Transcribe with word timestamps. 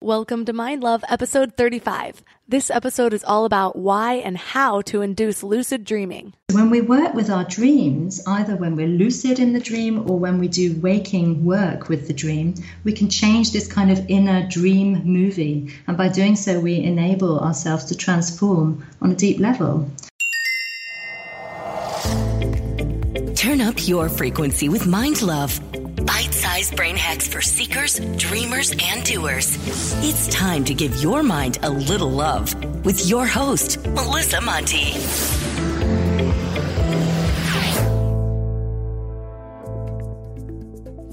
Welcome 0.00 0.44
to 0.44 0.52
Mind 0.52 0.84
Love, 0.84 1.02
episode 1.08 1.56
35. 1.56 2.22
This 2.46 2.70
episode 2.70 3.12
is 3.12 3.24
all 3.24 3.44
about 3.44 3.74
why 3.74 4.14
and 4.14 4.38
how 4.38 4.80
to 4.82 5.02
induce 5.02 5.42
lucid 5.42 5.84
dreaming. 5.84 6.34
When 6.52 6.70
we 6.70 6.80
work 6.80 7.14
with 7.14 7.28
our 7.30 7.42
dreams, 7.42 8.22
either 8.24 8.54
when 8.54 8.76
we're 8.76 8.86
lucid 8.86 9.40
in 9.40 9.54
the 9.54 9.58
dream 9.58 10.08
or 10.08 10.16
when 10.16 10.38
we 10.38 10.46
do 10.46 10.78
waking 10.80 11.44
work 11.44 11.88
with 11.88 12.06
the 12.06 12.12
dream, 12.12 12.54
we 12.84 12.92
can 12.92 13.10
change 13.10 13.50
this 13.50 13.66
kind 13.66 13.90
of 13.90 14.08
inner 14.08 14.46
dream 14.46 15.02
movie. 15.04 15.74
And 15.88 15.96
by 15.96 16.10
doing 16.10 16.36
so, 16.36 16.60
we 16.60 16.76
enable 16.76 17.40
ourselves 17.40 17.86
to 17.86 17.96
transform 17.96 18.86
on 19.02 19.10
a 19.10 19.16
deep 19.16 19.40
level. 19.40 19.90
Turn 23.34 23.60
up 23.60 23.88
your 23.88 24.08
frequency 24.08 24.68
with 24.68 24.86
Mind 24.86 25.22
Love. 25.22 25.58
Bite 26.04 26.32
sized 26.32 26.76
brain 26.76 26.96
hacks 26.96 27.28
for 27.28 27.40
seekers, 27.40 27.98
dreamers, 28.16 28.72
and 28.80 29.04
doers. 29.04 29.56
It's 30.04 30.28
time 30.28 30.64
to 30.66 30.74
give 30.74 31.02
your 31.02 31.22
mind 31.22 31.58
a 31.62 31.70
little 31.70 32.10
love 32.10 32.54
with 32.84 33.08
your 33.08 33.26
host, 33.26 33.84
Melissa 33.88 34.40
Monte. 34.40 34.94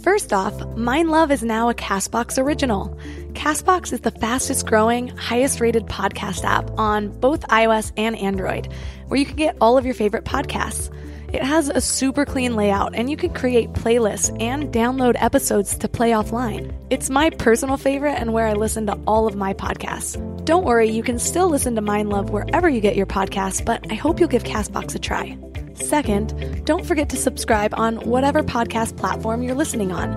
First 0.04 0.34
off, 0.34 0.54
Mind 0.78 1.10
Love 1.10 1.32
is 1.32 1.42
now 1.42 1.70
a 1.70 1.74
Castbox 1.74 2.42
original. 2.42 2.96
Castbox 3.34 3.92
is 3.92 4.02
the 4.02 4.12
fastest 4.12 4.68
growing, 4.68 5.08
highest 5.08 5.60
rated 5.60 5.88
podcast 5.88 6.44
app 6.44 6.70
on 6.78 7.10
both 7.10 7.42
iOS 7.48 7.92
and 7.98 8.16
Android, 8.16 8.72
where 9.08 9.20
you 9.20 9.26
can 9.26 9.36
get 9.36 9.58
all 9.60 9.80
of 9.80 9.86
your 9.86 9.96
favorite 9.96 10.24
podcasts. 10.24 10.94
It 11.36 11.44
has 11.44 11.68
a 11.68 11.82
super 11.82 12.24
clean 12.24 12.56
layout, 12.56 12.96
and 12.96 13.10
you 13.10 13.18
can 13.18 13.34
create 13.34 13.74
playlists 13.74 14.34
and 14.42 14.72
download 14.72 15.16
episodes 15.22 15.78
to 15.80 15.90
play 15.90 16.12
offline. 16.12 16.74
It's 16.90 17.10
my 17.10 17.30
personal 17.30 17.76
favorite 17.76 18.14
and 18.14 18.32
where 18.32 18.48
I 18.48 18.54
listen 18.54 18.88
to 18.88 18.98
all 19.06 19.28
of 19.28 19.36
my 19.36 19.54
podcasts. 19.54 20.16
Don't 20.46 20.64
worry, 20.64 20.90
you 20.90 21.04
can 21.04 21.20
still 21.20 21.50
listen 21.50 21.76
to 21.76 21.82
Mind 21.82 22.10
Love 22.10 22.30
wherever 22.30 22.70
you 22.70 22.80
get 22.80 22.96
your 22.96 23.06
podcasts, 23.06 23.66
but 23.66 23.86
I 23.92 23.96
hope 23.96 24.18
you'll 24.18 24.30
give 24.30 24.46
Castbox 24.46 24.96
a 24.96 25.00
try. 25.00 25.38
Second, 25.74 26.64
don't 26.64 26.86
forget 26.86 27.10
to 27.10 27.18
subscribe 27.18 27.74
on 27.76 27.98
whatever 27.98 28.42
podcast 28.42 28.96
platform 28.96 29.44
you're 29.44 29.56
listening 29.56 29.92
on, 29.92 30.14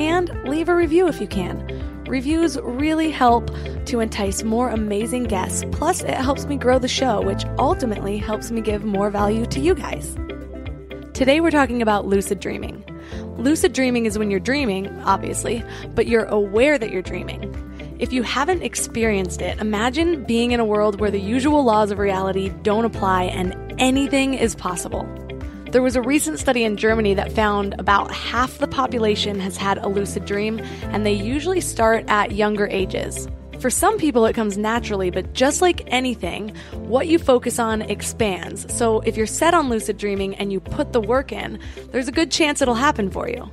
and 0.00 0.30
leave 0.48 0.70
a 0.70 0.74
review 0.74 1.06
if 1.06 1.20
you 1.20 1.26
can. 1.26 2.04
Reviews 2.06 2.58
really 2.62 3.10
help 3.10 3.50
to 3.84 4.00
entice 4.00 4.42
more 4.42 4.70
amazing 4.70 5.24
guests, 5.24 5.66
plus, 5.70 6.02
it 6.02 6.14
helps 6.14 6.46
me 6.46 6.56
grow 6.56 6.78
the 6.78 6.88
show, 6.88 7.20
which 7.20 7.44
ultimately 7.58 8.16
helps 8.16 8.50
me 8.50 8.62
give 8.62 8.86
more 8.86 9.10
value 9.10 9.44
to 9.44 9.60
you 9.60 9.74
guys. 9.74 10.16
Today, 11.14 11.40
we're 11.40 11.50
talking 11.50 11.82
about 11.82 12.06
lucid 12.06 12.40
dreaming. 12.40 12.82
Lucid 13.36 13.74
dreaming 13.74 14.06
is 14.06 14.18
when 14.18 14.30
you're 14.30 14.40
dreaming, 14.40 14.88
obviously, 15.02 15.62
but 15.94 16.06
you're 16.06 16.24
aware 16.24 16.78
that 16.78 16.90
you're 16.90 17.02
dreaming. 17.02 17.54
If 17.98 18.14
you 18.14 18.22
haven't 18.22 18.62
experienced 18.62 19.42
it, 19.42 19.60
imagine 19.60 20.24
being 20.24 20.52
in 20.52 20.58
a 20.58 20.64
world 20.64 21.00
where 21.00 21.10
the 21.10 21.20
usual 21.20 21.64
laws 21.64 21.90
of 21.90 21.98
reality 21.98 22.48
don't 22.62 22.86
apply 22.86 23.24
and 23.24 23.54
anything 23.78 24.32
is 24.32 24.54
possible. 24.54 25.06
There 25.70 25.82
was 25.82 25.96
a 25.96 26.02
recent 26.02 26.38
study 26.38 26.64
in 26.64 26.78
Germany 26.78 27.12
that 27.12 27.30
found 27.30 27.74
about 27.78 28.10
half 28.10 28.56
the 28.56 28.66
population 28.66 29.38
has 29.38 29.58
had 29.58 29.76
a 29.76 29.88
lucid 29.88 30.24
dream, 30.24 30.60
and 30.84 31.04
they 31.04 31.12
usually 31.12 31.60
start 31.60 32.06
at 32.08 32.32
younger 32.32 32.66
ages. 32.68 33.28
For 33.62 33.70
some 33.70 33.96
people, 33.96 34.26
it 34.26 34.32
comes 34.32 34.58
naturally, 34.58 35.10
but 35.10 35.34
just 35.34 35.62
like 35.62 35.82
anything, 35.86 36.52
what 36.72 37.06
you 37.06 37.16
focus 37.20 37.60
on 37.60 37.80
expands. 37.82 38.66
So 38.74 38.98
if 39.02 39.16
you're 39.16 39.24
set 39.24 39.54
on 39.54 39.68
lucid 39.68 39.98
dreaming 39.98 40.34
and 40.34 40.52
you 40.52 40.58
put 40.58 40.92
the 40.92 41.00
work 41.00 41.30
in, 41.30 41.60
there's 41.92 42.08
a 42.08 42.12
good 42.12 42.32
chance 42.32 42.60
it'll 42.60 42.74
happen 42.74 43.08
for 43.08 43.28
you. 43.28 43.48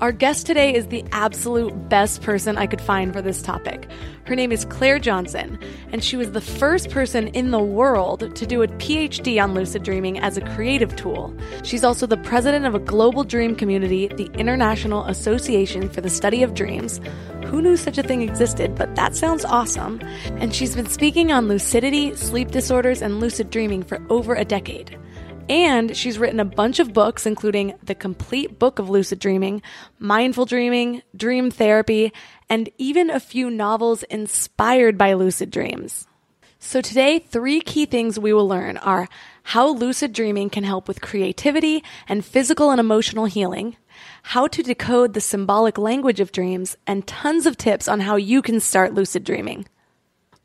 Our 0.00 0.12
guest 0.12 0.46
today 0.46 0.74
is 0.74 0.86
the 0.86 1.04
absolute 1.12 1.90
best 1.90 2.22
person 2.22 2.56
I 2.56 2.66
could 2.66 2.80
find 2.80 3.12
for 3.12 3.20
this 3.20 3.42
topic. 3.42 3.86
Her 4.24 4.34
name 4.34 4.50
is 4.50 4.64
Clare 4.64 4.98
Johnson, 4.98 5.58
and 5.92 6.02
she 6.02 6.16
was 6.16 6.32
the 6.32 6.40
first 6.40 6.88
person 6.88 7.28
in 7.28 7.50
the 7.50 7.58
world 7.58 8.34
to 8.34 8.46
do 8.46 8.62
a 8.62 8.68
PhD 8.68 9.42
on 9.42 9.52
lucid 9.52 9.82
dreaming 9.82 10.18
as 10.18 10.38
a 10.38 10.54
creative 10.54 10.96
tool. 10.96 11.36
She's 11.64 11.84
also 11.84 12.06
the 12.06 12.16
president 12.16 12.64
of 12.64 12.74
a 12.74 12.78
global 12.78 13.24
dream 13.24 13.54
community, 13.54 14.06
the 14.06 14.30
International 14.38 15.04
Association 15.04 15.90
for 15.90 16.00
the 16.00 16.08
Study 16.08 16.42
of 16.42 16.54
Dreams. 16.54 16.98
Who 17.44 17.60
knew 17.60 17.76
such 17.76 17.98
a 17.98 18.02
thing 18.02 18.22
existed, 18.22 18.74
but 18.76 18.94
that 18.94 19.14
sounds 19.14 19.44
awesome. 19.44 20.00
And 20.38 20.54
she's 20.54 20.74
been 20.74 20.88
speaking 20.88 21.30
on 21.30 21.46
lucidity, 21.46 22.16
sleep 22.16 22.52
disorders, 22.52 23.02
and 23.02 23.20
lucid 23.20 23.50
dreaming 23.50 23.82
for 23.82 24.00
over 24.08 24.34
a 24.34 24.46
decade. 24.46 24.98
And 25.50 25.96
she's 25.96 26.16
written 26.16 26.38
a 26.38 26.44
bunch 26.44 26.78
of 26.78 26.92
books, 26.92 27.26
including 27.26 27.74
The 27.82 27.96
Complete 27.96 28.60
Book 28.60 28.78
of 28.78 28.88
Lucid 28.88 29.18
Dreaming, 29.18 29.62
Mindful 29.98 30.46
Dreaming, 30.46 31.02
Dream 31.16 31.50
Therapy, 31.50 32.12
and 32.48 32.70
even 32.78 33.10
a 33.10 33.18
few 33.18 33.50
novels 33.50 34.04
inspired 34.04 34.96
by 34.96 35.14
lucid 35.14 35.50
dreams. 35.50 36.06
So 36.60 36.80
today, 36.80 37.18
three 37.18 37.60
key 37.60 37.84
things 37.84 38.16
we 38.16 38.32
will 38.32 38.46
learn 38.46 38.76
are 38.76 39.08
how 39.42 39.70
lucid 39.70 40.12
dreaming 40.12 40.50
can 40.50 40.62
help 40.62 40.86
with 40.86 41.00
creativity 41.00 41.82
and 42.06 42.24
physical 42.24 42.70
and 42.70 42.78
emotional 42.78 43.24
healing, 43.24 43.76
how 44.22 44.46
to 44.46 44.62
decode 44.62 45.14
the 45.14 45.20
symbolic 45.20 45.78
language 45.78 46.20
of 46.20 46.30
dreams, 46.30 46.76
and 46.86 47.08
tons 47.08 47.44
of 47.44 47.56
tips 47.56 47.88
on 47.88 47.98
how 47.98 48.14
you 48.14 48.40
can 48.40 48.60
start 48.60 48.94
lucid 48.94 49.24
dreaming. 49.24 49.66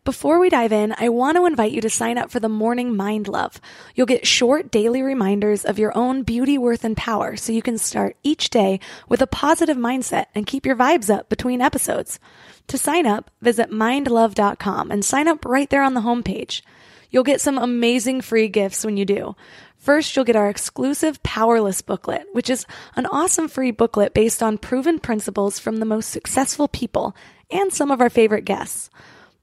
Before 0.06 0.38
we 0.38 0.52
dive 0.52 0.72
in, 0.72 0.94
I 1.00 1.10
want 1.10 1.36
to 1.36 1.48
invite 1.48 1.72
you 1.72 1.82
to 1.82 1.90
sign 1.90 2.20
up 2.20 2.30
for 2.30 2.40
the 2.40 2.48
Morning 2.48 2.96
Mind 2.96 3.28
Love. 3.28 3.60
You'll 3.96 4.06
get 4.06 4.28
short 4.28 4.70
daily 4.70 5.02
reminders 5.02 5.66
of 5.66 5.80
your 5.80 5.98
own 5.98 6.22
beauty, 6.22 6.60
worth, 6.60 6.84
and 6.84 6.96
power 6.96 7.36
so 7.36 7.52
you 7.52 7.64
can 7.64 7.80
start 7.80 8.16
each 8.22 8.52
day 8.52 8.80
with 9.10 9.24
a 9.24 9.28
positive 9.28 9.78
mindset 9.78 10.28
and 10.36 10.46
keep 10.46 10.64
your 10.64 10.76
vibes 10.76 11.12
up 11.12 11.28
between 11.28 11.60
episodes. 11.60 12.20
To 12.68 12.78
sign 12.78 13.08
up, 13.08 13.32
visit 13.42 13.72
mindlove.com 13.72 14.92
and 14.92 15.04
sign 15.04 15.28
up 15.28 15.44
right 15.44 15.72
there 15.72 15.82
on 15.82 15.96
the 15.96 16.02
homepage. 16.02 16.62
You'll 17.10 17.24
get 17.24 17.42
some 17.42 17.58
amazing 17.58 18.22
free 18.22 18.48
gifts 18.48 18.86
when 18.86 18.98
you 18.98 19.06
do. 19.06 19.36
First, 19.76 20.16
you'll 20.16 20.26
get 20.26 20.36
our 20.36 20.50
exclusive 20.50 21.24
Powerless 21.24 21.82
booklet, 21.82 22.28
which 22.32 22.52
is 22.52 22.68
an 22.96 23.08
awesome 23.08 23.48
free 23.48 23.72
booklet 23.72 24.14
based 24.14 24.44
on 24.44 24.60
proven 24.60 25.00
principles 25.00 25.58
from 25.58 25.78
the 25.78 25.84
most 25.84 26.12
successful 26.12 26.68
people 26.68 27.16
and 27.50 27.74
some 27.74 27.90
of 27.90 28.02
our 28.02 28.12
favorite 28.12 28.46
guests. 28.46 28.92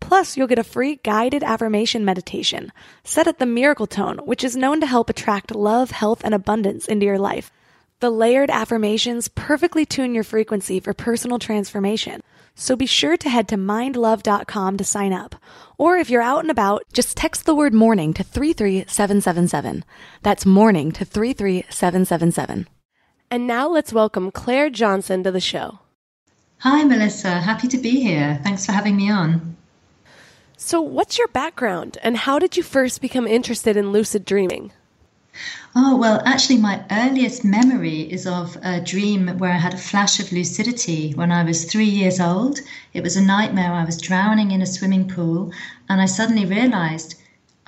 Plus, 0.03 0.37
you'll 0.37 0.49
get 0.49 0.59
a 0.59 0.65
free 0.65 0.97
guided 1.05 1.45
affirmation 1.45 2.05
meditation 2.05 2.73
set 3.05 3.29
at 3.29 3.39
the 3.39 3.47
miracle 3.47 3.87
tone, 3.87 4.19
which 4.25 4.43
is 4.43 4.57
known 4.57 4.81
to 4.81 4.87
help 4.87 5.09
attract 5.09 5.55
love, 5.55 5.93
health, 5.93 6.23
and 6.25 6.35
abundance 6.35 6.87
into 6.89 7.07
your 7.07 7.21
life. 7.21 7.53
The 8.01 8.11
layered 8.11 8.51
affirmations 8.51 9.29
perfectly 9.29 9.87
tune 9.87 10.13
your 10.13 10.25
frequency 10.25 10.81
for 10.81 10.93
personal 10.93 11.39
transformation. 11.39 12.21
So 12.57 12.75
be 12.75 12.85
sure 12.85 13.17
to 13.17 13.29
head 13.31 13.47
to 13.49 13.57
mindlove.com 13.57 14.77
to 14.77 14.85
sign 14.85 15.13
up. 15.13 15.37
Or 15.79 15.97
if 15.97 16.11
you're 16.11 16.21
out 16.21 16.41
and 16.41 16.51
about, 16.51 16.83
just 16.93 17.17
text 17.17 17.47
the 17.47 17.55
word 17.55 17.73
morning 17.73 18.13
to 18.15 18.25
33777. 18.25 19.85
That's 20.23 20.45
morning 20.45 20.91
to 20.93 21.05
33777. 21.05 22.69
And 23.31 23.47
now 23.47 23.69
let's 23.69 23.93
welcome 23.93 24.33
Clare 24.33 24.69
Johnson 24.69 25.23
to 25.23 25.31
the 25.31 25.41
show. 25.41 25.79
Hi, 26.59 26.83
Melissa. 26.83 27.41
Happy 27.41 27.69
to 27.69 27.79
be 27.79 28.01
here. 28.01 28.41
Thanks 28.43 28.67
for 28.67 28.73
having 28.73 28.97
me 28.97 29.09
on. 29.11 29.57
So, 30.65 30.81
what's 30.81 31.19
your 31.19 31.27
background 31.27 31.99
and 32.05 32.17
how 32.17 32.39
did 32.39 32.57
you 32.57 32.63
first 32.63 33.01
become 33.01 33.27
interested 33.27 33.77
in 33.77 33.91
lucid 33.91 34.25
dreaming? 34.25 34.71
Oh, 35.75 35.97
well, 35.97 36.23
actually, 36.25 36.59
my 36.59 36.85
earliest 36.89 37.45
memory 37.45 38.03
is 38.03 38.29
of 38.29 38.57
a 38.63 38.81
dream 38.81 39.27
where 39.39 39.51
I 39.51 39.57
had 39.57 39.75
a 39.75 39.77
flash 39.77 40.21
of 40.21 40.31
lucidity 40.31 41.15
when 41.15 41.33
I 41.33 41.43
was 41.43 41.65
three 41.65 41.91
years 41.91 42.21
old. 42.21 42.61
It 42.95 43.03
was 43.03 43.17
a 43.17 43.21
nightmare. 43.21 43.73
I 43.73 43.85
was 43.85 44.01
drowning 44.01 44.53
in 44.53 44.63
a 44.63 44.67
swimming 44.67 45.09
pool, 45.09 45.51
and 45.89 46.01
I 46.01 46.07
suddenly 46.07 46.47
realized 46.47 47.17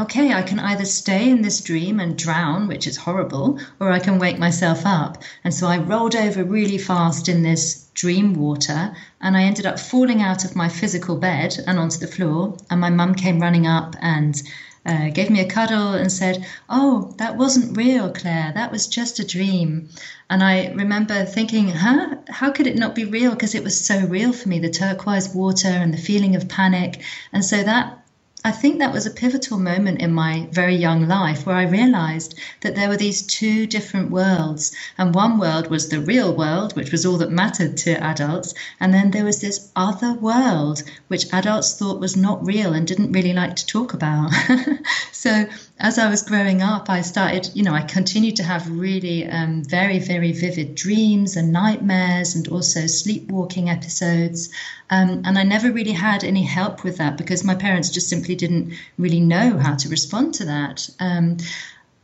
okay, 0.00 0.32
I 0.32 0.42
can 0.42 0.58
either 0.58 0.84
stay 0.84 1.30
in 1.30 1.42
this 1.42 1.60
dream 1.60 2.00
and 2.00 2.18
drown, 2.18 2.66
which 2.66 2.86
is 2.86 2.96
horrible, 2.96 3.60
or 3.78 3.92
I 3.92 4.00
can 4.00 4.18
wake 4.18 4.38
myself 4.38 4.82
up. 4.84 5.22
And 5.44 5.54
so 5.54 5.68
I 5.68 5.78
rolled 5.78 6.16
over 6.16 6.42
really 6.42 6.78
fast 6.78 7.28
in 7.28 7.42
this 7.42 7.84
dream 7.94 8.34
water 8.34 8.92
and 9.20 9.36
I 9.36 9.44
ended 9.44 9.66
up 9.66 9.78
falling 9.78 10.20
out 10.20 10.44
of 10.44 10.56
my 10.56 10.68
physical 10.68 11.16
bed 11.16 11.56
and 11.66 11.78
onto 11.78 11.98
the 11.98 12.08
floor. 12.08 12.56
And 12.70 12.80
my 12.80 12.90
mum 12.90 13.14
came 13.14 13.40
running 13.40 13.68
up 13.68 13.94
and 14.00 14.42
uh, 14.84 15.10
gave 15.10 15.30
me 15.30 15.40
a 15.40 15.48
cuddle 15.48 15.94
and 15.94 16.10
said, 16.12 16.44
Oh, 16.68 17.14
that 17.18 17.36
wasn't 17.36 17.76
real, 17.76 18.10
Clare. 18.10 18.52
That 18.54 18.72
was 18.72 18.88
just 18.88 19.20
a 19.20 19.26
dream. 19.26 19.88
And 20.28 20.42
I 20.42 20.72
remember 20.74 21.24
thinking, 21.24 21.68
huh? 21.68 22.16
How 22.28 22.50
could 22.50 22.66
it 22.66 22.76
not 22.76 22.94
be 22.94 23.04
real? 23.04 23.30
Because 23.30 23.54
it 23.54 23.64
was 23.64 23.86
so 23.86 24.00
real 24.00 24.32
for 24.32 24.48
me 24.48 24.58
the 24.58 24.70
turquoise 24.70 25.28
water 25.28 25.68
and 25.68 25.94
the 25.94 25.98
feeling 25.98 26.34
of 26.36 26.48
panic. 26.48 27.00
And 27.32 27.44
so 27.44 27.62
that 27.62 28.03
I 28.46 28.50
think 28.50 28.78
that 28.78 28.92
was 28.92 29.06
a 29.06 29.10
pivotal 29.10 29.58
moment 29.58 30.02
in 30.02 30.12
my 30.12 30.46
very 30.50 30.76
young 30.76 31.08
life 31.08 31.46
where 31.46 31.56
I 31.56 31.62
realized 31.62 32.38
that 32.60 32.74
there 32.74 32.90
were 32.90 32.96
these 32.98 33.22
two 33.22 33.66
different 33.66 34.10
worlds. 34.10 34.70
And 34.98 35.14
one 35.14 35.38
world 35.38 35.70
was 35.70 35.88
the 35.88 36.00
real 36.00 36.36
world, 36.36 36.76
which 36.76 36.92
was 36.92 37.06
all 37.06 37.16
that 37.18 37.30
mattered 37.30 37.78
to 37.78 37.92
adults. 38.04 38.52
And 38.80 38.92
then 38.92 39.12
there 39.12 39.24
was 39.24 39.40
this 39.40 39.70
other 39.74 40.12
world, 40.12 40.82
which 41.08 41.32
adults 41.32 41.78
thought 41.78 42.00
was 42.00 42.18
not 42.18 42.44
real 42.44 42.74
and 42.74 42.86
didn't 42.86 43.12
really 43.12 43.32
like 43.32 43.56
to 43.56 43.66
talk 43.66 43.94
about. 43.94 44.30
so 45.12 45.46
as 45.78 45.98
I 45.98 46.08
was 46.08 46.22
growing 46.22 46.62
up, 46.62 46.88
I 46.88 47.00
started, 47.00 47.50
you 47.54 47.64
know, 47.64 47.74
I 47.74 47.82
continued 47.82 48.36
to 48.36 48.44
have 48.44 48.70
really 48.70 49.26
um, 49.26 49.64
very, 49.64 49.98
very 49.98 50.30
vivid 50.30 50.76
dreams 50.76 51.36
and 51.36 51.52
nightmares 51.52 52.36
and 52.36 52.46
also 52.46 52.86
sleepwalking 52.86 53.68
episodes. 53.68 54.50
Um, 54.88 55.22
and 55.24 55.36
I 55.36 55.42
never 55.42 55.72
really 55.72 55.92
had 55.92 56.22
any 56.22 56.44
help 56.44 56.84
with 56.84 56.98
that 56.98 57.16
because 57.16 57.42
my 57.42 57.56
parents 57.56 57.90
just 57.90 58.08
simply 58.08 58.36
didn't 58.36 58.74
really 58.98 59.20
know 59.20 59.58
how 59.58 59.74
to 59.74 59.88
respond 59.88 60.34
to 60.34 60.44
that. 60.44 60.88
Um, 61.00 61.38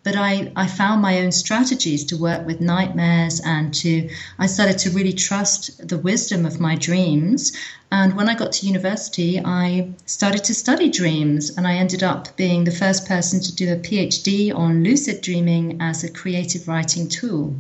but 0.02 0.16
I, 0.16 0.50
I 0.56 0.66
found 0.66 1.02
my 1.02 1.20
own 1.20 1.32
strategies 1.32 2.04
to 2.06 2.16
work 2.16 2.46
with 2.46 2.60
nightmares 2.60 3.40
and 3.44 3.72
to 3.74 4.08
i 4.38 4.46
started 4.46 4.78
to 4.78 4.90
really 4.90 5.12
trust 5.12 5.86
the 5.86 5.98
wisdom 5.98 6.46
of 6.46 6.60
my 6.60 6.76
dreams 6.76 7.52
and 7.92 8.16
when 8.16 8.28
i 8.28 8.34
got 8.34 8.52
to 8.52 8.66
university 8.66 9.40
i 9.44 9.90
started 10.06 10.44
to 10.44 10.54
study 10.54 10.90
dreams 10.90 11.56
and 11.56 11.66
i 11.66 11.74
ended 11.74 12.02
up 12.02 12.36
being 12.36 12.64
the 12.64 12.70
first 12.70 13.06
person 13.06 13.40
to 13.40 13.54
do 13.54 13.72
a 13.72 13.76
phd 13.76 14.54
on 14.54 14.82
lucid 14.82 15.20
dreaming 15.20 15.80
as 15.80 16.04
a 16.04 16.10
creative 16.10 16.66
writing 16.68 17.08
tool 17.08 17.54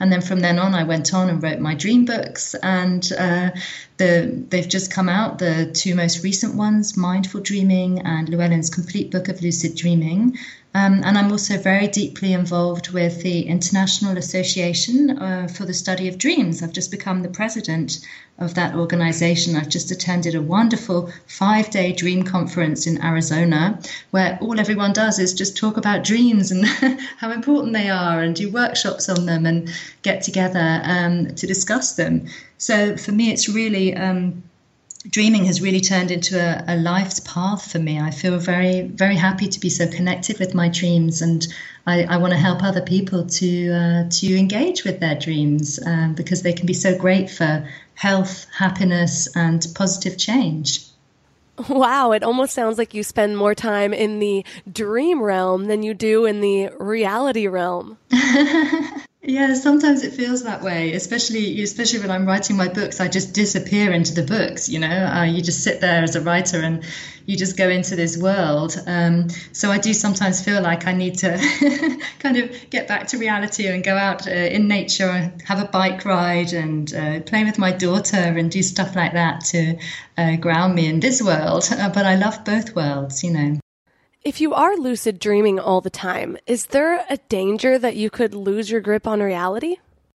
and 0.00 0.12
then 0.12 0.20
from 0.20 0.40
then 0.40 0.58
on, 0.58 0.74
I 0.74 0.82
went 0.82 1.14
on 1.14 1.30
and 1.30 1.42
wrote 1.42 1.60
my 1.60 1.74
dream 1.74 2.04
books, 2.04 2.54
and 2.56 3.10
uh, 3.16 3.50
the, 3.96 4.44
they've 4.48 4.68
just 4.68 4.90
come 4.90 5.08
out. 5.08 5.38
The 5.38 5.70
two 5.72 5.94
most 5.94 6.24
recent 6.24 6.56
ones, 6.56 6.96
Mindful 6.96 7.40
Dreaming 7.42 8.00
and 8.00 8.28
Llewellyn's 8.28 8.70
Complete 8.70 9.12
Book 9.12 9.28
of 9.28 9.40
Lucid 9.40 9.76
Dreaming. 9.76 10.36
Um, 10.76 11.02
and 11.04 11.16
I'm 11.16 11.30
also 11.30 11.56
very 11.56 11.86
deeply 11.86 12.32
involved 12.32 12.90
with 12.90 13.22
the 13.22 13.42
International 13.42 14.18
Association 14.18 15.16
uh, 15.18 15.46
for 15.46 15.64
the 15.64 15.72
Study 15.72 16.08
of 16.08 16.18
Dreams. 16.18 16.62
I've 16.62 16.72
just 16.72 16.90
become 16.90 17.22
the 17.22 17.28
president 17.28 18.00
of 18.38 18.54
that 18.54 18.74
organization. 18.74 19.54
I've 19.54 19.68
just 19.68 19.92
attended 19.92 20.34
a 20.34 20.42
wonderful 20.42 21.12
five 21.26 21.70
day 21.70 21.92
dream 21.92 22.24
conference 22.24 22.88
in 22.88 23.04
Arizona 23.04 23.78
where 24.10 24.36
all 24.40 24.58
everyone 24.58 24.92
does 24.92 25.20
is 25.20 25.32
just 25.32 25.56
talk 25.56 25.76
about 25.76 26.02
dreams 26.02 26.50
and 26.50 26.66
how 27.18 27.30
important 27.30 27.72
they 27.72 27.88
are 27.88 28.20
and 28.20 28.34
do 28.34 28.50
workshops 28.50 29.08
on 29.08 29.26
them 29.26 29.46
and 29.46 29.72
get 30.02 30.24
together 30.24 30.80
um, 30.82 31.32
to 31.36 31.46
discuss 31.46 31.94
them. 31.94 32.26
So 32.58 32.96
for 32.96 33.12
me, 33.12 33.30
it's 33.30 33.48
really. 33.48 33.96
Um, 33.96 34.42
dreaming 35.08 35.44
has 35.44 35.60
really 35.60 35.80
turned 35.80 36.10
into 36.10 36.38
a, 36.38 36.74
a, 36.74 36.76
life's 36.76 37.20
path 37.20 37.70
for 37.70 37.78
me. 37.78 38.00
I 38.00 38.10
feel 38.10 38.38
very, 38.38 38.82
very 38.82 39.16
happy 39.16 39.48
to 39.48 39.60
be 39.60 39.68
so 39.68 39.86
connected 39.86 40.38
with 40.38 40.54
my 40.54 40.68
dreams, 40.68 41.22
and 41.22 41.46
I, 41.86 42.04
I 42.04 42.16
want 42.16 42.32
to 42.32 42.38
help 42.38 42.62
other 42.62 42.80
people 42.80 43.26
to 43.26 43.72
uh, 43.72 44.08
to 44.08 44.38
engage 44.38 44.84
with 44.84 45.00
their 45.00 45.14
dreams 45.14 45.78
um, 45.84 46.14
because 46.14 46.42
they 46.42 46.52
can 46.52 46.66
be 46.66 46.74
so 46.74 46.96
great 46.96 47.30
for 47.30 47.68
health, 47.94 48.46
happiness, 48.56 49.28
and 49.36 49.64
positive 49.74 50.18
change. 50.18 50.86
Wow, 51.68 52.10
it 52.10 52.24
almost 52.24 52.52
sounds 52.52 52.78
like 52.78 52.94
you 52.94 53.04
spend 53.04 53.38
more 53.38 53.54
time 53.54 53.94
in 53.94 54.18
the 54.18 54.44
dream 54.70 55.22
realm 55.22 55.66
than 55.66 55.84
you 55.84 55.94
do 55.94 56.24
in 56.24 56.40
the 56.40 56.70
reality 56.80 57.46
realm. 57.46 57.96
Yeah, 59.26 59.54
sometimes 59.54 60.02
it 60.02 60.12
feels 60.12 60.42
that 60.42 60.60
way, 60.60 60.92
especially 60.92 61.62
especially 61.62 62.00
when 62.00 62.10
I'm 62.10 62.26
writing 62.26 62.58
my 62.58 62.68
books. 62.68 63.00
I 63.00 63.08
just 63.08 63.32
disappear 63.32 63.90
into 63.90 64.12
the 64.12 64.22
books. 64.22 64.68
You 64.68 64.80
know, 64.80 64.88
uh, 64.88 65.22
you 65.24 65.40
just 65.40 65.64
sit 65.64 65.80
there 65.80 66.02
as 66.02 66.14
a 66.14 66.20
writer 66.20 66.60
and 66.60 66.84
you 67.24 67.34
just 67.34 67.56
go 67.56 67.70
into 67.70 67.96
this 67.96 68.18
world. 68.18 68.76
Um, 68.86 69.30
so 69.52 69.70
I 69.70 69.78
do 69.78 69.94
sometimes 69.94 70.44
feel 70.44 70.60
like 70.60 70.86
I 70.86 70.92
need 70.92 71.16
to 71.20 71.38
kind 72.18 72.36
of 72.36 72.50
get 72.68 72.86
back 72.86 73.06
to 73.08 73.18
reality 73.18 73.66
and 73.66 73.82
go 73.82 73.96
out 73.96 74.28
uh, 74.28 74.30
in 74.30 74.68
nature 74.68 75.08
and 75.08 75.40
have 75.40 75.58
a 75.58 75.68
bike 75.68 76.04
ride 76.04 76.52
and 76.52 76.92
uh, 76.94 77.20
play 77.20 77.44
with 77.44 77.56
my 77.58 77.72
daughter 77.72 78.18
and 78.18 78.50
do 78.50 78.62
stuff 78.62 78.94
like 78.94 79.14
that 79.14 79.46
to 79.46 79.78
uh, 80.18 80.36
ground 80.36 80.74
me 80.74 80.86
in 80.86 81.00
this 81.00 81.22
world. 81.22 81.66
Uh, 81.72 81.88
but 81.88 82.04
I 82.04 82.16
love 82.16 82.44
both 82.44 82.76
worlds, 82.76 83.24
you 83.24 83.30
know. 83.30 83.63
If 84.24 84.40
you 84.40 84.54
are 84.54 84.74
lucid 84.74 85.18
dreaming 85.18 85.60
all 85.60 85.82
the 85.82 85.90
time, 85.90 86.38
is 86.46 86.64
there 86.68 87.04
a 87.10 87.18
danger 87.28 87.78
that 87.78 87.94
you 87.94 88.08
could 88.08 88.34
lose 88.34 88.70
your 88.70 88.80
grip 88.80 89.06
on 89.06 89.20
reality? 89.20 89.76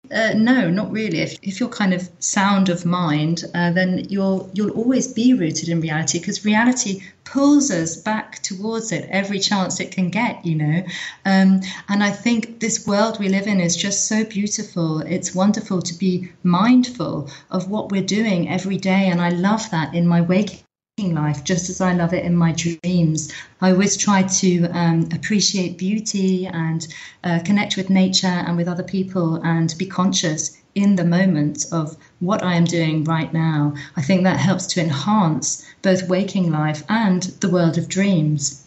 Uh, 0.09 0.31
no, 0.33 0.69
not 0.69 0.89
really. 0.93 1.19
If, 1.19 1.37
if 1.41 1.59
you're 1.59 1.67
kind 1.67 1.93
of 1.93 2.09
sound 2.19 2.69
of 2.69 2.85
mind, 2.85 3.43
uh, 3.53 3.71
then 3.71 4.05
you'll 4.09 4.49
you'll 4.53 4.71
always 4.71 5.11
be 5.11 5.33
rooted 5.33 5.67
in 5.67 5.81
reality 5.81 6.19
because 6.19 6.45
reality 6.45 7.01
pulls 7.25 7.69
us 7.69 7.97
back 7.97 8.41
towards 8.41 8.93
it 8.93 9.09
every 9.11 9.39
chance 9.39 9.81
it 9.81 9.91
can 9.91 10.09
get. 10.09 10.45
You 10.45 10.55
know, 10.55 10.83
um, 11.25 11.59
and 11.89 12.01
I 12.01 12.11
think 12.11 12.61
this 12.61 12.87
world 12.87 13.19
we 13.19 13.27
live 13.27 13.45
in 13.45 13.59
is 13.59 13.75
just 13.75 14.07
so 14.07 14.23
beautiful. 14.23 15.01
It's 15.01 15.35
wonderful 15.35 15.81
to 15.81 15.93
be 15.93 16.31
mindful 16.43 17.29
of 17.51 17.69
what 17.69 17.91
we're 17.91 18.13
doing 18.19 18.47
every 18.47 18.77
day, 18.77 19.09
and 19.09 19.21
I 19.21 19.31
love 19.31 19.69
that 19.71 19.93
in 19.93 20.07
my 20.07 20.21
waking 20.21 20.61
life 20.97 21.43
just 21.43 21.69
as 21.69 21.79
I 21.79 21.93
love 21.93 22.11
it 22.11 22.25
in 22.25 22.35
my 22.35 22.53
dreams. 22.53 23.31
I 23.61 23.71
always 23.71 23.97
try 23.97 24.23
to 24.23 24.65
um, 24.69 25.07
appreciate 25.13 25.77
beauty 25.77 26.47
and 26.47 26.87
uh, 27.23 27.39
connect 27.45 27.77
with 27.77 27.91
nature 27.91 28.25
and 28.25 28.57
with 28.57 28.67
other 28.67 28.81
people 28.83 29.35
and 29.43 29.73
be 29.77 29.85
conscious 29.85 30.57
in 30.73 30.95
the 30.95 31.05
moment 31.05 31.65
of 31.71 31.95
what 32.19 32.41
I 32.41 32.55
am 32.55 32.65
doing 32.65 33.03
right 33.03 33.31
now. 33.31 33.75
I 33.95 34.01
think 34.01 34.23
that 34.23 34.39
helps 34.39 34.65
to 34.67 34.81
enhance 34.81 35.63
both 35.83 36.09
waking 36.09 36.51
life 36.51 36.83
and 36.89 37.21
the 37.41 37.49
world 37.49 37.77
of 37.77 37.87
dreams. 37.87 38.65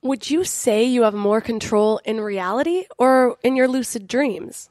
Would 0.00 0.30
you 0.30 0.44
say 0.44 0.84
you 0.84 1.02
have 1.02 1.14
more 1.14 1.40
control 1.40 2.00
in 2.04 2.20
reality 2.20 2.84
or 2.98 3.36
in 3.42 3.56
your 3.56 3.66
lucid 3.66 4.06
dreams? 4.06 4.70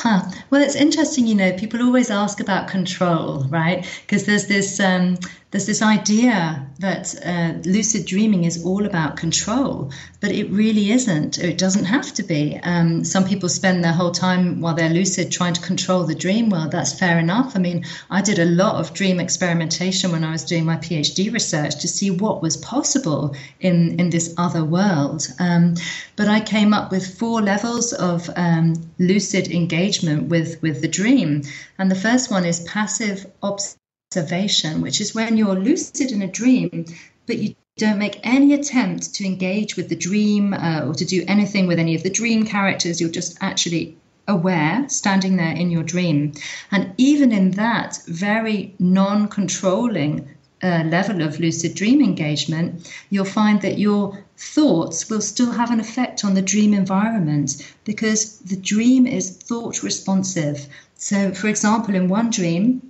Huh. 0.00 0.22
Well, 0.50 0.62
it's 0.62 0.76
interesting, 0.76 1.26
you 1.26 1.34
know, 1.34 1.52
people 1.54 1.82
always 1.82 2.08
ask 2.08 2.38
about 2.38 2.68
control, 2.68 3.42
right? 3.48 3.84
Because 4.06 4.26
there's 4.26 4.46
this 4.46 4.78
um, 4.78 5.18
there's 5.50 5.66
this 5.66 5.80
idea 5.80 6.66
that 6.78 7.14
uh, 7.24 7.54
lucid 7.66 8.04
dreaming 8.04 8.44
is 8.44 8.64
all 8.66 8.84
about 8.84 9.16
control, 9.16 9.90
but 10.20 10.30
it 10.30 10.50
really 10.50 10.90
isn't. 10.92 11.38
It 11.38 11.56
doesn't 11.56 11.86
have 11.86 12.12
to 12.14 12.22
be. 12.22 12.60
Um, 12.62 13.02
some 13.02 13.24
people 13.24 13.48
spend 13.48 13.82
their 13.82 13.94
whole 13.94 14.10
time 14.10 14.60
while 14.60 14.74
they're 14.74 14.90
lucid 14.90 15.32
trying 15.32 15.54
to 15.54 15.62
control 15.62 16.04
the 16.04 16.14
dream 16.14 16.50
world. 16.50 16.70
That's 16.70 16.96
fair 16.96 17.18
enough. 17.18 17.56
I 17.56 17.60
mean, 17.60 17.86
I 18.10 18.20
did 18.20 18.38
a 18.38 18.44
lot 18.44 18.74
of 18.76 18.92
dream 18.92 19.18
experimentation 19.18 20.12
when 20.12 20.22
I 20.22 20.32
was 20.32 20.44
doing 20.44 20.66
my 20.66 20.76
PhD 20.76 21.32
research 21.32 21.80
to 21.80 21.88
see 21.88 22.10
what 22.10 22.42
was 22.42 22.58
possible 22.58 23.34
in, 23.58 23.98
in 23.98 24.10
this 24.10 24.34
other 24.36 24.64
world. 24.64 25.26
Um, 25.40 25.74
but 26.14 26.28
I 26.28 26.40
came 26.40 26.74
up 26.74 26.92
with 26.92 27.18
four 27.18 27.40
levels 27.40 27.94
of 27.94 28.30
um, 28.36 28.74
lucid 28.98 29.48
engagement 29.48 29.87
with, 30.28 30.60
with 30.62 30.82
the 30.82 30.88
dream. 30.88 31.42
And 31.78 31.90
the 31.90 31.94
first 31.94 32.30
one 32.30 32.44
is 32.44 32.60
passive 32.60 33.26
observation 33.42 33.78
observation, 34.10 34.80
which 34.80 35.02
is 35.02 35.14
when 35.14 35.36
you're 35.36 35.54
lucid 35.54 36.12
in 36.12 36.22
a 36.22 36.26
dream, 36.26 36.86
but 37.26 37.36
you 37.36 37.54
don't 37.76 37.98
make 37.98 38.18
any 38.22 38.54
attempt 38.54 39.14
to 39.14 39.26
engage 39.26 39.76
with 39.76 39.90
the 39.90 39.96
dream 39.96 40.54
uh, 40.54 40.86
or 40.86 40.94
to 40.94 41.04
do 41.04 41.24
anything 41.28 41.66
with 41.66 41.78
any 41.78 41.94
of 41.94 42.02
the 42.02 42.10
dream 42.10 42.46
characters. 42.46 43.02
You're 43.02 43.10
just 43.10 43.36
actually 43.42 43.98
aware, 44.26 44.88
standing 44.88 45.36
there 45.36 45.54
in 45.54 45.70
your 45.70 45.82
dream. 45.82 46.32
And 46.70 46.94
even 46.96 47.32
in 47.32 47.50
that 47.52 47.98
very 48.06 48.74
non 48.78 49.28
controlling 49.28 50.26
uh, 50.62 50.82
level 50.86 51.22
of 51.22 51.38
lucid 51.38 51.74
dream 51.74 52.02
engagement, 52.02 52.92
you'll 53.10 53.24
find 53.24 53.62
that 53.62 53.78
your 53.78 54.24
thoughts 54.36 55.08
will 55.08 55.20
still 55.20 55.52
have 55.52 55.70
an 55.70 55.80
effect 55.80 56.24
on 56.24 56.34
the 56.34 56.42
dream 56.42 56.74
environment 56.74 57.64
because 57.84 58.38
the 58.38 58.56
dream 58.56 59.06
is 59.06 59.30
thought 59.30 59.82
responsive. 59.82 60.66
So, 60.96 61.32
for 61.32 61.48
example, 61.48 61.94
in 61.94 62.08
one 62.08 62.30
dream, 62.30 62.82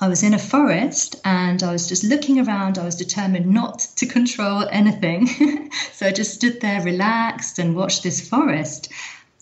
I 0.00 0.08
was 0.08 0.24
in 0.24 0.34
a 0.34 0.38
forest 0.38 1.16
and 1.24 1.62
I 1.62 1.70
was 1.70 1.88
just 1.88 2.02
looking 2.02 2.40
around. 2.40 2.78
I 2.78 2.84
was 2.84 2.96
determined 2.96 3.46
not 3.46 3.78
to 3.96 4.06
control 4.06 4.66
anything. 4.70 5.28
so 5.92 6.06
I 6.06 6.12
just 6.12 6.34
stood 6.34 6.60
there 6.60 6.82
relaxed 6.82 7.60
and 7.60 7.76
watched 7.76 8.02
this 8.02 8.28
forest. 8.28 8.88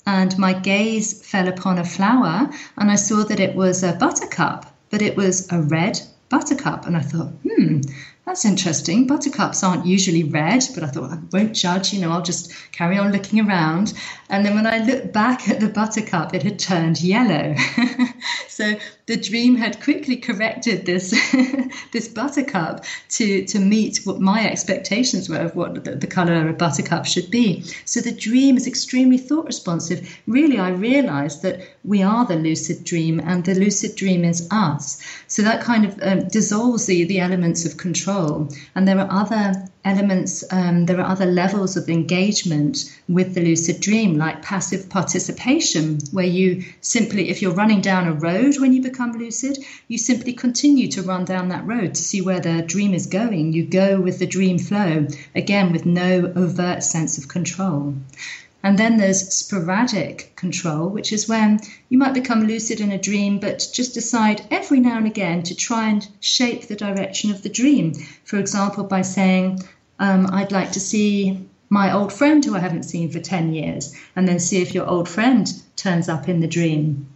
And 0.04 0.36
my 0.38 0.52
gaze 0.52 1.24
fell 1.24 1.48
upon 1.48 1.78
a 1.78 1.84
flower 1.84 2.50
and 2.76 2.90
I 2.90 2.96
saw 2.96 3.24
that 3.24 3.40
it 3.40 3.54
was 3.54 3.82
a 3.82 3.94
buttercup, 3.94 4.66
but 4.90 5.00
it 5.00 5.16
was 5.16 5.50
a 5.50 5.62
red 5.62 6.00
buttercup. 6.32 6.86
And 6.86 6.96
I 6.96 7.02
thought, 7.02 7.28
hmm, 7.46 7.82
that's 8.24 8.44
interesting. 8.46 9.06
Buttercups 9.06 9.62
aren't 9.62 9.84
usually 9.84 10.24
red, 10.24 10.64
but 10.74 10.82
I 10.82 10.86
thought 10.86 11.12
I 11.12 11.18
won't 11.30 11.54
judge, 11.54 11.92
you 11.92 12.00
know, 12.00 12.10
I'll 12.10 12.22
just 12.22 12.52
carry 12.72 12.96
on 12.96 13.12
looking 13.12 13.46
around. 13.46 13.92
And 14.30 14.44
then 14.44 14.54
when 14.54 14.66
I 14.66 14.78
looked 14.78 15.12
back 15.12 15.48
at 15.48 15.60
the 15.60 15.68
buttercup, 15.68 16.34
it 16.34 16.42
had 16.42 16.58
turned 16.58 17.02
yellow. 17.02 17.54
so 18.48 18.74
the 19.06 19.16
dream 19.16 19.56
had 19.56 19.82
quickly 19.82 20.16
corrected 20.16 20.86
this 20.86 21.10
this 21.92 22.08
buttercup 22.08 22.84
to 23.08 23.44
to 23.46 23.58
meet 23.58 24.00
what 24.04 24.20
my 24.20 24.48
expectations 24.48 25.28
were 25.28 25.38
of 25.38 25.56
what 25.56 25.84
the, 25.84 25.96
the 25.96 26.06
color 26.06 26.34
of 26.34 26.46
a 26.46 26.52
buttercup 26.52 27.04
should 27.04 27.30
be. 27.30 27.62
So 27.84 28.00
the 28.00 28.12
dream 28.12 28.56
is 28.56 28.66
extremely 28.66 29.18
thought 29.18 29.46
responsive. 29.46 30.18
Really, 30.26 30.58
I 30.58 30.70
realized 30.70 31.42
that 31.42 31.60
we 31.84 32.02
are 32.02 32.24
the 32.26 32.36
lucid 32.36 32.84
dream, 32.84 33.20
and 33.20 33.44
the 33.44 33.54
lucid 33.54 33.96
dream 33.96 34.24
is 34.24 34.48
us. 34.50 35.02
So 35.26 35.42
that 35.42 35.62
kind 35.62 35.84
of 35.84 35.98
um, 36.02 36.28
dissolves 36.28 36.86
the 36.86 37.04
the 37.04 37.20
elements 37.20 37.64
of 37.64 37.76
control, 37.76 38.48
and 38.74 38.86
there 38.86 38.98
are 39.00 39.08
other 39.10 39.68
elements, 39.84 40.44
um, 40.50 40.86
there 40.86 41.00
are 41.00 41.10
other 41.10 41.26
levels 41.26 41.76
of 41.76 41.88
engagement 41.88 42.92
with 43.08 43.34
the 43.34 43.42
lucid 43.42 43.80
dream, 43.80 44.16
like 44.16 44.42
passive 44.42 44.88
participation, 44.88 45.98
where 46.12 46.24
you 46.24 46.64
simply, 46.80 47.28
if 47.28 47.42
you're 47.42 47.54
running 47.54 47.80
down 47.80 48.06
a 48.06 48.12
road 48.12 48.58
when 48.58 48.72
you 48.72 48.82
become 48.82 49.12
lucid, 49.12 49.58
you 49.88 49.98
simply 49.98 50.32
continue 50.32 50.88
to 50.88 51.02
run 51.02 51.24
down 51.24 51.48
that 51.48 51.66
road 51.66 51.94
to 51.94 52.02
see 52.02 52.20
where 52.20 52.40
the 52.40 52.62
dream 52.62 52.94
is 52.94 53.06
going. 53.06 53.52
You 53.52 53.64
go 53.66 54.00
with 54.00 54.18
the 54.18 54.26
dream 54.26 54.58
flow, 54.58 55.06
again, 55.34 55.72
with 55.72 55.84
no 55.84 56.32
overt 56.36 56.82
sense 56.82 57.18
of 57.18 57.28
control. 57.28 57.94
And 58.62 58.78
then 58.78 58.96
there's 58.96 59.28
sporadic 59.28 60.36
control, 60.36 60.88
which 60.88 61.12
is 61.12 61.28
when 61.28 61.58
you 61.88 61.98
might 61.98 62.14
become 62.14 62.46
lucid 62.46 62.80
in 62.80 62.92
a 62.92 62.98
dream, 62.98 63.40
but 63.40 63.68
just 63.72 63.94
decide 63.94 64.46
every 64.50 64.78
now 64.78 64.96
and 64.96 65.06
again 65.06 65.42
to 65.44 65.54
try 65.54 65.88
and 65.88 66.06
shape 66.20 66.68
the 66.68 66.76
direction 66.76 67.30
of 67.30 67.42
the 67.42 67.48
dream. 67.48 67.94
For 68.24 68.38
example, 68.38 68.84
by 68.84 69.02
saying, 69.02 69.62
um, 69.98 70.28
I'd 70.32 70.52
like 70.52 70.72
to 70.72 70.80
see 70.80 71.48
my 71.70 71.92
old 71.92 72.12
friend 72.12 72.44
who 72.44 72.54
I 72.54 72.60
haven't 72.60 72.84
seen 72.84 73.10
for 73.10 73.18
10 73.18 73.52
years, 73.52 73.94
and 74.14 74.28
then 74.28 74.38
see 74.38 74.62
if 74.62 74.74
your 74.74 74.86
old 74.86 75.08
friend 75.08 75.50
turns 75.74 76.08
up 76.08 76.28
in 76.28 76.40
the 76.40 76.46
dream. 76.46 77.08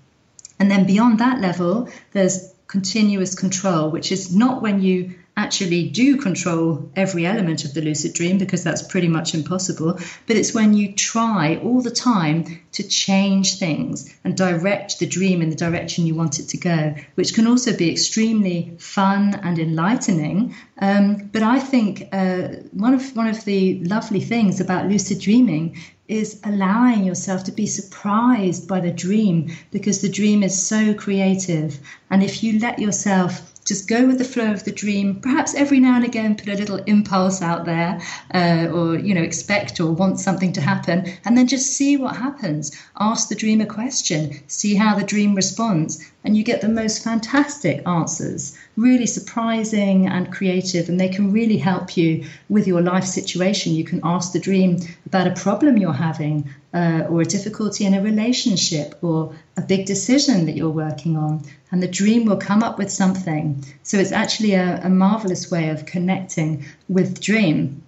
And 0.59 0.71
then 0.71 0.87
beyond 0.87 1.21
that 1.21 1.41
level, 1.41 1.89
there's 2.13 2.53
continuous 2.67 3.35
control, 3.35 3.91
which 3.91 4.11
is 4.11 4.35
not 4.35 4.63
when 4.63 4.81
you 4.81 5.15
actually 5.37 5.89
do 5.89 6.17
control 6.17 6.91
every 6.97 7.27
element 7.27 7.65
of 7.65 7.75
the 7.75 7.83
lucid 7.83 8.15
dream 8.15 8.39
because 8.39 8.65
that's 8.65 8.83
pretty 8.83 9.09
much 9.09 9.35
impossible. 9.35 9.99
But 10.27 10.37
it's 10.37 10.55
when 10.55 10.73
you 10.73 10.93
try 10.93 11.57
all 11.57 11.83
the 11.83 11.91
time 11.91 12.61
to 12.73 12.83
change 12.83 13.59
things 13.59 14.15
and 14.25 14.37
direct 14.37 14.99
the 14.99 15.07
dream 15.07 15.43
in 15.43 15.51
the 15.51 15.57
direction 15.57 16.07
you 16.07 16.15
want 16.15 16.41
it 16.41 16.49
to 16.49 16.57
go, 16.57 16.95
which 17.17 17.35
can 17.35 17.47
also 17.47 17.77
be 17.77 17.91
extremely 17.91 18.77
fun 18.79 19.35
and 19.43 19.59
enlightening. 19.59 20.55
Um, 20.79 21.29
but 21.33 21.43
I 21.43 21.59
think 21.59 22.09
uh, 22.13 22.49
one 22.73 22.95
of 22.95 23.15
one 23.15 23.29
of 23.29 23.45
the 23.45 23.85
lovely 23.85 24.21
things 24.21 24.61
about 24.61 24.89
lucid 24.89 25.21
dreaming 25.21 25.77
is 26.09 26.41
allowing 26.45 27.05
yourself 27.05 27.45
to 27.45 27.53
be 27.53 27.67
surprised 27.67 28.69
by 28.69 28.81
the 28.81 28.93
dream 28.93 29.51
because 29.71 30.01
the 30.01 30.09
dream 30.09 30.43
is 30.43 30.67
so 30.67 30.95
creative. 30.95 31.79
And 32.11 32.23
if 32.23 32.43
you 32.43 32.61
let 32.61 32.79
yourself 32.79 33.53
just 33.67 33.89
go 33.89 34.07
with 34.07 34.19
the 34.19 34.25
flow 34.25 34.53
of 34.53 34.65
the 34.65 34.73
dream. 34.73 35.21
Perhaps 35.21 35.55
every 35.55 35.81
now 35.81 35.97
and 35.97 36.05
again 36.05 36.37
put 36.37 36.49
a 36.49 36.55
little 36.55 36.77
impulse 36.85 37.43
out 37.43 37.65
there, 37.65 38.01
uh, 38.33 38.69
or 38.73 38.97
you 38.97 39.15
know, 39.15 39.23
expect 39.23 39.81
or 39.81 39.93
want 39.93 40.21
something 40.21 40.53
to 40.53 40.61
happen, 40.61 41.05
and 41.25 41.37
then 41.37 41.47
just 41.47 41.73
see 41.73 41.97
what 41.97 42.17
happens. 42.17 42.71
Ask 42.99 43.29
the 43.29 43.35
dream 43.35 43.61
a 43.61 43.67
question, 43.67 44.41
see 44.47 44.75
how 44.75 44.95
the 44.97 45.05
dream 45.05 45.35
responds, 45.35 46.03
and 46.27 46.37
you 46.37 46.45
get 46.45 46.61
the 46.61 46.69
most 46.69 47.03
fantastic 47.03 47.87
answers. 47.87 48.59
Really 48.77 49.07
surprising 49.07 50.07
and 50.09 50.33
creative, 50.33 50.89
and 50.89 51.01
they 51.01 51.09
can 51.09 51.33
really 51.33 51.57
help 51.57 51.97
you 51.97 52.27
with 52.49 52.67
your 52.67 52.83
life 52.83 53.05
situation. 53.05 53.75
You 53.75 53.85
can 53.85 54.01
ask 54.05 54.33
the 54.33 54.41
dream 54.41 54.79
about 55.07 55.29
a 55.29 55.41
problem 55.41 55.79
you're 55.79 55.93
having, 55.93 56.51
uh, 56.75 57.05
or 57.09 57.23
a 57.23 57.25
difficulty 57.25 57.87
in 57.87 57.95
a 57.95 58.03
relationship, 58.03 58.99
or 59.03 59.35
a 59.57 59.63
big 59.63 59.87
decision 59.87 60.47
that 60.47 60.57
you're 60.57 60.69
working 60.69 61.17
on 61.17 61.45
and 61.71 61.83
the 61.83 61.89
dream 61.89 62.25
will 62.25 62.37
come 62.37 62.63
up 62.63 62.79
with 62.79 62.91
something. 62.91 63.65
So 63.83 63.99
it's 63.99 64.13
actually 64.13 64.55
a, 64.55 64.81
a 64.85 64.89
marvelous 64.89 65.51
way 65.51 65.69
of 65.71 65.85
connecting 65.85 66.65
with 66.89 67.21
dream. 67.21 67.83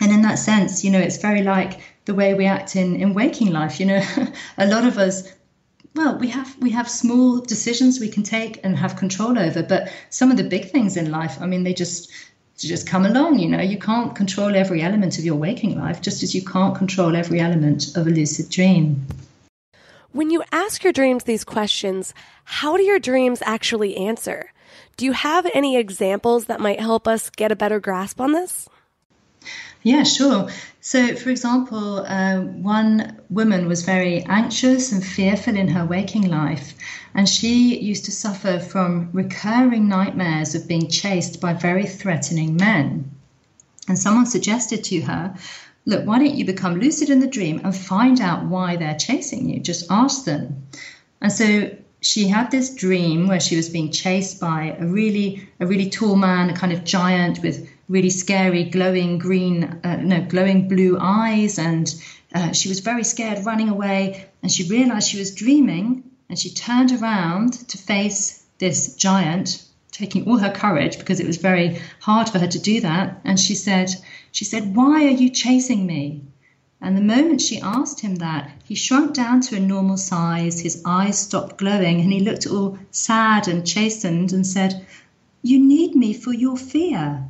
And 0.00 0.10
in 0.10 0.22
that 0.22 0.38
sense, 0.38 0.84
you 0.84 0.90
know, 0.90 0.98
it's 0.98 1.18
very 1.18 1.42
like 1.42 1.80
the 2.04 2.14
way 2.14 2.34
we 2.34 2.46
act 2.46 2.74
in, 2.74 2.96
in 2.96 3.14
waking 3.14 3.52
life. 3.52 3.78
You 3.78 3.86
know, 3.86 4.02
a 4.58 4.66
lot 4.66 4.84
of 4.84 4.98
us 4.98 5.32
well 5.94 6.16
we 6.18 6.28
have 6.28 6.56
we 6.60 6.70
have 6.70 6.88
small 6.88 7.40
decisions 7.40 8.00
we 8.00 8.08
can 8.08 8.22
take 8.22 8.60
and 8.64 8.76
have 8.76 8.96
control 8.96 9.38
over 9.38 9.62
but 9.62 9.92
some 10.10 10.30
of 10.30 10.36
the 10.36 10.44
big 10.44 10.70
things 10.70 10.96
in 10.96 11.10
life 11.10 11.40
i 11.40 11.46
mean 11.46 11.64
they 11.64 11.74
just 11.74 12.10
just 12.58 12.86
come 12.86 13.04
along 13.04 13.38
you 13.38 13.48
know 13.48 13.60
you 13.60 13.78
can't 13.78 14.14
control 14.14 14.54
every 14.54 14.82
element 14.82 15.18
of 15.18 15.24
your 15.24 15.34
waking 15.36 15.78
life 15.78 16.00
just 16.00 16.22
as 16.22 16.34
you 16.34 16.44
can't 16.44 16.76
control 16.76 17.16
every 17.16 17.40
element 17.40 17.96
of 17.96 18.06
a 18.06 18.10
lucid 18.10 18.48
dream 18.48 19.04
when 20.12 20.30
you 20.30 20.42
ask 20.52 20.84
your 20.84 20.92
dreams 20.92 21.24
these 21.24 21.42
questions, 21.42 22.12
how 22.44 22.76
do 22.76 22.82
your 22.82 22.98
dreams 22.98 23.40
actually 23.46 23.96
answer? 23.96 24.52
Do 24.98 25.06
you 25.06 25.12
have 25.12 25.50
any 25.54 25.78
examples 25.78 26.46
that 26.46 26.60
might 26.60 26.80
help 26.80 27.08
us 27.08 27.30
get 27.30 27.50
a 27.50 27.56
better 27.56 27.80
grasp 27.80 28.20
on 28.20 28.32
this? 28.32 28.68
Yeah, 29.82 30.04
sure. 30.04 30.48
So, 30.80 31.16
for 31.16 31.30
example, 31.30 32.04
uh, 32.06 32.40
one 32.40 33.20
woman 33.30 33.66
was 33.66 33.82
very 33.82 34.22
anxious 34.24 34.92
and 34.92 35.04
fearful 35.04 35.56
in 35.56 35.68
her 35.68 35.84
waking 35.84 36.28
life, 36.28 36.74
and 37.14 37.28
she 37.28 37.78
used 37.78 38.04
to 38.04 38.12
suffer 38.12 38.58
from 38.58 39.10
recurring 39.12 39.88
nightmares 39.88 40.54
of 40.54 40.68
being 40.68 40.88
chased 40.88 41.40
by 41.40 41.54
very 41.54 41.86
threatening 41.86 42.56
men. 42.56 43.10
And 43.88 43.98
someone 43.98 44.26
suggested 44.26 44.84
to 44.84 45.00
her 45.02 45.34
look, 45.84 46.06
why 46.06 46.18
don't 46.18 46.34
you 46.36 46.44
become 46.44 46.78
lucid 46.78 47.10
in 47.10 47.20
the 47.20 47.26
dream 47.26 47.60
and 47.64 47.74
find 47.74 48.20
out 48.20 48.44
why 48.44 48.76
they're 48.76 48.96
chasing 48.96 49.48
you? 49.48 49.60
Just 49.60 49.90
ask 49.90 50.24
them. 50.24 50.66
And 51.20 51.32
so 51.32 51.70
she 52.00 52.28
had 52.28 52.50
this 52.50 52.74
dream 52.74 53.28
where 53.28 53.40
she 53.40 53.56
was 53.56 53.68
being 53.68 53.90
chased 53.90 54.40
by 54.40 54.76
a 54.78 54.86
really 54.86 55.48
a 55.60 55.66
really 55.66 55.90
tall 55.90 56.16
man, 56.16 56.50
a 56.50 56.56
kind 56.56 56.72
of 56.72 56.84
giant 56.84 57.42
with 57.42 57.68
really 57.92 58.08
scary 58.08 58.64
glowing 58.64 59.18
green, 59.18 59.64
uh, 59.84 59.96
no, 59.96 60.22
glowing 60.22 60.66
blue 60.66 60.96
eyes, 60.98 61.58
and 61.58 61.94
uh, 62.34 62.50
she 62.52 62.70
was 62.70 62.80
very 62.80 63.04
scared, 63.04 63.44
running 63.44 63.68
away. 63.68 64.26
And 64.42 64.50
she 64.50 64.66
realized 64.66 65.10
she 65.10 65.18
was 65.18 65.34
dreaming, 65.34 66.02
and 66.30 66.38
she 66.38 66.48
turned 66.48 66.90
around 66.90 67.52
to 67.68 67.76
face 67.76 68.42
this 68.56 68.94
giant, 68.96 69.62
taking 69.90 70.26
all 70.26 70.38
her 70.38 70.50
courage 70.50 70.98
because 70.98 71.20
it 71.20 71.26
was 71.26 71.36
very 71.36 71.82
hard 72.00 72.30
for 72.30 72.38
her 72.38 72.46
to 72.46 72.58
do 72.58 72.80
that. 72.80 73.20
And 73.24 73.38
she 73.38 73.54
said, 73.54 73.94
she 74.30 74.46
said, 74.46 74.74
Why 74.74 75.04
are 75.04 75.18
you 75.22 75.28
chasing 75.28 75.84
me? 75.84 76.22
And 76.80 76.96
the 76.96 77.02
moment 77.02 77.42
she 77.42 77.60
asked 77.60 78.00
him 78.00 78.14
that, 78.16 78.50
he 78.64 78.74
shrunk 78.74 79.12
down 79.14 79.42
to 79.42 79.56
a 79.56 79.60
normal 79.60 79.98
size, 79.98 80.60
his 80.60 80.82
eyes 80.86 81.18
stopped 81.18 81.58
glowing, 81.58 82.00
and 82.00 82.10
he 82.10 82.20
looked 82.20 82.46
all 82.46 82.78
sad 82.90 83.48
and 83.48 83.66
chastened 83.66 84.32
and 84.32 84.46
said, 84.46 84.86
You 85.42 85.58
need 85.58 85.94
me 85.94 86.14
for 86.14 86.32
your 86.32 86.56
fear. 86.56 87.28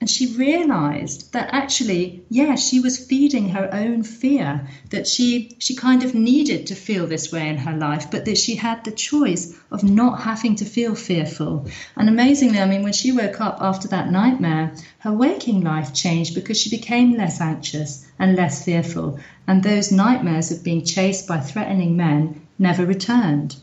And 0.00 0.08
she 0.08 0.36
realized 0.36 1.32
that 1.32 1.48
actually, 1.50 2.22
yeah, 2.28 2.54
she 2.54 2.78
was 2.78 3.04
feeding 3.04 3.48
her 3.48 3.68
own 3.74 4.04
fear, 4.04 4.68
that 4.90 5.08
she, 5.08 5.56
she 5.58 5.74
kind 5.74 6.04
of 6.04 6.14
needed 6.14 6.68
to 6.68 6.76
feel 6.76 7.08
this 7.08 7.32
way 7.32 7.48
in 7.48 7.58
her 7.58 7.76
life, 7.76 8.08
but 8.08 8.24
that 8.24 8.38
she 8.38 8.54
had 8.54 8.84
the 8.84 8.92
choice 8.92 9.58
of 9.72 9.82
not 9.82 10.22
having 10.22 10.54
to 10.56 10.64
feel 10.64 10.94
fearful. 10.94 11.66
And 11.96 12.08
amazingly, 12.08 12.60
I 12.60 12.66
mean, 12.66 12.84
when 12.84 12.92
she 12.92 13.10
woke 13.10 13.40
up 13.40 13.58
after 13.60 13.88
that 13.88 14.12
nightmare, 14.12 14.72
her 15.00 15.12
waking 15.12 15.62
life 15.62 15.92
changed 15.92 16.36
because 16.36 16.60
she 16.60 16.70
became 16.70 17.16
less 17.16 17.40
anxious 17.40 18.06
and 18.20 18.36
less 18.36 18.64
fearful. 18.64 19.18
And 19.48 19.64
those 19.64 19.90
nightmares 19.90 20.52
of 20.52 20.62
being 20.62 20.84
chased 20.84 21.26
by 21.26 21.40
threatening 21.40 21.96
men 21.96 22.46
never 22.56 22.86
returned. 22.86 23.56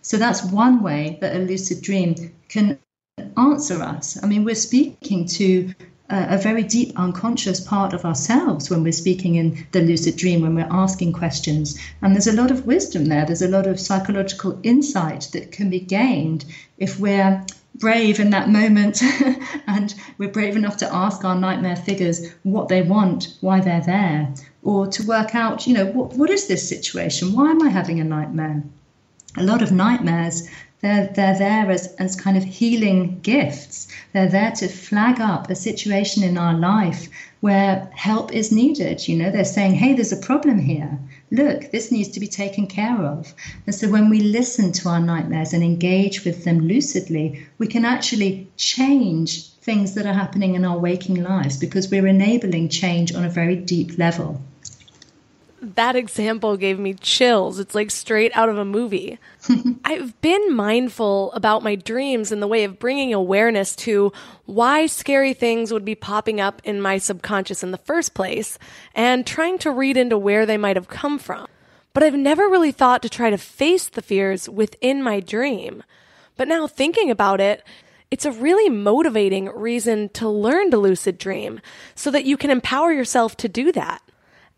So 0.00 0.16
that's 0.16 0.42
one 0.42 0.82
way 0.82 1.18
that 1.20 1.36
a 1.36 1.40
lucid 1.40 1.82
dream 1.82 2.14
can 2.48 2.78
answer 3.36 3.82
us. 3.82 4.22
I 4.22 4.26
mean, 4.26 4.44
we're 4.44 4.54
speaking 4.54 5.26
to 5.26 5.74
a, 6.10 6.38
very 6.38 6.62
deep 6.62 6.92
unconscious 6.96 7.60
part 7.60 7.92
of 7.92 8.04
ourselves 8.04 8.68
when 8.68 8.82
we're 8.82 8.92
speaking 8.92 9.36
in 9.36 9.66
the 9.72 9.80
lucid 9.80 10.16
dream, 10.16 10.42
when 10.42 10.54
we're 10.54 10.66
asking 10.70 11.12
questions. 11.12 11.78
And 12.02 12.14
there's 12.14 12.26
a 12.26 12.32
lot 12.32 12.50
of 12.50 12.66
wisdom 12.66 13.06
there, 13.06 13.24
there's 13.24 13.42
a 13.42 13.48
lot 13.48 13.66
of 13.66 13.78
psychological 13.78 14.58
insight 14.62 15.28
that 15.32 15.52
can 15.52 15.70
be 15.70 15.80
gained 15.80 16.44
if 16.78 16.98
we're 16.98 17.44
brave 17.76 18.18
in 18.18 18.30
that 18.30 18.48
moment 18.48 19.00
and 19.66 19.94
we're 20.18 20.28
brave 20.28 20.56
enough 20.56 20.76
to 20.78 20.94
ask 20.94 21.24
our 21.24 21.36
nightmare 21.36 21.76
figures 21.76 22.28
what 22.42 22.68
they 22.68 22.82
want, 22.82 23.36
why 23.40 23.60
they're 23.60 23.80
there, 23.80 24.34
or 24.62 24.86
to 24.88 25.06
work 25.06 25.34
out, 25.34 25.66
you 25.66 25.74
know, 25.74 25.86
what, 25.86 26.12
what 26.14 26.30
is 26.30 26.48
this 26.48 26.68
situation? 26.68 27.32
Why 27.32 27.50
am 27.50 27.62
I 27.62 27.68
having 27.68 28.00
a 28.00 28.04
nightmare? 28.04 28.62
A 29.36 29.44
lot 29.44 29.62
of 29.62 29.70
nightmares 29.70 30.48
they're, 30.82 31.08
they're 31.08 31.38
there 31.38 31.70
as, 31.70 31.94
as 31.96 32.16
kind 32.16 32.36
of 32.36 32.44
healing 32.44 33.20
gifts. 33.20 33.88
They're 34.12 34.28
there 34.28 34.52
to 34.52 34.68
flag 34.68 35.20
up 35.20 35.50
a 35.50 35.54
situation 35.54 36.22
in 36.22 36.38
our 36.38 36.54
life 36.54 37.08
where 37.40 37.90
help 37.94 38.32
is 38.32 38.50
needed. 38.50 39.06
You 39.06 39.16
know, 39.16 39.30
they're 39.30 39.44
saying, 39.44 39.74
hey, 39.74 39.94
there's 39.94 40.12
a 40.12 40.16
problem 40.16 40.58
here. 40.58 40.98
Look, 41.30 41.70
this 41.70 41.92
needs 41.92 42.08
to 42.10 42.20
be 42.20 42.26
taken 42.26 42.66
care 42.66 42.96
of. 42.96 43.34
And 43.66 43.74
so 43.74 43.88
when 43.88 44.10
we 44.10 44.20
listen 44.20 44.72
to 44.72 44.88
our 44.88 45.00
nightmares 45.00 45.52
and 45.52 45.62
engage 45.62 46.24
with 46.24 46.44
them 46.44 46.66
lucidly, 46.66 47.46
we 47.58 47.66
can 47.66 47.84
actually 47.84 48.48
change 48.56 49.50
things 49.60 49.94
that 49.94 50.06
are 50.06 50.14
happening 50.14 50.54
in 50.54 50.64
our 50.64 50.78
waking 50.78 51.22
lives 51.22 51.56
because 51.56 51.90
we're 51.90 52.06
enabling 52.06 52.70
change 52.70 53.14
on 53.14 53.24
a 53.24 53.30
very 53.30 53.56
deep 53.56 53.98
level. 53.98 54.40
That 55.62 55.94
example 55.94 56.56
gave 56.56 56.78
me 56.78 56.94
chills. 56.94 57.58
It's 57.58 57.74
like 57.74 57.90
straight 57.90 58.34
out 58.34 58.48
of 58.48 58.56
a 58.56 58.64
movie. 58.64 59.18
I've 59.84 60.18
been 60.22 60.54
mindful 60.54 61.32
about 61.32 61.62
my 61.62 61.74
dreams 61.74 62.32
in 62.32 62.40
the 62.40 62.46
way 62.46 62.64
of 62.64 62.78
bringing 62.78 63.12
awareness 63.12 63.76
to 63.76 64.12
why 64.46 64.86
scary 64.86 65.34
things 65.34 65.70
would 65.72 65.84
be 65.84 65.94
popping 65.94 66.40
up 66.40 66.62
in 66.64 66.80
my 66.80 66.96
subconscious 66.96 67.62
in 67.62 67.72
the 67.72 67.78
first 67.78 68.14
place 68.14 68.58
and 68.94 69.26
trying 69.26 69.58
to 69.58 69.70
read 69.70 69.98
into 69.98 70.16
where 70.16 70.46
they 70.46 70.56
might 70.56 70.76
have 70.76 70.88
come 70.88 71.18
from. 71.18 71.46
But 71.92 72.04
I've 72.04 72.14
never 72.14 72.48
really 72.48 72.72
thought 72.72 73.02
to 73.02 73.10
try 73.10 73.28
to 73.28 73.38
face 73.38 73.88
the 73.88 74.02
fears 74.02 74.48
within 74.48 75.02
my 75.02 75.20
dream. 75.20 75.82
But 76.36 76.48
now 76.48 76.66
thinking 76.66 77.10
about 77.10 77.40
it, 77.40 77.62
it's 78.10 78.24
a 78.24 78.32
really 78.32 78.70
motivating 78.70 79.46
reason 79.46 80.08
to 80.10 80.28
learn 80.28 80.70
to 80.70 80.78
lucid 80.78 81.18
dream 81.18 81.60
so 81.94 82.10
that 82.10 82.24
you 82.24 82.36
can 82.36 82.50
empower 82.50 82.92
yourself 82.92 83.36
to 83.38 83.48
do 83.48 83.72
that. 83.72 84.02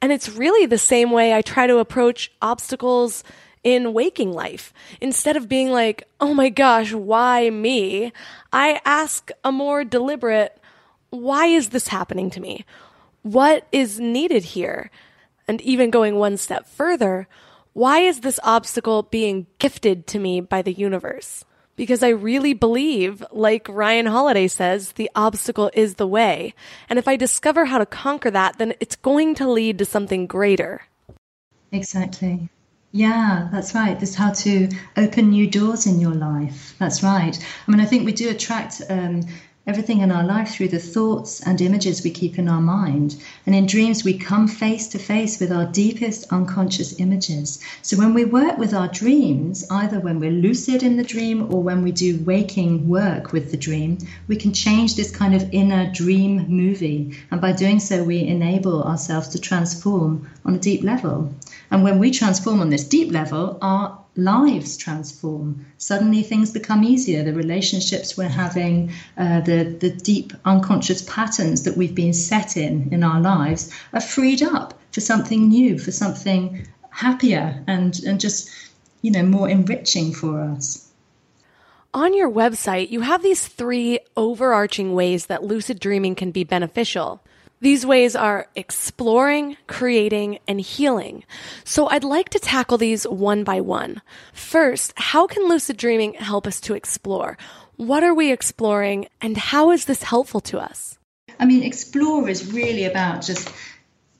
And 0.03 0.11
it's 0.11 0.29
really 0.29 0.67
the 0.67 0.79
same 0.79 1.13
way 1.13 1.33
I 1.33 1.41
try 1.43 1.69
to 1.69 1.79
approach 1.79 2.33
obstacles 2.43 3.23
in 3.63 3.93
waking 3.93 4.33
life. 4.33 4.75
Instead 5.01 5.37
of 5.37 5.49
being 5.49 5.71
like, 5.71 6.03
oh 6.21 6.35
my 6.35 6.49
gosh, 6.49 6.93
why 6.93 7.49
me? 7.49 8.13
I 8.53 8.81
ask 8.85 9.31
a 9.45 9.53
more 9.53 9.85
deliberate, 9.85 10.61
why 11.11 11.47
is 11.47 11.69
this 11.69 11.87
happening 11.87 12.31
to 12.31 12.41
me? 12.41 12.67
What 13.23 13.69
is 13.71 14.01
needed 14.01 14.43
here? 14.43 14.91
And 15.47 15.61
even 15.61 15.91
going 15.91 16.17
one 16.17 16.37
step 16.37 16.67
further, 16.67 17.29
why 17.73 18.01
is 18.01 18.21
this 18.21 18.41
obstacle 18.43 19.05
being 19.05 19.47
gifted 19.61 20.09
to 20.09 20.19
me 20.19 20.41
by 20.41 20.63
the 20.63 20.73
universe? 20.73 21.45
Because 21.75 22.03
I 22.03 22.11
really 22.11 22.53
believe, 22.53 23.25
like 23.33 23.67
Ryan 23.69 24.07
Holiday 24.07 24.47
says, 24.47 24.93
the 24.93 25.11
obstacle 25.15 25.71
is 25.73 25.95
the 25.95 26.07
way. 26.07 26.55
And 26.89 26.99
if 26.99 27.09
I 27.09 27.17
discover 27.17 27.65
how 27.65 27.79
to 27.79 27.87
conquer 27.87 28.31
that, 28.31 28.59
then 28.59 28.75
it's 28.79 28.97
going 28.97 29.35
to 29.37 29.51
lead 29.51 29.79
to 29.79 29.85
something 29.85 30.27
greater. 30.27 30.83
Exactly. 31.73 32.49
Yeah, 32.93 33.49
that's 33.51 33.75
right. 33.75 33.99
This 33.99 34.15
how 34.15 34.33
to 34.33 34.69
open 34.99 35.31
new 35.31 35.49
doors 35.49 35.87
in 35.87 35.99
your 35.99 36.13
life. 36.13 36.75
That's 36.79 37.03
right. 37.03 37.37
I 37.67 37.71
mean, 37.71 37.81
I 37.81 37.87
think 37.87 38.05
we 38.05 38.13
do 38.13 38.29
attract 38.29 38.83
um, 38.91 39.23
everything 39.65 40.01
in 40.01 40.11
our 40.11 40.25
life 40.25 40.51
through 40.51 40.67
the 40.67 40.79
thoughts 40.79 41.41
and 41.41 41.61
images 41.61 42.03
we 42.03 42.11
keep 42.11 42.37
in 42.37 42.49
our 42.49 42.61
mind. 42.61 43.15
And 43.47 43.55
in 43.55 43.67
dreams, 43.67 44.03
we 44.03 44.19
come 44.19 44.49
face 44.49 44.89
to 44.89 44.99
face 44.99 45.39
with 45.39 45.53
our 45.53 45.67
deepest 45.67 46.33
unconscious 46.33 46.99
images. 46.99 47.61
So 47.81 47.97
when 47.97 48.13
we 48.13 48.25
work 48.25 48.59
with 48.59 48.75
our 48.75 48.89
dreams, 48.89 49.65
either 49.71 50.01
when 50.01 50.19
we're 50.19 50.33
lucid 50.33 50.83
in 50.83 50.97
the 50.97 51.05
dream 51.05 51.55
or 51.55 51.63
when 51.63 51.83
we 51.83 51.93
do 51.93 52.19
waking 52.25 52.89
work 52.89 53.33
with 53.33 53.53
the 53.53 53.57
dream, 53.57 53.99
we 54.27 54.35
can 54.35 54.53
change 54.53 54.97
this 54.97 55.15
kind 55.15 55.33
of 55.33 55.49
inner 55.53 55.93
dream 55.93 56.47
movie. 56.49 57.17
And 57.31 57.41
by 57.41 57.53
doing 57.53 57.79
so, 57.79 58.03
we 58.03 58.19
enable 58.21 58.83
ourselves 58.83 59.29
to 59.29 59.39
transform 59.41 60.29
on 60.45 60.57
a 60.57 60.59
deep 60.59 60.83
level. 60.83 61.33
And 61.71 61.85
when 61.85 62.01
we 62.01 62.11
transform 62.11 62.61
on 62.61 62.71
this 62.71 62.85
deep 62.85 63.13
level, 63.13 63.59
our 63.63 64.02
lives 64.17 64.77
transform. 64.77 65.65
Suddenly 65.79 66.23
things 66.23 66.51
become 66.51 66.85
easier. 66.85 67.23
The 67.23 67.33
relationships 67.33 68.17
we're 68.17 68.29
having, 68.29 68.93
uh, 69.17 69.41
the, 69.41 69.65
the 69.65 69.91
deep 69.91 70.33
unconscious 70.45 71.03
patterns 71.03 71.63
that 71.63 71.77
we've 71.77 71.95
been 71.95 72.13
set 72.13 72.57
in 72.57 72.89
in 72.93 73.03
our 73.03 73.21
lives 73.21 73.73
are 73.93 74.01
freed 74.01 74.43
up 74.43 74.79
for 74.93 75.01
something 75.01 75.49
new, 75.49 75.79
for 75.79 75.93
something 75.93 76.67
happier 76.91 77.63
and, 77.67 77.99
and 78.05 78.21
just, 78.21 78.51
you 79.01 79.11
know, 79.11 79.23
more 79.23 79.49
enriching 79.49 80.13
for 80.13 80.41
us. 80.41 80.89
On 81.95 82.15
your 82.15 82.31
website, 82.31 82.91
you 82.91 83.03
have 83.03 83.23
these 83.23 83.47
three 83.49 83.99
overarching 84.17 84.95
ways 84.95 85.27
that 85.27 85.45
lucid 85.45 85.79
dreaming 85.79 86.15
can 86.15 86.31
be 86.31 86.45
beneficial. 86.45 87.22
These 87.63 87.87
ways 87.87 88.17
are 88.17 88.49
exploring, 88.57 89.57
creating, 89.69 90.41
and 90.49 90.61
healing. 90.61 91.23
So 91.63 91.87
I'd 91.87 92.03
like 92.03 92.29
to 92.31 92.41
tackle 92.41 92.77
these 92.77 93.05
one 93.05 93.45
by 93.45 93.61
one. 93.61 94.03
First, 94.33 94.93
how 94.97 95.29
can 95.29 95.49
lucid 95.49 95.77
dreaming 95.77 96.15
help 96.15 96.49
us 96.49 96.61
to 96.63 96.75
explore? 96.75 97.39
What 97.77 98.03
are 98.03 98.15
we 98.15 98.33
exploring 98.33 99.07
and 99.21 99.37
how 99.37 99.71
is 99.71 99.85
this 99.85 100.03
helpful 100.03 100.41
to 100.41 100.59
us? 100.59 100.99
I 101.39 101.47
mean, 101.47 101.63
explore 101.63 102.29
is 102.29 102.53
really 102.53 102.85
about 102.85 103.23
just 103.23 103.49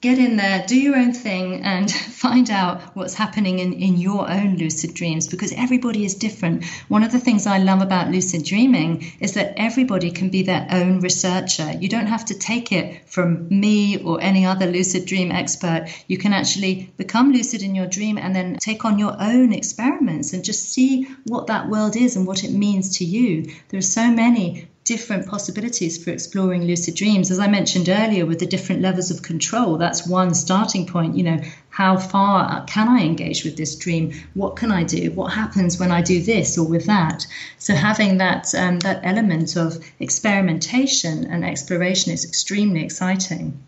get 0.03 0.19
in 0.19 0.37
there, 0.37 0.65
do 0.67 0.77
your 0.77 0.97
own 0.97 1.13
thing, 1.13 1.63
and 1.63 1.91
find 2.23 2.51
out 2.51 2.83
what's 2.97 3.15
happening 3.15 3.61
in, 3.61 3.73
in 3.73 3.97
your 3.97 4.29
own 4.29 4.57
lucid 4.57 4.95
dreams 4.95 5.29
because 5.29 5.53
everybody 5.53 6.05
is 6.05 6.17
different. 6.17 6.65
One 6.89 7.05
of 7.05 7.13
the 7.13 7.21
things 7.21 7.47
I 7.47 7.59
love 7.59 7.81
about 7.81 8.11
lucid 8.11 8.45
dreaming 8.45 9.13
is 9.21 9.35
that 9.35 9.55
everybody 9.57 10.11
can 10.11 10.29
be 10.29 10.43
their 10.43 10.67
own 10.71 11.01
researcher. 11.01 11.73
You 11.79 11.89
don't 11.89 12.09
have 12.09 12.25
to 12.27 12.39
take 12.39 12.73
it 12.73 13.09
from 13.09 13.49
me 13.49 14.03
or 14.03 14.21
any 14.21 14.45
other 14.45 14.67
lucid 14.67 15.07
dream 15.07 15.31
expert. 15.31 15.87
You 16.09 16.19
can 16.19 16.33
actually 16.33 16.93
become 16.97 17.33
lucid 17.33 17.63
in 17.63 17.77
your 17.77 17.87
dream 17.87 18.19
and 18.19 18.35
then 18.35 18.57
take 18.57 18.85
on 18.85 18.99
your 18.99 19.15
own 19.21 19.53
experiments 19.53 20.33
and 20.33 20.45
just 20.45 20.73
see 20.73 21.05
what 21.27 21.47
that 21.47 21.69
world 21.69 21.95
is 21.95 22.17
and 22.17 22.27
what 22.27 22.43
it 22.43 22.51
means 22.51 22.99
to 22.99 23.05
you. 23.05 23.53
There 23.69 23.79
are 23.79 23.83
so 23.83 24.11
many 24.11 24.67
different 24.85 25.29
possibilities 25.29 26.03
for 26.03 26.11
exploring 26.11 26.65
lucid 26.65 26.95
dreams. 26.97 27.31
As 27.31 27.39
I 27.39 27.47
mentioned 27.47 27.89
earlier, 27.89 28.27
with 28.27 28.41
the 28.41 28.47
different 28.47 28.83
levels 28.83 29.11
of 29.11 29.23
control, 29.23 29.79
that's 29.79 30.07
one 30.07 30.35
starting 30.35 30.87
point. 30.87 31.17
You 31.17 31.23
know, 31.23 31.41
how 31.71 31.97
far 31.97 32.65
can 32.67 32.89
I 32.89 33.01
engage 33.01 33.45
with 33.45 33.57
this 33.57 33.77
dream? 33.77 34.13
What 34.35 34.57
can 34.57 34.73
I 34.73 34.83
do? 34.83 35.13
What 35.13 35.33
happens 35.33 35.79
when 35.79 35.93
I 35.93 36.03
do 36.03 36.21
this 36.21 36.59
or 36.59 36.67
with 36.67 36.87
that? 36.87 37.27
So 37.59 37.75
having 37.75 38.19
that 38.19 38.53
um, 38.55 38.81
that 38.81 39.01
element 39.05 39.57
of 39.57 39.85
experimentation 40.01 41.27
and 41.27 41.45
exploration 41.45 42.13
is 42.13 42.25
extremely 42.25 42.85
exciting. 42.85 43.63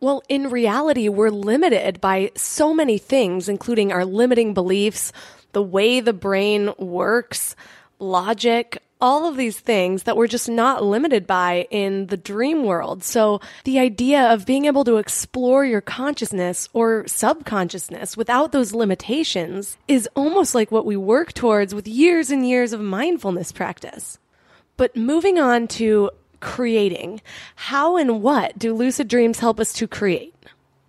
Well, 0.00 0.22
in 0.28 0.48
reality, 0.50 1.08
we're 1.08 1.30
limited 1.30 2.00
by 2.00 2.30
so 2.36 2.72
many 2.72 2.98
things, 2.98 3.48
including 3.48 3.92
our 3.92 4.04
limiting 4.04 4.54
beliefs, 4.54 5.12
the 5.52 5.62
way 5.62 5.98
the 5.98 6.12
brain 6.12 6.72
works, 6.78 7.56
logic, 7.98 8.80
all 9.00 9.28
of 9.28 9.36
these 9.36 9.58
things 9.58 10.02
that 10.04 10.16
we're 10.16 10.26
just 10.26 10.48
not 10.48 10.84
limited 10.84 11.26
by 11.26 11.66
in 11.70 12.06
the 12.06 12.16
dream 12.16 12.64
world. 12.64 13.04
So 13.04 13.40
the 13.64 13.78
idea 13.78 14.32
of 14.32 14.46
being 14.46 14.64
able 14.64 14.84
to 14.84 14.96
explore 14.96 15.64
your 15.64 15.80
consciousness 15.80 16.68
or 16.72 17.06
subconsciousness 17.06 18.16
without 18.16 18.52
those 18.52 18.72
limitations 18.72 19.76
is 19.86 20.08
almost 20.14 20.54
like 20.54 20.72
what 20.72 20.86
we 20.86 20.96
work 20.96 21.32
towards 21.32 21.74
with 21.74 21.86
years 21.86 22.30
and 22.30 22.48
years 22.48 22.72
of 22.72 22.80
mindfulness 22.80 23.52
practice. 23.52 24.18
But 24.76 24.96
moving 24.96 25.38
on 25.38 25.68
to 25.68 26.10
creating, 26.40 27.20
how 27.56 27.96
and 27.96 28.22
what 28.22 28.58
do 28.58 28.74
lucid 28.74 29.08
dreams 29.08 29.40
help 29.40 29.58
us 29.60 29.72
to 29.74 29.88
create? 29.88 30.34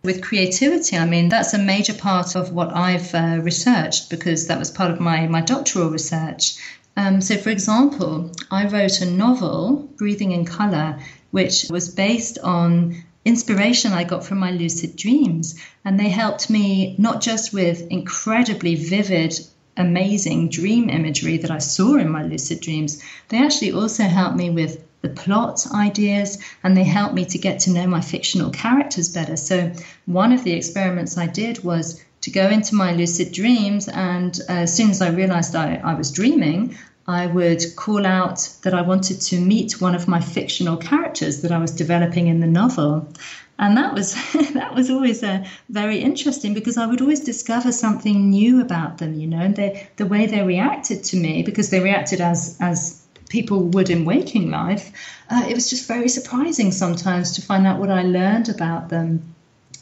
With 0.02 0.24
creativity, 0.24 0.96
I 0.96 1.06
mean, 1.06 1.28
that's 1.28 1.54
a 1.54 1.58
major 1.58 1.94
part 1.94 2.36
of 2.36 2.54
what 2.54 2.74
I've 2.74 3.14
uh, 3.14 3.40
researched 3.42 4.10
because 4.10 4.48
that 4.48 4.58
was 4.58 4.72
part 4.72 4.92
of 4.92 5.00
my, 5.00 5.28
my 5.28 5.42
doctoral 5.42 5.90
research. 5.90 6.56
Um, 7.00 7.22
so, 7.22 7.38
for 7.38 7.50
example, 7.50 8.30
I 8.52 8.68
wrote 8.68 9.00
a 9.00 9.06
novel, 9.06 9.90
Breathing 9.96 10.34
in 10.34 10.44
Color, 10.44 11.00
which 11.32 11.68
was 11.70 11.88
based 11.88 12.38
on 12.40 13.06
inspiration 13.24 13.94
I 13.94 14.04
got 14.04 14.26
from 14.26 14.40
my 14.40 14.52
lucid 14.52 14.98
dreams. 14.98 15.56
And 15.86 15.98
they 15.98 16.10
helped 16.10 16.50
me 16.50 16.96
not 16.98 17.22
just 17.22 17.54
with 17.54 17.88
incredibly 17.90 18.76
vivid, 18.76 19.34
amazing 19.78 20.50
dream 20.50 20.90
imagery 20.90 21.38
that 21.38 21.52
I 21.52 21.60
saw 21.60 21.96
in 21.96 22.10
my 22.10 22.24
lucid 22.24 22.60
dreams, 22.60 23.02
they 23.30 23.38
actually 23.38 23.72
also 23.72 24.04
helped 24.04 24.36
me 24.36 24.50
with 24.50 24.84
the 25.02 25.08
plot 25.08 25.66
ideas 25.74 26.38
and 26.64 26.76
they 26.76 26.84
helped 26.84 27.16
me 27.16 27.24
to 27.24 27.38
get 27.38 27.62
to 27.62 27.72
know 27.72 27.88
my 27.88 28.02
fictional 28.02 28.50
characters 28.50 29.08
better. 29.08 29.38
So, 29.38 29.72
one 30.06 30.34
of 30.34 30.44
the 30.44 30.52
experiments 30.52 31.18
I 31.18 31.28
did 31.28 31.64
was 31.64 32.04
to 32.22 32.32
go 32.32 32.50
into 32.50 32.76
my 32.76 32.94
lucid 32.94 33.32
dreams, 33.32 33.88
and 33.88 34.38
uh, 34.50 34.64
as 34.64 34.76
soon 34.76 34.90
as 34.90 35.02
I 35.02 35.10
realized 35.10 35.56
I, 35.56 35.76
I 35.76 35.94
was 35.94 36.12
dreaming, 36.12 36.76
I 37.10 37.26
would 37.26 37.64
call 37.76 38.06
out 38.06 38.48
that 38.62 38.76
I 38.76 38.82
wanted 38.82 39.20
to 39.22 39.40
meet 39.40 39.82
one 39.82 39.96
of 39.96 40.08
my 40.08 40.22
fictional 40.22 40.78
characters 40.78 41.42
that 41.42 41.52
I 41.52 41.58
was 41.58 41.72
developing 41.72 42.28
in 42.28 42.40
the 42.40 42.48
novel. 42.48 43.12
And 43.58 43.76
that 43.78 43.96
was 43.96 44.14
that 44.54 44.76
was 44.76 44.92
always 44.92 45.24
uh, 45.24 45.44
very 45.70 45.98
interesting 46.00 46.54
because 46.54 46.78
I 46.78 46.86
would 46.86 47.02
always 47.02 47.22
discover 47.22 47.72
something 47.72 48.30
new 48.30 48.62
about 48.62 49.00
them, 49.00 49.16
you 49.16 49.26
know, 49.26 49.40
and 49.40 49.56
the 49.56 50.06
way 50.06 50.28
they 50.28 50.44
reacted 50.44 51.04
to 51.06 51.18
me 51.18 51.42
because 51.42 51.72
they 51.72 51.80
reacted 51.80 52.22
as 52.22 52.58
as 52.62 53.04
people 53.28 53.64
would 53.64 53.90
in 53.90 54.06
waking 54.06 54.52
life. 54.52 54.92
Uh, 55.32 55.46
it 55.50 55.56
was 55.56 55.70
just 55.70 55.88
very 55.88 56.10
surprising 56.10 56.72
sometimes 56.72 57.32
to 57.34 57.42
find 57.42 57.66
out 57.66 57.80
what 57.80 57.90
I 57.90 58.04
learned 58.04 58.50
about 58.50 58.90
them. 58.90 59.36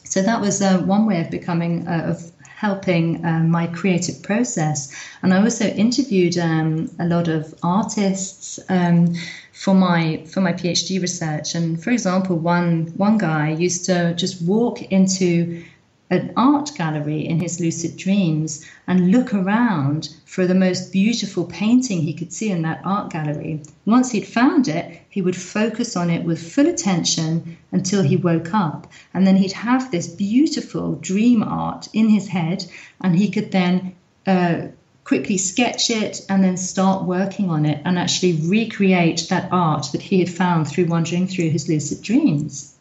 So 0.04 0.22
that 0.22 0.40
was 0.40 0.62
uh, 0.62 0.78
one 0.78 1.04
way 1.04 1.20
of 1.20 1.30
becoming 1.30 1.86
uh, 1.86 2.14
of 2.16 2.32
helping 2.58 3.24
um, 3.24 3.48
my 3.48 3.68
creative 3.68 4.20
process. 4.20 4.92
And 5.22 5.32
I 5.32 5.40
also 5.40 5.64
interviewed 5.64 6.36
um, 6.38 6.90
a 6.98 7.06
lot 7.06 7.28
of 7.28 7.54
artists 7.62 8.58
um, 8.68 9.14
for 9.52 9.74
my 9.74 10.24
for 10.26 10.40
my 10.40 10.52
PhD 10.52 11.00
research. 11.00 11.54
And 11.54 11.80
for 11.82 11.90
example, 11.90 12.36
one 12.36 12.92
one 12.96 13.16
guy 13.16 13.50
used 13.50 13.84
to 13.86 14.12
just 14.14 14.42
walk 14.42 14.82
into 14.82 15.62
an 16.10 16.32
art 16.36 16.72
gallery 16.74 17.26
in 17.26 17.38
his 17.38 17.60
lucid 17.60 17.96
dreams 17.96 18.64
and 18.86 19.10
look 19.10 19.34
around 19.34 20.08
for 20.24 20.46
the 20.46 20.54
most 20.54 20.90
beautiful 20.90 21.44
painting 21.44 22.00
he 22.00 22.14
could 22.14 22.32
see 22.32 22.50
in 22.50 22.62
that 22.62 22.80
art 22.84 23.10
gallery. 23.10 23.60
Once 23.84 24.10
he'd 24.10 24.26
found 24.26 24.68
it, 24.68 25.00
he 25.10 25.20
would 25.20 25.36
focus 25.36 25.96
on 25.96 26.08
it 26.08 26.24
with 26.24 26.52
full 26.52 26.66
attention 26.66 27.56
until 27.72 28.02
he 28.02 28.16
woke 28.16 28.54
up. 28.54 28.86
And 29.12 29.26
then 29.26 29.36
he'd 29.36 29.52
have 29.52 29.90
this 29.90 30.06
beautiful 30.06 30.94
dream 30.94 31.42
art 31.42 31.88
in 31.92 32.08
his 32.08 32.28
head, 32.28 32.64
and 33.02 33.14
he 33.14 33.30
could 33.30 33.50
then 33.50 33.94
uh, 34.26 34.68
quickly 35.04 35.38
sketch 35.38 35.90
it 35.90 36.24
and 36.28 36.44
then 36.44 36.56
start 36.56 37.04
working 37.04 37.50
on 37.50 37.66
it 37.66 37.80
and 37.84 37.98
actually 37.98 38.34
recreate 38.44 39.26
that 39.28 39.48
art 39.52 39.88
that 39.92 40.02
he 40.02 40.20
had 40.20 40.30
found 40.30 40.68
through 40.68 40.86
wandering 40.86 41.26
through 41.26 41.50
his 41.50 41.68
lucid 41.68 42.02
dreams. 42.02 42.77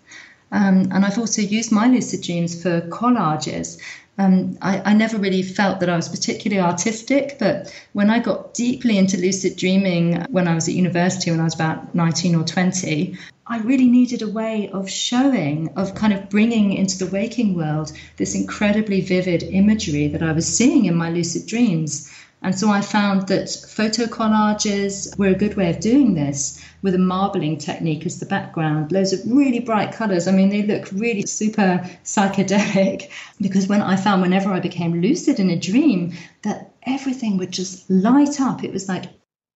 Um, 0.51 0.89
and 0.91 1.05
I've 1.05 1.17
also 1.17 1.41
used 1.41 1.71
my 1.71 1.87
lucid 1.87 2.21
dreams 2.21 2.61
for 2.61 2.81
collages. 2.81 3.81
Um, 4.17 4.57
I, 4.61 4.81
I, 4.91 4.93
never 4.93 5.17
really 5.17 5.43
felt 5.43 5.79
that 5.81 5.89
I 5.89 5.95
was 5.95 6.09
particularly 6.09 6.59
artistic, 6.59 7.37
but 7.37 7.71
when 7.93 8.09
I 8.09 8.17
got 8.17 8.55
deeply 8.55 8.97
into 8.97 9.15
lucid 9.15 9.57
dreaming 9.57 10.23
when 10.31 10.47
I 10.47 10.55
was 10.55 10.67
at 10.67 10.73
university, 10.73 11.29
when 11.29 11.39
I 11.39 11.43
was 11.43 11.53
about 11.53 11.93
19 11.93 12.33
or 12.33 12.43
20, 12.43 13.15
I 13.45 13.59
really 13.59 13.87
needed 13.87 14.23
a 14.23 14.27
way 14.27 14.69
of 14.73 14.89
showing, 14.89 15.69
of 15.75 15.93
kind 15.93 16.13
of 16.13 16.29
bringing 16.29 16.73
into 16.73 16.97
the 16.97 17.11
waking 17.11 17.55
world 17.55 17.91
this 18.17 18.33
incredibly 18.33 19.01
vivid 19.01 19.43
imagery 19.43 20.07
that 20.07 20.23
I 20.23 20.31
was 20.31 20.47
seeing 20.47 20.85
in 20.85 20.95
my 20.95 21.11
lucid 21.11 21.45
dreams. 21.45 22.11
And 22.41 22.57
so 22.57 22.69
I 22.69 22.81
found 22.81 23.27
that 23.27 23.49
photo 23.49 24.05
collages 24.05 25.17
were 25.17 25.27
a 25.27 25.33
good 25.33 25.55
way 25.57 25.71
of 25.71 25.79
doing 25.79 26.13
this 26.13 26.63
with 26.81 26.93
a 26.93 26.99
marbling 26.99 27.57
technique 27.57 28.05
as 28.05 28.19
the 28.19 28.25
background, 28.25 28.91
loads 28.91 29.11
of 29.11 29.21
really 29.25 29.59
bright 29.59 29.91
colors. 29.91 30.27
I 30.27 30.31
mean, 30.31 30.49
they 30.49 30.61
look 30.61 30.87
really 30.91 31.25
super 31.25 31.81
psychedelic 32.03 33.09
because 33.41 33.67
when 33.67 33.81
I 33.81 33.95
found 33.95 34.21
whenever 34.21 34.51
I 34.51 34.59
became 34.59 35.01
lucid 35.01 35.39
in 35.39 35.49
a 35.49 35.59
dream, 35.59 36.13
that 36.43 36.71
everything 36.83 37.37
would 37.37 37.51
just 37.51 37.89
light 37.89 38.39
up. 38.39 38.63
It 38.63 38.71
was 38.71 38.87
like 38.87 39.05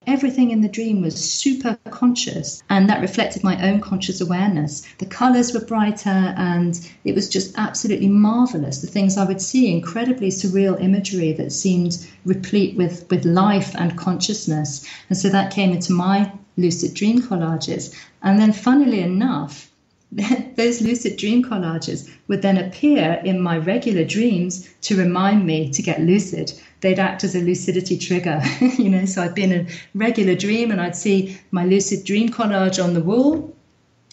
Everything 0.07 0.49
in 0.49 0.61
the 0.61 0.67
dream 0.67 0.99
was 1.01 1.13
super 1.13 1.77
conscious, 1.91 2.63
and 2.71 2.89
that 2.89 3.01
reflected 3.01 3.43
my 3.43 3.69
own 3.69 3.79
conscious 3.79 4.19
awareness. 4.19 4.81
The 4.97 5.05
colors 5.05 5.53
were 5.53 5.63
brighter, 5.63 6.33
and 6.35 6.79
it 7.03 7.13
was 7.13 7.29
just 7.29 7.53
absolutely 7.55 8.09
marvelous. 8.09 8.79
The 8.79 8.87
things 8.87 9.15
I 9.15 9.25
would 9.25 9.39
see, 9.39 9.71
incredibly 9.71 10.29
surreal 10.29 10.81
imagery 10.81 11.33
that 11.33 11.51
seemed 11.51 12.03
replete 12.25 12.75
with, 12.75 13.05
with 13.11 13.25
life 13.25 13.75
and 13.75 13.95
consciousness. 13.95 14.83
And 15.09 15.17
so 15.19 15.29
that 15.29 15.53
came 15.53 15.71
into 15.71 15.93
my 15.93 16.31
lucid 16.57 16.95
dream 16.95 17.21
collages. 17.21 17.93
And 18.23 18.39
then, 18.39 18.53
funnily 18.53 19.01
enough, 19.01 19.69
those 20.55 20.81
lucid 20.81 21.17
dream 21.17 21.43
collages 21.43 22.09
would 22.27 22.41
then 22.41 22.57
appear 22.57 23.21
in 23.23 23.39
my 23.39 23.59
regular 23.59 24.03
dreams 24.03 24.67
to 24.81 24.97
remind 24.97 25.45
me 25.45 25.69
to 25.69 25.83
get 25.83 26.01
lucid. 26.01 26.53
They'd 26.81 26.99
act 26.99 27.23
as 27.23 27.35
a 27.35 27.39
lucidity 27.39 27.97
trigger, 27.97 28.41
you 28.77 28.89
know. 28.89 29.05
So 29.05 29.21
I'd 29.21 29.35
be 29.35 29.43
in 29.43 29.53
a 29.53 29.67
regular 29.93 30.35
dream 30.35 30.71
and 30.71 30.81
I'd 30.81 30.95
see 30.95 31.39
my 31.51 31.65
lucid 31.65 32.03
dream 32.03 32.29
collage 32.29 32.83
on 32.83 32.93
the 32.93 33.01
wall, 33.01 33.55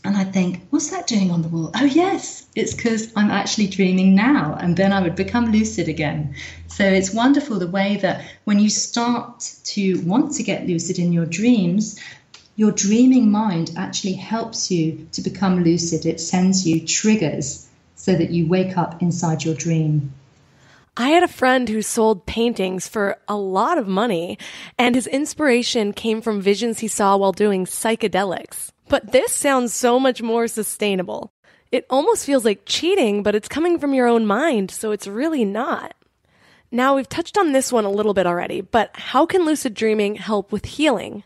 and 0.04 0.16
I'd 0.16 0.33
think, 0.33 0.66
what's 0.70 0.90
that 0.90 1.07
doing 1.07 1.31
on 1.31 1.42
the 1.42 1.48
wall? 1.48 1.70
Oh, 1.74 1.85
yes, 1.85 2.46
it's 2.54 2.72
because 2.72 3.12
I'm 3.16 3.31
actually 3.31 3.66
dreaming 3.66 4.14
now. 4.14 4.57
And 4.61 4.76
then 4.76 4.92
I 4.92 5.00
would 5.00 5.16
become 5.16 5.50
lucid 5.50 5.88
again. 5.88 6.35
So 6.68 6.85
it's 6.85 7.12
wonderful 7.12 7.59
the 7.59 7.66
way 7.66 7.96
that 7.96 8.24
when 8.44 8.61
you 8.61 8.70
start 8.70 9.52
to 9.64 10.00
want 10.02 10.33
to 10.35 10.42
get 10.44 10.66
lucid 10.66 10.98
in 10.98 11.12
your 11.12 11.26
dreams, 11.26 11.98
your 12.54 12.70
dreaming 12.70 13.31
mind 13.31 13.72
actually 13.76 14.14
helps 14.14 14.70
you 14.70 15.09
to 15.12 15.20
become 15.20 15.64
lucid. 15.64 16.07
It 16.07 16.20
sends 16.20 16.66
you 16.66 16.87
triggers 16.87 17.66
so 17.96 18.14
that 18.14 18.31
you 18.31 18.46
wake 18.46 18.78
up 18.78 19.02
inside 19.02 19.44
your 19.44 19.54
dream. 19.54 20.12
I 21.01 21.11
had 21.11 21.23
a 21.23 21.29
friend 21.29 21.69
who 21.69 21.81
sold 21.81 22.27
paintings 22.27 22.89
for 22.89 23.19
a 23.29 23.37
lot 23.37 23.79
of 23.79 23.87
money, 23.87 24.37
and 24.77 24.97
his 24.97 25.07
inspiration 25.07 25.93
came 25.93 26.21
from 26.21 26.41
visions 26.41 26.81
he 26.81 26.89
saw 26.89 27.17
while 27.17 27.31
doing 27.31 27.67
psychedelics. 27.67 28.73
But 28.89 29.13
this 29.13 29.33
sounds 29.33 29.73
so 29.73 30.01
much 30.01 30.23
more 30.23 30.49
sustainable. 30.49 31.31
It 31.71 31.87
almost 31.89 32.27
feels 32.27 32.45
like 32.45 32.63
cheating, 32.67 33.23
but 33.23 33.37
it's 33.37 33.47
coming 33.47 33.79
from 33.79 33.95
your 33.95 34.09
own 34.09 34.27
mind, 34.27 34.73
so 34.73 34.91
it's 34.91 35.07
really 35.07 35.45
not. 35.45 35.95
Now, 36.73 36.97
we've 36.97 37.09
touched 37.09 37.39
on 37.39 37.53
this 37.53 37.73
one 37.73 37.85
a 37.85 37.91
little 37.91 38.13
bit 38.13 38.27
already, 38.27 38.61
but 38.61 38.91
how 38.95 39.25
can 39.25 39.45
lucid 39.45 39.75
dreaming 39.75 40.17
help 40.17 40.51
with 40.51 40.65
healing? 40.65 41.23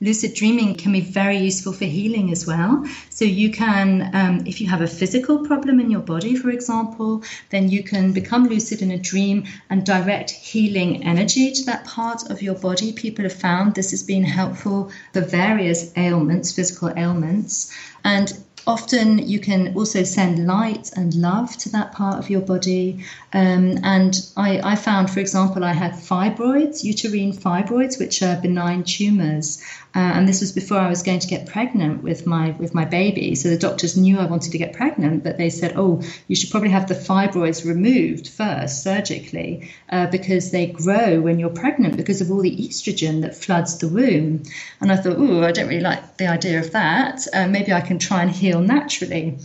Lucid 0.00 0.34
dreaming 0.34 0.74
can 0.74 0.92
be 0.92 1.00
very 1.00 1.38
useful 1.38 1.72
for 1.72 1.84
healing 1.84 2.30
as 2.30 2.46
well. 2.46 2.84
So 3.10 3.24
you 3.24 3.50
can, 3.50 4.10
um, 4.12 4.46
if 4.46 4.60
you 4.60 4.68
have 4.68 4.80
a 4.80 4.86
physical 4.86 5.46
problem 5.46 5.80
in 5.80 5.90
your 5.90 6.00
body, 6.00 6.36
for 6.36 6.50
example, 6.50 7.22
then 7.50 7.70
you 7.70 7.82
can 7.82 8.12
become 8.12 8.46
lucid 8.46 8.82
in 8.82 8.90
a 8.90 8.98
dream 8.98 9.44
and 9.70 9.86
direct 9.86 10.30
healing 10.30 11.04
energy 11.04 11.52
to 11.52 11.64
that 11.64 11.86
part 11.86 12.30
of 12.30 12.42
your 12.42 12.54
body. 12.54 12.92
People 12.92 13.24
have 13.24 13.32
found 13.32 13.74
this 13.74 13.92
has 13.92 14.02
been 14.02 14.24
helpful 14.24 14.90
for 15.12 15.20
various 15.20 15.92
ailments, 15.96 16.52
physical 16.52 16.92
ailments. 16.96 17.72
And 18.04 18.32
often 18.66 19.18
you 19.18 19.38
can 19.38 19.74
also 19.76 20.02
send 20.04 20.46
light 20.46 20.90
and 20.96 21.14
love 21.14 21.56
to 21.58 21.68
that 21.70 21.92
part 21.92 22.18
of 22.18 22.30
your 22.30 22.40
body. 22.40 23.04
Um, 23.32 23.78
and 23.82 24.14
I, 24.36 24.60
I, 24.72 24.76
found, 24.76 25.10
for 25.10 25.20
example, 25.20 25.64
I 25.64 25.72
had 25.72 25.92
fibroids, 25.92 26.84
uterine 26.84 27.32
fibroids, 27.32 27.98
which 27.98 28.22
are 28.22 28.36
benign 28.40 28.84
tumors. 28.84 29.62
Uh, 29.96 29.98
and 29.98 30.28
this 30.28 30.40
was 30.40 30.50
before 30.50 30.78
I 30.78 30.88
was 30.88 31.04
going 31.04 31.20
to 31.20 31.28
get 31.28 31.46
pregnant 31.46 32.02
with 32.02 32.26
my 32.26 32.50
with 32.58 32.74
my 32.74 32.84
baby. 32.84 33.36
So 33.36 33.48
the 33.48 33.56
doctors 33.56 33.96
knew 33.96 34.18
I 34.18 34.26
wanted 34.26 34.50
to 34.50 34.58
get 34.58 34.72
pregnant, 34.72 35.22
but 35.22 35.38
they 35.38 35.50
said, 35.50 35.74
"Oh, 35.76 36.02
you 36.26 36.34
should 36.34 36.50
probably 36.50 36.70
have 36.70 36.88
the 36.88 36.94
fibroids 36.94 37.64
removed 37.64 38.28
first 38.28 38.82
surgically 38.82 39.70
uh, 39.90 40.08
because 40.08 40.50
they 40.50 40.66
grow 40.66 41.20
when 41.20 41.38
you're 41.38 41.48
pregnant 41.48 41.96
because 41.96 42.20
of 42.20 42.32
all 42.32 42.40
the 42.40 42.56
estrogen 42.56 43.20
that 43.22 43.36
floods 43.36 43.78
the 43.78 43.86
womb." 43.86 44.42
And 44.80 44.90
I 44.90 44.96
thought, 44.96 45.16
"Oh, 45.16 45.44
I 45.44 45.52
don't 45.52 45.68
really 45.68 45.80
like 45.80 46.16
the 46.16 46.26
idea 46.26 46.58
of 46.58 46.72
that. 46.72 47.24
Uh, 47.32 47.46
maybe 47.46 47.72
I 47.72 47.80
can 47.80 48.00
try 48.00 48.22
and 48.22 48.32
heal 48.32 48.53
naturally." 48.60 49.38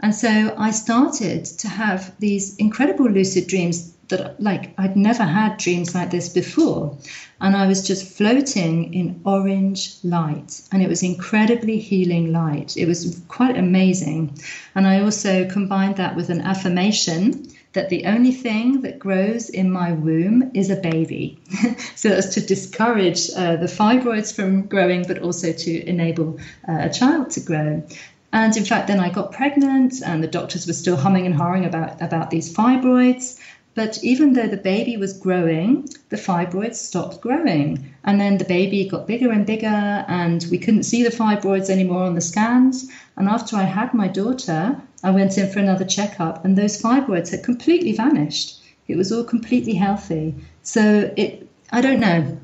And 0.00 0.14
so 0.14 0.54
I 0.56 0.70
started 0.70 1.44
to 1.44 1.68
have 1.68 2.12
these 2.18 2.56
incredible 2.56 3.08
lucid 3.10 3.46
dreams 3.48 3.92
that 4.08 4.42
like 4.42 4.72
I'd 4.78 4.96
never 4.96 5.24
had 5.24 5.58
dreams 5.58 5.94
like 5.94 6.10
this 6.10 6.28
before. 6.28 6.96
And 7.40 7.56
I 7.56 7.66
was 7.66 7.86
just 7.86 8.16
floating 8.16 8.92
in 8.92 9.20
orange 9.24 9.96
light. 10.02 10.60
And 10.72 10.82
it 10.82 10.88
was 10.88 11.02
incredibly 11.02 11.78
healing 11.78 12.32
light. 12.32 12.76
It 12.76 12.86
was 12.86 13.22
quite 13.28 13.56
amazing. 13.56 14.38
And 14.74 14.86
I 14.86 15.00
also 15.00 15.48
combined 15.48 15.96
that 15.96 16.16
with 16.16 16.28
an 16.30 16.42
affirmation 16.42 17.46
that 17.72 17.88
the 17.88 18.06
only 18.06 18.32
thing 18.32 18.80
that 18.80 18.98
grows 18.98 19.48
in 19.48 19.70
my 19.70 19.92
womb 19.92 20.50
is 20.54 20.70
a 20.70 20.76
baby. 20.76 21.38
so 21.94 22.10
as 22.10 22.34
to 22.34 22.40
discourage 22.40 23.30
uh, 23.36 23.56
the 23.56 23.66
fibroids 23.66 24.34
from 24.34 24.66
growing, 24.66 25.04
but 25.06 25.20
also 25.20 25.52
to 25.52 25.88
enable 25.88 26.40
uh, 26.68 26.78
a 26.80 26.90
child 26.90 27.30
to 27.30 27.40
grow. 27.40 27.82
And 28.32 28.56
in 28.56 28.64
fact, 28.64 28.86
then 28.86 29.00
I 29.00 29.10
got 29.10 29.32
pregnant, 29.32 30.02
and 30.04 30.22
the 30.22 30.28
doctors 30.28 30.66
were 30.66 30.72
still 30.72 30.96
humming 30.96 31.26
and 31.26 31.34
hawing 31.34 31.64
about, 31.64 32.00
about 32.00 32.30
these 32.30 32.52
fibroids. 32.54 33.38
But 33.74 34.02
even 34.02 34.32
though 34.32 34.48
the 34.48 34.56
baby 34.56 34.96
was 34.96 35.12
growing, 35.12 35.88
the 36.08 36.16
fibroids 36.16 36.76
stopped 36.76 37.20
growing. 37.20 37.92
And 38.04 38.20
then 38.20 38.38
the 38.38 38.44
baby 38.44 38.88
got 38.88 39.06
bigger 39.06 39.30
and 39.30 39.46
bigger, 39.46 40.04
and 40.08 40.44
we 40.50 40.58
couldn't 40.58 40.84
see 40.84 41.02
the 41.02 41.10
fibroids 41.10 41.70
anymore 41.70 42.04
on 42.04 42.14
the 42.14 42.20
scans. 42.20 42.88
And 43.16 43.28
after 43.28 43.56
I 43.56 43.62
had 43.62 43.94
my 43.94 44.08
daughter, 44.08 44.80
I 45.02 45.10
went 45.10 45.38
in 45.38 45.50
for 45.50 45.58
another 45.58 45.84
checkup, 45.84 46.44
and 46.44 46.56
those 46.56 46.80
fibroids 46.80 47.30
had 47.30 47.42
completely 47.42 47.92
vanished. 47.92 48.60
It 48.86 48.96
was 48.96 49.12
all 49.12 49.24
completely 49.24 49.74
healthy. 49.74 50.34
So 50.62 51.12
it, 51.16 51.48
I 51.70 51.80
don't 51.80 52.00
know. 52.00 52.38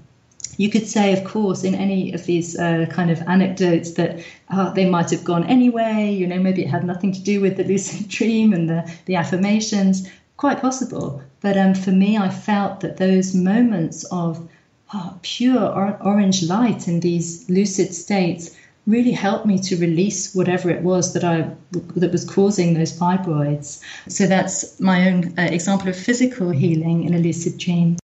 You 0.57 0.71
could 0.71 0.87
say, 0.87 1.13
of 1.13 1.25
course, 1.25 1.65
in 1.65 1.75
any 1.75 2.13
of 2.13 2.25
these 2.27 2.59
uh, 2.59 2.87
kind 2.91 3.11
of 3.11 3.21
anecdotes 3.23 3.93
that 3.93 4.25
uh, 4.49 4.73
they 4.73 4.89
might 4.89 5.11
have 5.11 5.25
gone 5.25 5.45
anyway. 5.45 6.11
You 6.13 6.27
know, 6.27 6.39
maybe 6.39 6.63
it 6.63 6.69
had 6.69 6.85
nothing 6.85 7.13
to 7.13 7.21
do 7.21 7.41
with 7.41 7.57
the 7.57 7.65
lucid 7.73 8.09
dream 8.09 8.53
and 8.53 8.69
the, 8.69 8.91
the 9.07 9.17
affirmations 9.17 10.09
quite 10.37 10.61
possible. 10.61 11.23
But 11.41 11.57
um, 11.57 11.75
for 11.75 11.93
me, 11.93 12.17
I 12.17 12.29
felt 12.29 12.81
that 12.81 12.97
those 12.97 13.35
moments 13.35 14.05
of 14.05 14.49
oh, 14.95 15.19
pure 15.23 15.63
or- 15.63 15.99
orange 16.03 16.43
light 16.43 16.89
in 16.89 17.01
these 17.01 17.49
lucid 17.49 17.95
states 17.95 18.57
really 18.87 19.13
helped 19.13 19.47
me 19.47 19.59
to 19.59 19.77
release 19.77 20.35
whatever 20.35 20.71
it 20.71 20.83
was 20.83 21.13
that 21.13 21.25
I 21.25 21.51
that 21.97 22.13
was 22.13 22.25
causing 22.25 22.75
those 22.75 22.97
fibroids. 22.97 23.81
So 24.09 24.27
that's 24.27 24.79
my 24.79 25.09
own 25.11 25.35
uh, 25.39 25.43
example 25.43 25.89
of 25.89 25.97
physical 25.97 26.51
healing 26.51 27.05
in 27.05 27.15
a 27.15 27.19
lucid 27.19 27.59
dream. 27.59 27.97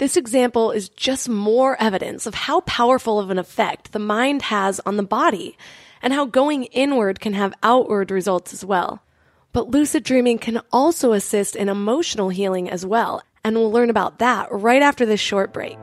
This 0.00 0.16
example 0.16 0.70
is 0.70 0.88
just 0.88 1.28
more 1.28 1.76
evidence 1.78 2.24
of 2.24 2.34
how 2.34 2.62
powerful 2.62 3.20
of 3.20 3.28
an 3.28 3.38
effect 3.38 3.92
the 3.92 3.98
mind 3.98 4.40
has 4.40 4.80
on 4.86 4.96
the 4.96 5.02
body 5.02 5.58
and 6.00 6.14
how 6.14 6.24
going 6.24 6.64
inward 6.64 7.20
can 7.20 7.34
have 7.34 7.52
outward 7.62 8.10
results 8.10 8.54
as 8.54 8.64
well. 8.64 9.02
But 9.52 9.68
lucid 9.68 10.02
dreaming 10.02 10.38
can 10.38 10.62
also 10.72 11.12
assist 11.12 11.54
in 11.54 11.68
emotional 11.68 12.30
healing 12.30 12.70
as 12.70 12.86
well, 12.86 13.20
and 13.44 13.54
we'll 13.54 13.70
learn 13.70 13.90
about 13.90 14.20
that 14.20 14.50
right 14.50 14.80
after 14.80 15.04
this 15.04 15.20
short 15.20 15.52
break. 15.52 15.76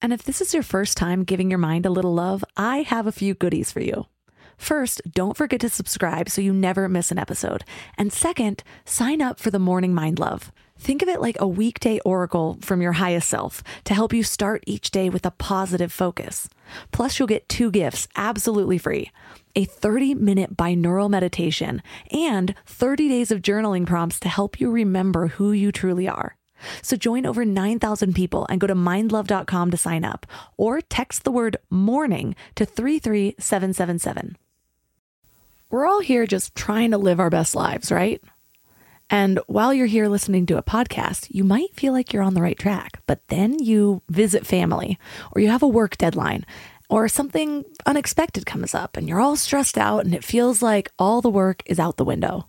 And 0.00 0.14
if 0.14 0.22
this 0.22 0.40
is 0.40 0.54
your 0.54 0.62
first 0.62 0.96
time 0.96 1.24
giving 1.24 1.50
your 1.50 1.58
mind 1.58 1.84
a 1.84 1.90
little 1.90 2.14
love, 2.14 2.42
I 2.56 2.78
have 2.84 3.06
a 3.06 3.12
few 3.12 3.34
goodies 3.34 3.70
for 3.70 3.80
you. 3.80 4.06
First, 4.56 5.02
don't 5.12 5.36
forget 5.36 5.60
to 5.60 5.68
subscribe 5.68 6.28
so 6.28 6.40
you 6.40 6.52
never 6.52 6.88
miss 6.88 7.10
an 7.10 7.18
episode. 7.18 7.64
And 7.98 8.12
second, 8.12 8.62
sign 8.84 9.20
up 9.20 9.38
for 9.38 9.50
the 9.50 9.58
Morning 9.58 9.94
Mind 9.94 10.18
Love. 10.18 10.52
Think 10.78 11.02
of 11.02 11.08
it 11.08 11.20
like 11.20 11.40
a 11.40 11.46
weekday 11.46 12.00
oracle 12.00 12.58
from 12.60 12.82
your 12.82 12.92
highest 12.92 13.28
self 13.28 13.62
to 13.84 13.94
help 13.94 14.12
you 14.12 14.24
start 14.24 14.64
each 14.66 14.90
day 14.90 15.08
with 15.10 15.24
a 15.24 15.30
positive 15.30 15.92
focus. 15.92 16.48
Plus, 16.90 17.18
you'll 17.18 17.28
get 17.28 17.48
two 17.48 17.70
gifts 17.70 18.08
absolutely 18.16 18.78
free 18.78 19.10
a 19.54 19.64
30 19.64 20.14
minute 20.14 20.56
binaural 20.56 21.10
meditation 21.10 21.82
and 22.10 22.54
30 22.66 23.08
days 23.08 23.30
of 23.30 23.42
journaling 23.42 23.86
prompts 23.86 24.18
to 24.20 24.28
help 24.28 24.58
you 24.58 24.70
remember 24.70 25.28
who 25.28 25.52
you 25.52 25.70
truly 25.70 26.08
are. 26.08 26.36
So 26.82 26.96
join 26.96 27.26
over 27.26 27.44
9,000 27.44 28.14
people 28.14 28.46
and 28.48 28.60
go 28.60 28.66
to 28.66 28.74
mindlove.com 28.74 29.70
to 29.70 29.76
sign 29.76 30.04
up 30.04 30.26
or 30.56 30.80
text 30.80 31.24
the 31.24 31.32
word 31.32 31.56
morning 31.70 32.34
to 32.56 32.64
33777. 32.64 34.36
We're 35.70 35.86
all 35.86 36.00
here 36.00 36.26
just 36.26 36.54
trying 36.54 36.90
to 36.90 36.98
live 36.98 37.18
our 37.18 37.30
best 37.30 37.54
lives, 37.54 37.90
right? 37.90 38.22
And 39.08 39.40
while 39.46 39.74
you're 39.74 39.86
here 39.86 40.08
listening 40.08 40.46
to 40.46 40.56
a 40.56 40.62
podcast, 40.62 41.26
you 41.30 41.44
might 41.44 41.74
feel 41.74 41.92
like 41.92 42.12
you're 42.12 42.22
on 42.22 42.34
the 42.34 42.42
right 42.42 42.58
track, 42.58 43.00
but 43.06 43.20
then 43.28 43.58
you 43.58 44.02
visit 44.08 44.46
family 44.46 44.98
or 45.32 45.40
you 45.42 45.48
have 45.50 45.62
a 45.62 45.68
work 45.68 45.98
deadline 45.98 46.46
or 46.88 47.08
something 47.08 47.64
unexpected 47.86 48.46
comes 48.46 48.74
up 48.74 48.96
and 48.96 49.08
you're 49.08 49.20
all 49.20 49.36
stressed 49.36 49.78
out 49.78 50.04
and 50.04 50.14
it 50.14 50.24
feels 50.24 50.62
like 50.62 50.90
all 50.98 51.20
the 51.20 51.30
work 51.30 51.62
is 51.66 51.78
out 51.78 51.96
the 51.96 52.04
window. 52.04 52.48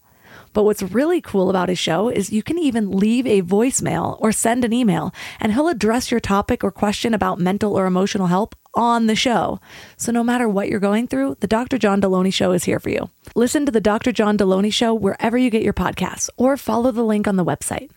But 0.53 0.63
what's 0.63 0.83
really 0.83 1.21
cool 1.21 1.49
about 1.49 1.69
his 1.69 1.79
show 1.79 2.09
is 2.09 2.31
you 2.31 2.43
can 2.43 2.57
even 2.57 2.91
leave 2.91 3.25
a 3.25 3.41
voicemail 3.41 4.17
or 4.19 4.31
send 4.31 4.65
an 4.65 4.73
email, 4.73 5.13
and 5.39 5.53
he'll 5.53 5.67
address 5.67 6.11
your 6.11 6.19
topic 6.19 6.63
or 6.63 6.71
question 6.71 7.13
about 7.13 7.39
mental 7.39 7.77
or 7.77 7.85
emotional 7.85 8.27
help 8.27 8.55
on 8.73 9.07
the 9.07 9.15
show. 9.15 9.59
So 9.97 10.11
no 10.11 10.23
matter 10.23 10.47
what 10.47 10.69
you're 10.69 10.79
going 10.79 11.07
through, 11.07 11.37
the 11.39 11.47
Dr. 11.47 11.77
John 11.77 12.01
Delony 12.01 12.33
Show 12.33 12.51
is 12.51 12.63
here 12.63 12.79
for 12.79 12.89
you. 12.89 13.09
Listen 13.35 13.65
to 13.65 13.71
the 13.71 13.81
Dr. 13.81 14.11
John 14.11 14.37
Delony 14.37 14.73
Show 14.73 14.93
wherever 14.93 15.37
you 15.37 15.49
get 15.49 15.63
your 15.63 15.73
podcasts 15.73 16.29
or 16.37 16.57
follow 16.57 16.91
the 16.91 17.03
link 17.03 17.27
on 17.27 17.35
the 17.35 17.45
website. 17.45 17.89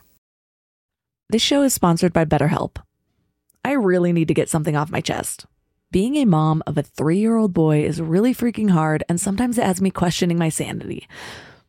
This 1.31 1.43
show 1.43 1.62
is 1.62 1.73
sponsored 1.73 2.12
by 2.12 2.25
BetterHelp. 2.25 2.77
I 3.64 3.73
really 3.73 4.12
need 4.12 4.29
to 4.29 4.35
get 4.35 4.51
something 4.51 4.77
off 4.77 4.90
my 4.90 5.01
chest. 5.01 5.47
Being 5.90 6.17
a 6.17 6.25
mom 6.25 6.62
of 6.67 6.77
a 6.77 6.83
three 6.83 7.19
year 7.19 7.37
old 7.37 7.55
boy 7.55 7.85
is 7.85 8.01
really 8.01 8.35
freaking 8.35 8.71
hard, 8.71 9.05
and 9.09 9.21
sometimes 9.21 9.59
it 9.59 9.64
has 9.64 9.81
me 9.81 9.90
questioning 9.90 10.38
my 10.38 10.49
sanity. 10.49 11.09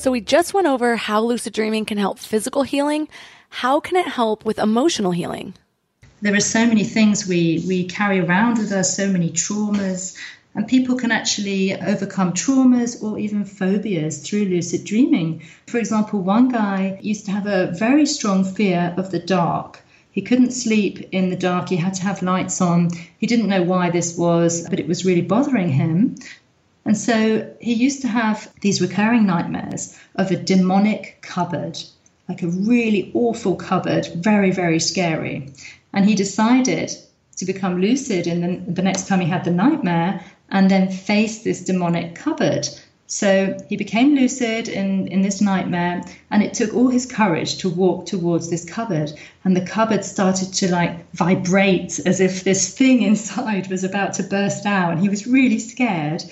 So 0.00 0.10
we 0.10 0.22
just 0.22 0.54
went 0.54 0.66
over 0.66 0.96
how 0.96 1.20
lucid 1.20 1.52
dreaming 1.52 1.84
can 1.84 1.98
help 1.98 2.18
physical 2.18 2.62
healing. 2.62 3.06
How 3.50 3.80
can 3.80 3.98
it 3.98 4.08
help 4.08 4.46
with 4.46 4.58
emotional 4.58 5.10
healing? 5.10 5.52
There 6.22 6.34
are 6.34 6.40
so 6.40 6.64
many 6.64 6.84
things 6.84 7.28
we, 7.28 7.62
we 7.68 7.84
carry 7.84 8.18
around 8.18 8.56
with 8.56 8.72
us, 8.72 8.96
so 8.96 9.08
many 9.08 9.28
traumas, 9.28 10.16
and 10.54 10.66
people 10.66 10.96
can 10.96 11.12
actually 11.12 11.78
overcome 11.78 12.32
traumas 12.32 13.02
or 13.02 13.18
even 13.18 13.44
phobias 13.44 14.26
through 14.26 14.46
lucid 14.46 14.86
dreaming. 14.86 15.42
For 15.66 15.76
example, 15.76 16.22
one 16.22 16.48
guy 16.48 16.98
used 17.02 17.26
to 17.26 17.32
have 17.32 17.46
a 17.46 17.66
very 17.72 18.06
strong 18.06 18.42
fear 18.42 18.94
of 18.96 19.10
the 19.10 19.18
dark. 19.18 19.82
He 20.12 20.22
couldn't 20.22 20.52
sleep 20.52 21.10
in 21.12 21.28
the 21.28 21.36
dark. 21.36 21.68
He 21.68 21.76
had 21.76 21.92
to 21.94 22.02
have 22.04 22.22
lights 22.22 22.62
on. 22.62 22.88
He 23.18 23.26
didn't 23.26 23.48
know 23.48 23.62
why 23.62 23.90
this 23.90 24.16
was, 24.16 24.66
but 24.68 24.80
it 24.80 24.88
was 24.88 25.04
really 25.04 25.20
bothering 25.20 25.68
him. 25.68 26.16
And 26.84 26.96
so 26.96 27.48
he 27.60 27.74
used 27.74 28.02
to 28.02 28.08
have 28.08 28.52
these 28.62 28.80
recurring 28.80 29.26
nightmares 29.26 29.98
of 30.16 30.30
a 30.30 30.36
demonic 30.36 31.18
cupboard, 31.22 31.78
like 32.28 32.42
a 32.42 32.48
really 32.48 33.10
awful 33.14 33.54
cupboard, 33.54 34.06
very, 34.16 34.50
very 34.50 34.80
scary. 34.80 35.52
And 35.92 36.06
he 36.06 36.14
decided 36.14 36.90
to 37.36 37.44
become 37.44 37.80
lucid 37.80 38.26
in 38.26 38.40
the, 38.40 38.72
the 38.72 38.82
next 38.82 39.08
time 39.08 39.20
he 39.20 39.28
had 39.28 39.44
the 39.44 39.50
nightmare 39.50 40.24
and 40.50 40.70
then 40.70 40.90
face 40.90 41.42
this 41.42 41.64
demonic 41.64 42.14
cupboard. 42.14 42.68
So 43.06 43.58
he 43.68 43.76
became 43.76 44.14
lucid 44.14 44.68
in, 44.68 45.08
in 45.08 45.22
this 45.22 45.40
nightmare, 45.40 46.04
and 46.30 46.44
it 46.44 46.54
took 46.54 46.72
all 46.72 46.88
his 46.88 47.06
courage 47.06 47.58
to 47.58 47.68
walk 47.68 48.06
towards 48.06 48.50
this 48.50 48.64
cupboard. 48.64 49.12
And 49.42 49.56
the 49.56 49.66
cupboard 49.66 50.04
started 50.04 50.52
to 50.54 50.70
like 50.70 51.10
vibrate 51.12 51.98
as 52.06 52.20
if 52.20 52.44
this 52.44 52.72
thing 52.72 53.02
inside 53.02 53.68
was 53.68 53.82
about 53.82 54.14
to 54.14 54.22
burst 54.22 54.64
out. 54.64 54.92
And 54.92 55.00
He 55.00 55.08
was 55.08 55.26
really 55.26 55.58
scared. 55.58 56.22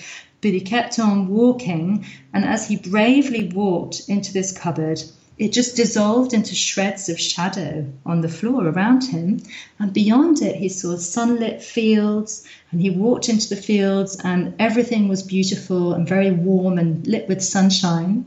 But 0.41 0.51
he 0.51 0.61
kept 0.61 0.99
on 0.99 1.27
walking, 1.27 2.05
and 2.33 2.45
as 2.45 2.67
he 2.67 2.77
bravely 2.77 3.51
walked 3.53 4.03
into 4.07 4.31
this 4.31 4.51
cupboard, 4.51 5.03
it 5.37 5.53
just 5.53 5.75
dissolved 5.77 6.33
into 6.33 6.53
shreds 6.53 7.07
of 7.09 7.19
shadow 7.19 7.85
on 8.05 8.21
the 8.21 8.29
floor 8.29 8.67
around 8.67 9.05
him. 9.05 9.41
And 9.79 9.93
beyond 9.93 10.41
it, 10.41 10.55
he 10.57 10.69
saw 10.69 10.97
sunlit 10.97 11.61
fields, 11.61 12.43
and 12.71 12.81
he 12.81 12.89
walked 12.89 13.29
into 13.29 13.49
the 13.49 13.55
fields, 13.55 14.17
and 14.23 14.53
everything 14.59 15.07
was 15.07 15.23
beautiful 15.23 15.93
and 15.93 16.07
very 16.07 16.31
warm 16.31 16.77
and 16.77 17.07
lit 17.07 17.27
with 17.27 17.41
sunshine. 17.41 18.25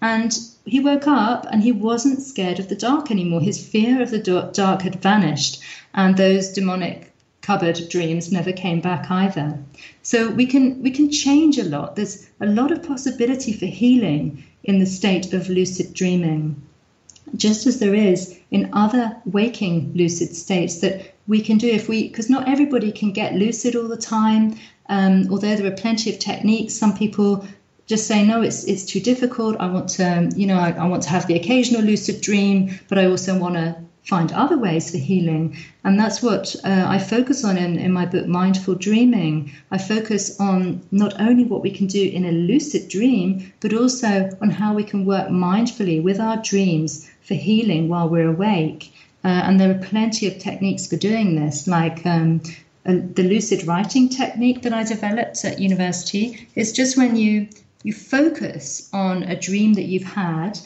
And 0.00 0.38
he 0.64 0.80
woke 0.80 1.06
up 1.06 1.46
and 1.50 1.62
he 1.62 1.72
wasn't 1.72 2.22
scared 2.22 2.58
of 2.58 2.68
the 2.68 2.74
dark 2.74 3.10
anymore. 3.10 3.40
His 3.40 3.64
fear 3.64 4.02
of 4.02 4.10
the 4.10 4.50
dark 4.52 4.82
had 4.82 5.02
vanished, 5.02 5.60
and 5.94 6.16
those 6.16 6.52
demonic 6.52 7.12
cupboard 7.46 7.80
dreams 7.88 8.32
never 8.32 8.52
came 8.52 8.80
back 8.80 9.08
either. 9.08 9.56
So 10.02 10.28
we 10.30 10.46
can 10.46 10.82
we 10.82 10.90
can 10.90 11.10
change 11.12 11.58
a 11.58 11.64
lot. 11.64 11.94
There's 11.94 12.28
a 12.40 12.46
lot 12.46 12.72
of 12.72 12.82
possibility 12.82 13.52
for 13.52 13.66
healing 13.66 14.42
in 14.64 14.80
the 14.80 14.86
state 15.00 15.32
of 15.32 15.48
lucid 15.48 15.94
dreaming, 15.94 16.60
just 17.36 17.66
as 17.68 17.78
there 17.78 17.94
is 17.94 18.36
in 18.50 18.70
other 18.72 19.16
waking 19.24 19.92
lucid 19.94 20.34
states 20.34 20.80
that 20.80 21.14
we 21.28 21.40
can 21.40 21.56
do 21.56 21.68
if 21.68 21.88
we 21.88 22.08
because 22.08 22.28
not 22.28 22.48
everybody 22.48 22.90
can 22.90 23.12
get 23.12 23.36
lucid 23.36 23.76
all 23.76 23.88
the 23.88 23.96
time. 23.96 24.56
Um, 24.88 25.28
although 25.30 25.54
there 25.54 25.72
are 25.72 25.82
plenty 25.84 26.10
of 26.12 26.18
techniques, 26.18 26.74
some 26.74 26.96
people 26.96 27.46
just 27.86 28.08
say 28.08 28.26
no 28.26 28.42
it's 28.42 28.64
it's 28.64 28.84
too 28.84 28.98
difficult 28.98 29.54
i 29.60 29.66
want 29.74 29.88
to 29.88 30.28
you 30.34 30.44
know 30.44 30.58
I, 30.58 30.70
I, 30.72 30.86
want 30.88 31.04
to 31.04 31.08
have 31.08 31.28
the 31.28 31.36
occasional 31.36 31.82
lucid 31.82 32.20
dream 32.20 32.56
but 32.88 32.98
i 32.98 33.04
also 33.06 33.38
want 33.38 33.54
to 33.54 33.76
find 34.06 34.32
other 34.32 34.56
ways 34.56 34.90
for 34.90 34.98
healing. 34.98 35.56
And 35.82 35.98
that's 35.98 36.22
what 36.22 36.54
uh, 36.64 36.84
I 36.86 36.98
focus 36.98 37.44
on 37.44 37.58
in, 37.58 37.76
in 37.76 37.92
my 37.92 38.06
book, 38.06 38.26
Mindful 38.26 38.76
Dreaming. 38.76 39.52
I 39.72 39.78
focus 39.78 40.38
on 40.40 40.80
not 40.92 41.20
only 41.20 41.44
what 41.44 41.62
we 41.62 41.70
can 41.70 41.88
do 41.88 42.02
in 42.08 42.24
a 42.24 42.30
lucid 42.30 42.88
dream, 42.88 43.52
but 43.60 43.74
also 43.74 44.30
on 44.40 44.50
how 44.50 44.74
we 44.74 44.84
can 44.84 45.04
work 45.04 45.28
mindfully 45.28 46.00
with 46.00 46.20
our 46.20 46.36
dreams 46.36 47.10
for 47.20 47.34
healing 47.34 47.88
while 47.88 48.08
we're 48.08 48.30
awake. 48.30 48.92
Uh, 49.24 49.42
and 49.44 49.58
there 49.58 49.72
are 49.72 49.86
plenty 49.88 50.28
of 50.28 50.38
techniques 50.38 50.86
for 50.86 50.96
doing 50.96 51.34
this, 51.34 51.66
like 51.66 52.06
um, 52.06 52.40
uh, 52.86 52.94
the 53.14 53.24
lucid 53.24 53.66
writing 53.66 54.08
technique 54.08 54.62
that 54.62 54.72
I 54.72 54.84
developed 54.84 55.44
at 55.44 55.58
university. 55.58 56.48
It's 56.54 56.70
just 56.70 56.96
when 56.96 57.16
you 57.16 57.48
you 57.82 57.92
focus 57.92 58.88
on 58.92 59.22
a 59.24 59.38
dream 59.38 59.74
that 59.74 59.84
you've 59.84 60.02
had 60.02 60.58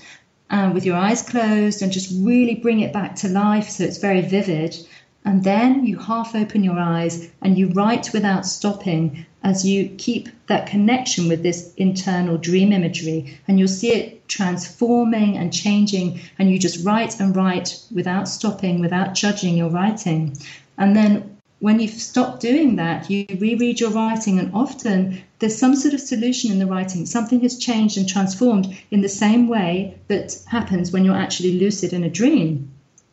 uh, 0.51 0.71
with 0.75 0.85
your 0.85 0.97
eyes 0.97 1.23
closed 1.23 1.83
and 1.83 1.93
just 1.93 2.13
really 2.23 2.55
bring 2.55 2.81
it 2.81 2.93
back 2.93 3.15
to 3.17 3.29
life 3.29 3.69
so 3.69 3.85
it's 3.85 3.99
very 3.99 4.21
vivid. 4.21 4.77
And 5.25 5.45
then 5.45 5.87
you 5.87 5.99
half 5.99 6.35
open 6.35 6.65
your 6.65 6.79
eyes 6.79 7.31
and 7.43 7.57
you 7.59 7.69
write 7.69 8.13
without 8.13 8.47
stopping 8.47 9.27
as 9.43 9.67
you 9.67 9.89
keep 9.97 10.29
that 10.47 10.67
connection 10.67 11.29
with 11.29 11.43
this 11.43 11.73
internal 11.77 12.37
dream 12.37 12.73
imagery. 12.73 13.39
And 13.47 13.59
you'll 13.59 13.69
see 13.69 13.93
it 13.93 14.29
transforming 14.29 15.37
and 15.37 15.53
changing. 15.53 16.21
And 16.39 16.51
you 16.51 16.59
just 16.59 16.85
write 16.85 17.21
and 17.21 17.35
write 17.37 17.83
without 17.95 18.29
stopping, 18.29 18.81
without 18.81 19.15
judging 19.15 19.57
your 19.57 19.71
writing. 19.71 20.37
And 20.79 20.97
then 20.97 21.30
when 21.61 21.79
you've 21.79 21.91
stopped 21.91 22.41
doing 22.41 22.77
that, 22.77 23.11
you 23.11 23.27
reread 23.39 23.81
your 23.81 23.91
writing, 23.91 24.39
and 24.39 24.51
often 24.55 25.23
there's 25.39 25.57
some 25.57 25.77
sort 25.77 25.95
of 25.95 26.01
solution 26.01 26.51
in 26.51 26.59
the 26.59 26.67
writing. 26.67 27.07
Something 27.07 27.41
has 27.41 27.59
changed 27.59 27.99
and 27.99 28.09
transformed 28.09 28.77
in 28.91 29.03
the 29.03 29.09
same 29.09 29.47
way 29.47 29.99
that 30.09 30.43
happens 30.47 30.91
when 30.91 31.05
you're 31.05 31.15
actually 31.15 31.61
lucid 31.61 31.93
in 31.93 32.03
a 32.03 32.11
dream. 32.11 32.73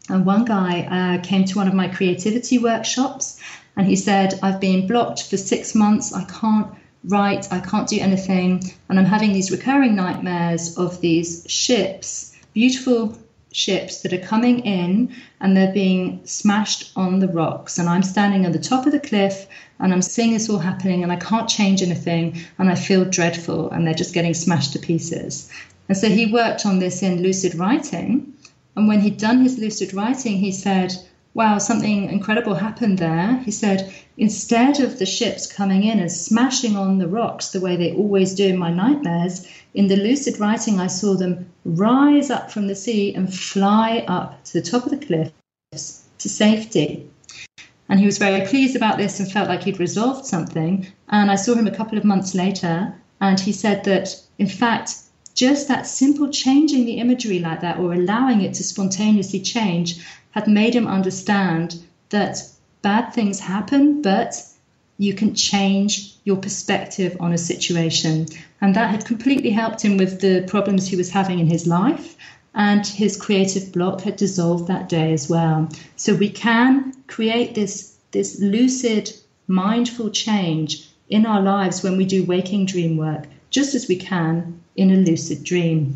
And 0.09 0.25
one 0.25 0.45
guy 0.45 0.81
uh, 0.81 1.21
came 1.23 1.43
to 1.45 1.57
one 1.57 1.67
of 1.67 1.73
my 1.73 1.89
creativity 1.89 2.57
workshops 2.57 3.37
and 3.75 3.85
he 3.85 3.97
said, 3.97 4.39
I've 4.41 4.61
been 4.61 4.87
blocked 4.87 5.23
for 5.23 5.35
six 5.35 5.75
months. 5.75 6.13
I 6.13 6.23
can't 6.23 6.67
write, 7.03 7.51
I 7.51 7.59
can't 7.59 7.87
do 7.87 7.99
anything. 7.99 8.63
And 8.87 8.97
I'm 8.97 9.05
having 9.05 9.33
these 9.33 9.51
recurring 9.51 9.95
nightmares 9.95 10.77
of 10.77 11.01
these 11.01 11.45
ships, 11.49 12.33
beautiful 12.53 13.17
ships 13.57 14.01
that 14.01 14.13
are 14.13 14.19
coming 14.19 14.59
in 14.59 15.15
and 15.41 15.57
they're 15.57 15.73
being 15.73 16.21
smashed 16.25 16.91
on 16.95 17.19
the 17.19 17.27
rocks. 17.27 17.79
And 17.79 17.89
I'm 17.89 18.03
standing 18.03 18.45
at 18.45 18.53
the 18.53 18.59
top 18.59 18.85
of 18.85 18.91
the 18.91 18.99
cliff 18.99 19.47
and 19.79 19.91
I'm 19.91 20.03
seeing 20.03 20.33
this 20.33 20.47
all 20.47 20.59
happening 20.59 21.01
and 21.01 21.11
I 21.11 21.15
can't 21.15 21.49
change 21.49 21.81
anything 21.81 22.39
and 22.59 22.69
I 22.69 22.75
feel 22.75 23.03
dreadful 23.03 23.71
and 23.71 23.85
they're 23.85 23.95
just 23.95 24.13
getting 24.13 24.35
smashed 24.35 24.73
to 24.73 24.79
pieces. 24.79 25.51
And 25.89 25.97
so 25.97 26.07
he 26.07 26.31
worked 26.31 26.65
on 26.67 26.77
this 26.77 27.01
in 27.01 27.23
lucid 27.23 27.55
writing. 27.55 28.33
And 28.75 28.87
when 28.87 28.99
he'd 28.99 29.17
done 29.17 29.41
his 29.41 29.57
lucid 29.57 29.91
writing, 29.91 30.37
he 30.37 30.51
said, 30.51 30.93
Wow, 31.33 31.57
something 31.57 32.09
incredible 32.09 32.55
happened 32.55 32.99
there. 32.99 33.37
He 33.43 33.51
said, 33.51 33.91
Instead 34.19 34.79
of 34.79 34.97
the 34.97 35.05
ships 35.05 35.45
coming 35.45 35.83
in 35.83 35.99
and 35.99 36.11
smashing 36.11 36.75
on 36.75 36.97
the 36.97 37.07
rocks 37.07 37.49
the 37.49 37.59
way 37.59 37.75
they 37.75 37.93
always 37.93 38.33
do 38.33 38.47
in 38.47 38.57
my 38.57 38.71
nightmares, 38.71 39.45
in 39.75 39.87
the 39.87 39.95
lucid 39.95 40.39
writing, 40.39 40.79
I 40.79 40.87
saw 40.87 41.13
them 41.13 41.47
rise 41.63 42.31
up 42.31 42.51
from 42.51 42.65
the 42.65 42.75
sea 42.75 43.13
and 43.13 43.31
fly 43.31 44.03
up 44.07 44.43
to 44.45 44.53
the 44.53 44.61
top 44.61 44.85
of 44.85 44.89
the 44.91 45.05
cliffs 45.05 46.03
to 46.17 46.29
safety. 46.29 47.07
And 47.89 47.99
he 47.99 48.07
was 48.07 48.17
very 48.17 48.45
pleased 48.47 48.75
about 48.75 48.97
this 48.97 49.19
and 49.19 49.31
felt 49.31 49.49
like 49.49 49.63
he'd 49.63 49.79
resolved 49.79 50.25
something. 50.25 50.87
And 51.09 51.29
I 51.29 51.35
saw 51.35 51.53
him 51.53 51.67
a 51.67 51.75
couple 51.75 51.99
of 51.99 52.03
months 52.03 52.33
later, 52.33 52.95
and 53.21 53.39
he 53.39 53.51
said 53.51 53.83
that, 53.83 54.19
in 54.39 54.47
fact, 54.47 54.95
just 55.35 55.67
that 55.67 55.85
simple 55.85 56.29
changing 56.29 56.85
the 56.85 56.97
imagery 56.97 57.37
like 57.37 57.61
that 57.61 57.77
or 57.77 57.93
allowing 57.93 58.41
it 58.41 58.55
to 58.55 58.63
spontaneously 58.63 59.41
change 59.41 60.03
had 60.31 60.47
made 60.47 60.73
him 60.73 60.87
understand 60.87 61.83
that 62.09 62.41
bad 62.81 63.13
things 63.13 63.39
happen, 63.39 64.01
but 64.01 64.35
you 64.97 65.13
can 65.13 65.35
change 65.35 66.15
your 66.23 66.37
perspective 66.37 67.17
on 67.19 67.33
a 67.33 67.37
situation. 67.37 68.27
And 68.61 68.75
that 68.75 68.89
had 68.89 69.05
completely 69.05 69.51
helped 69.51 69.81
him 69.81 69.97
with 69.97 70.21
the 70.21 70.43
problems 70.47 70.87
he 70.87 70.95
was 70.95 71.09
having 71.09 71.39
in 71.39 71.47
his 71.47 71.67
life. 71.67 72.15
And 72.55 72.85
his 72.85 73.17
creative 73.17 73.71
block 73.71 74.01
had 74.01 74.15
dissolved 74.15 74.67
that 74.67 74.89
day 74.89 75.13
as 75.13 75.29
well. 75.29 75.69
So 75.95 76.15
we 76.15 76.29
can 76.29 76.93
create 77.05 77.53
this, 77.53 77.95
this 78.11 78.39
lucid, 78.39 79.13
mindful 79.47 80.09
change 80.09 80.89
in 81.09 81.25
our 81.25 81.41
lives 81.41 81.83
when 81.83 81.97
we 81.97 82.05
do 82.05 82.25
waking 82.25 82.65
dream 82.65 82.97
work, 82.97 83.25
just 83.51 83.75
as 83.75 83.87
we 83.87 83.95
can 83.95 84.59
in 84.75 84.91
a 84.91 84.95
lucid 84.95 85.43
dream. 85.43 85.95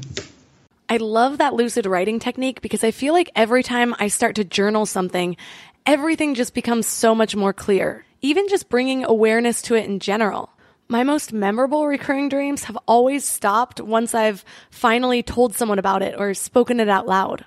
I 0.88 0.98
love 0.98 1.38
that 1.38 1.54
lucid 1.54 1.86
writing 1.86 2.20
technique 2.20 2.62
because 2.62 2.84
I 2.84 2.92
feel 2.92 3.14
like 3.14 3.32
every 3.34 3.64
time 3.64 3.96
I 3.98 4.10
start 4.10 4.36
to 4.36 4.44
journal 4.44 4.86
something, 4.86 5.38
everything 5.86 6.36
just 6.36 6.54
becomes 6.54 6.88
so 6.88 7.14
much 7.16 7.36
more 7.36 7.54
clear 7.54 8.06
even 8.22 8.48
just 8.48 8.70
bringing 8.70 9.04
awareness 9.04 9.62
to 9.64 9.76
it 9.76 9.86
in 9.86 10.00
general. 10.00 10.52
My 10.88 11.04
most 11.04 11.34
memorable 11.34 11.88
recurring 11.88 12.30
dreams 12.30 12.66
have 12.66 12.78
always 12.88 13.26
stopped 13.26 13.80
once 13.80 14.14
I've 14.14 14.46
finally 14.70 15.24
told 15.24 15.56
someone 15.56 15.80
about 15.80 16.04
it 16.04 16.16
or 16.18 16.34
spoken 16.34 16.80
it 16.80 16.90
out 16.90 17.08
loud. 17.08 17.46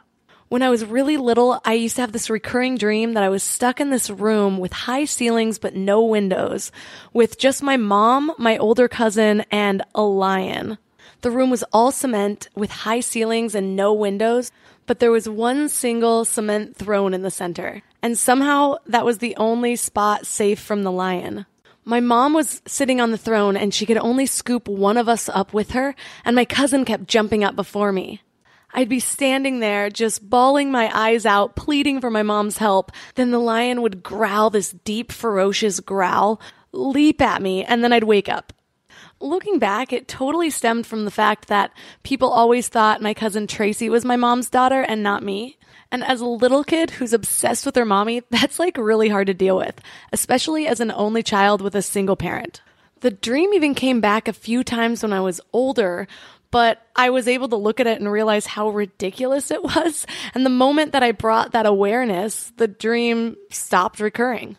When 0.48 0.62
I 0.62 0.70
was 0.70 0.84
really 0.84 1.16
little, 1.16 1.60
I 1.64 1.74
used 1.74 1.96
to 1.96 2.02
have 2.02 2.12
this 2.12 2.30
recurring 2.30 2.76
dream 2.76 3.14
that 3.14 3.22
I 3.22 3.28
was 3.28 3.42
stuck 3.42 3.80
in 3.80 3.90
this 3.90 4.10
room 4.10 4.58
with 4.58 4.72
high 4.72 5.04
ceilings 5.04 5.58
but 5.58 5.74
no 5.74 6.02
windows, 6.04 6.70
with 7.12 7.38
just 7.38 7.62
my 7.62 7.76
mom, 7.76 8.32
my 8.38 8.56
older 8.58 8.88
cousin, 8.88 9.44
and 9.50 9.82
a 9.94 10.02
lion. 10.02 10.78
The 11.22 11.30
room 11.30 11.50
was 11.50 11.64
all 11.72 11.90
cement 11.90 12.48
with 12.54 12.70
high 12.70 13.00
ceilings 13.00 13.54
and 13.54 13.74
no 13.74 13.92
windows, 13.92 14.52
but 14.86 15.00
there 15.00 15.10
was 15.10 15.28
one 15.28 15.68
single 15.68 16.24
cement 16.24 16.76
throne 16.76 17.14
in 17.14 17.22
the 17.22 17.30
center. 17.30 17.82
And 18.04 18.18
somehow 18.18 18.76
that 18.84 19.06
was 19.06 19.16
the 19.16 19.34
only 19.36 19.76
spot 19.76 20.26
safe 20.26 20.60
from 20.60 20.82
the 20.82 20.92
lion. 20.92 21.46
My 21.86 22.00
mom 22.00 22.34
was 22.34 22.60
sitting 22.66 23.00
on 23.00 23.12
the 23.12 23.16
throne 23.16 23.56
and 23.56 23.72
she 23.72 23.86
could 23.86 23.96
only 23.96 24.26
scoop 24.26 24.68
one 24.68 24.98
of 24.98 25.08
us 25.08 25.30
up 25.30 25.54
with 25.54 25.70
her, 25.70 25.94
and 26.22 26.36
my 26.36 26.44
cousin 26.44 26.84
kept 26.84 27.06
jumping 27.06 27.42
up 27.42 27.56
before 27.56 27.92
me. 27.92 28.20
I'd 28.74 28.90
be 28.90 29.00
standing 29.00 29.60
there 29.60 29.88
just 29.88 30.28
bawling 30.28 30.70
my 30.70 30.90
eyes 30.94 31.24
out, 31.24 31.56
pleading 31.56 32.02
for 32.02 32.10
my 32.10 32.22
mom's 32.22 32.58
help. 32.58 32.92
Then 33.14 33.30
the 33.30 33.38
lion 33.38 33.80
would 33.80 34.02
growl 34.02 34.50
this 34.50 34.72
deep, 34.84 35.10
ferocious 35.10 35.80
growl, 35.80 36.42
leap 36.72 37.22
at 37.22 37.40
me, 37.40 37.64
and 37.64 37.82
then 37.82 37.94
I'd 37.94 38.04
wake 38.04 38.28
up. 38.28 38.52
Looking 39.20 39.58
back, 39.58 39.92
it 39.92 40.08
totally 40.08 40.50
stemmed 40.50 40.86
from 40.86 41.04
the 41.04 41.10
fact 41.10 41.48
that 41.48 41.72
people 42.02 42.28
always 42.30 42.68
thought 42.68 43.00
my 43.00 43.14
cousin 43.14 43.46
Tracy 43.46 43.88
was 43.88 44.04
my 44.04 44.16
mom's 44.16 44.50
daughter 44.50 44.82
and 44.82 45.02
not 45.02 45.22
me. 45.22 45.56
And 45.90 46.02
as 46.02 46.20
a 46.20 46.26
little 46.26 46.64
kid 46.64 46.90
who's 46.90 47.12
obsessed 47.12 47.64
with 47.64 47.76
her 47.76 47.84
mommy, 47.84 48.22
that's 48.30 48.58
like 48.58 48.76
really 48.76 49.08
hard 49.08 49.28
to 49.28 49.34
deal 49.34 49.56
with, 49.56 49.80
especially 50.12 50.66
as 50.66 50.80
an 50.80 50.90
only 50.90 51.22
child 51.22 51.62
with 51.62 51.74
a 51.74 51.82
single 51.82 52.16
parent. 52.16 52.60
The 53.00 53.10
dream 53.10 53.52
even 53.54 53.74
came 53.74 54.00
back 54.00 54.28
a 54.28 54.32
few 54.32 54.64
times 54.64 55.02
when 55.02 55.12
I 55.12 55.20
was 55.20 55.40
older, 55.52 56.08
but 56.50 56.86
I 56.96 57.10
was 57.10 57.28
able 57.28 57.48
to 57.48 57.56
look 57.56 57.80
at 57.80 57.86
it 57.86 58.00
and 58.00 58.10
realize 58.10 58.46
how 58.46 58.70
ridiculous 58.70 59.50
it 59.50 59.62
was. 59.76 60.06
And 60.34 60.44
the 60.44 60.50
moment 60.50 60.92
that 60.92 61.02
I 61.02 61.12
brought 61.12 61.52
that 61.52 61.66
awareness, 61.66 62.52
the 62.56 62.68
dream 62.68 63.36
stopped 63.50 64.00
recurring 64.00 64.56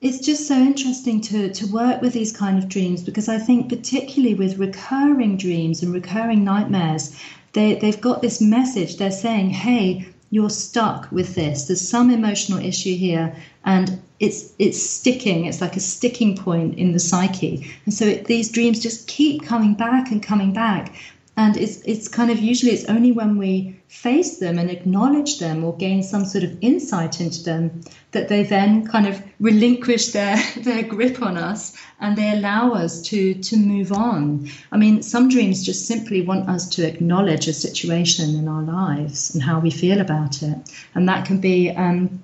it's 0.00 0.24
just 0.24 0.46
so 0.46 0.54
interesting 0.54 1.20
to, 1.20 1.52
to 1.52 1.66
work 1.66 2.00
with 2.00 2.12
these 2.12 2.32
kind 2.32 2.58
of 2.58 2.68
dreams 2.68 3.02
because 3.02 3.28
I 3.28 3.38
think, 3.38 3.68
particularly 3.68 4.34
with 4.34 4.58
recurring 4.58 5.36
dreams 5.36 5.82
and 5.82 5.92
recurring 5.92 6.44
nightmares, 6.44 7.18
they, 7.52 7.74
they've 7.74 8.00
got 8.00 8.22
this 8.22 8.40
message. 8.40 8.96
They're 8.96 9.10
saying, 9.10 9.50
hey, 9.50 10.08
you're 10.30 10.50
stuck 10.50 11.10
with 11.10 11.34
this. 11.34 11.64
There's 11.64 11.86
some 11.86 12.10
emotional 12.10 12.64
issue 12.64 12.94
here, 12.94 13.34
and 13.64 14.00
it's 14.20 14.52
it's 14.58 14.80
sticking. 14.80 15.46
It's 15.46 15.60
like 15.60 15.76
a 15.76 15.80
sticking 15.80 16.36
point 16.36 16.78
in 16.78 16.92
the 16.92 17.00
psyche, 17.00 17.70
and 17.86 17.94
so 17.94 18.04
it, 18.04 18.26
these 18.26 18.50
dreams 18.50 18.82
just 18.82 19.08
keep 19.08 19.42
coming 19.42 19.74
back 19.74 20.10
and 20.10 20.22
coming 20.22 20.52
back 20.52 20.94
and 21.38 21.56
it's 21.56 21.76
it's 21.84 22.08
kind 22.08 22.32
of 22.32 22.38
usually 22.40 22.72
it's 22.72 22.86
only 22.86 23.12
when 23.12 23.38
we 23.38 23.80
face 23.86 24.38
them 24.38 24.58
and 24.58 24.70
acknowledge 24.70 25.38
them 25.38 25.62
or 25.62 25.74
gain 25.76 26.02
some 26.02 26.24
sort 26.24 26.42
of 26.42 26.58
insight 26.60 27.20
into 27.20 27.44
them 27.44 27.80
that 28.10 28.28
they 28.28 28.42
then 28.42 28.84
kind 28.84 29.06
of 29.06 29.22
relinquish 29.38 30.08
their 30.08 30.36
their 30.56 30.82
grip 30.82 31.22
on 31.22 31.36
us 31.36 31.76
and 32.00 32.18
they 32.18 32.32
allow 32.32 32.72
us 32.72 33.00
to 33.02 33.34
to 33.34 33.56
move 33.56 33.92
on. 33.92 34.50
I 34.72 34.76
mean 34.76 35.00
some 35.02 35.28
dreams 35.28 35.64
just 35.64 35.86
simply 35.86 36.22
want 36.22 36.48
us 36.48 36.68
to 36.70 36.86
acknowledge 36.86 37.46
a 37.46 37.52
situation 37.52 38.34
in 38.34 38.48
our 38.48 38.62
lives 38.62 39.32
and 39.32 39.40
how 39.40 39.60
we 39.60 39.70
feel 39.70 40.00
about 40.00 40.42
it. 40.42 40.58
And 40.96 41.08
that 41.08 41.24
can 41.24 41.40
be 41.40 41.70
um, 41.70 42.20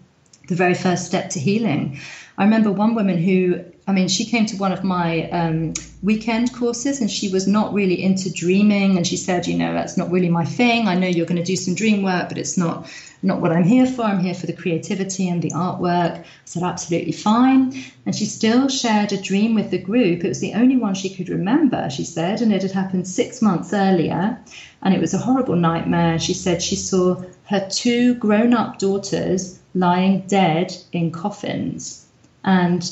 the 0.49 0.57
very 0.57 0.75
first 0.75 1.07
step 1.07 1.31
to 1.31 1.39
healing. 1.39 2.01
I 2.37 2.43
remember 2.45 2.73
one 2.73 2.97
woman 2.97 3.19
who 3.19 3.65
I 3.87 3.93
mean, 3.93 4.09
she 4.09 4.25
came 4.25 4.47
to 4.47 4.57
one 4.57 4.73
of 4.73 4.83
my 4.83 5.29
um, 5.31 5.75
weekend 6.03 6.55
courses 6.55 7.01
and 7.01 7.11
she 7.11 7.29
was 7.29 7.47
not 7.47 7.75
really 7.75 8.03
into 8.03 8.33
dreaming. 8.33 8.97
And 8.97 9.07
she 9.07 9.19
said, 9.19 9.47
you 9.47 9.59
know, 9.59 9.75
that's 9.75 9.99
not 9.99 10.11
really 10.11 10.31
my 10.31 10.45
thing. 10.45 10.89
I 10.89 10.95
know 10.95 11.07
you're 11.07 11.27
going 11.27 11.37
to 11.37 11.45
do 11.45 11.57
some 11.57 11.75
dream 11.75 12.03
work, 12.03 12.29
but 12.29 12.39
it's 12.39 12.57
not 12.57 12.91
not 13.23 13.41
what 13.41 13.53
I'm 13.53 13.65
here 13.65 13.87
for. 13.87 14.03
I'm 14.03 14.21
here 14.21 14.35
for 14.35 14.47
the 14.47 14.53
creativity 14.53 15.29
and 15.29 15.41
the 15.41 15.51
artwork. 15.51 16.19
I 16.19 16.25
said, 16.45 16.63
absolutely 16.63 17.13
fine. 17.13 17.75
And 18.05 18.15
she 18.15 18.27
still 18.27 18.69
shared 18.69 19.13
a 19.13 19.21
dream 19.21 19.55
with 19.55 19.71
the 19.71 19.79
group. 19.79 20.25
It 20.25 20.29
was 20.29 20.41
the 20.41 20.53
only 20.55 20.77
one 20.77 20.95
she 20.95 21.15
could 21.15 21.31
remember, 21.31 21.89
she 21.89 22.05
said, 22.05 22.43
and 22.43 22.53
it 22.53 22.63
had 22.63 22.73
happened 22.73 23.09
six 23.09 23.41
months 23.41 23.73
earlier. 23.73 24.39
And 24.83 24.95
it 24.95 25.01
was 25.01 25.15
a 25.15 25.19
horrible 25.19 25.57
nightmare. 25.57 26.19
She 26.19 26.35
said 26.35 26.63
she 26.63 26.77
saw 26.77 27.23
her 27.47 27.67
two 27.71 28.15
grown 28.15 28.53
up 28.53 28.79
daughters 28.79 29.59
lying 29.75 30.27
dead 30.27 30.77
in 30.93 31.11
coffins. 31.11 32.07
And 32.45 32.83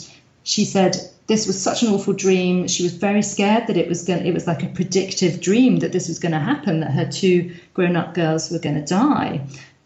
she 0.45 0.64
said, 0.64 0.97
this 1.28 1.47
was 1.47 1.61
such 1.61 1.82
an 1.82 1.88
awful 1.88 2.12
dream. 2.12 2.66
She 2.66 2.82
was 2.82 2.95
very 2.95 3.22
scared 3.22 3.66
that 3.68 3.76
it 3.76 3.88
was 3.88 4.03
going 4.03 4.26
it 4.26 4.34
was 4.34 4.47
like 4.47 4.62
a 4.62 4.66
predictive 4.66 5.40
dream 5.40 5.76
that 5.78 5.93
this 5.93 6.09
was 6.09 6.18
going 6.18 6.32
to 6.32 6.38
happen, 6.38 6.80
that 6.80 6.93
her 6.93 7.07
two 7.07 7.55
grown 7.74 7.97
up 7.97 8.14
girls 8.14 8.51
were 8.51 8.59
going 8.59 8.74
to 8.74 8.84
die. 8.84 9.40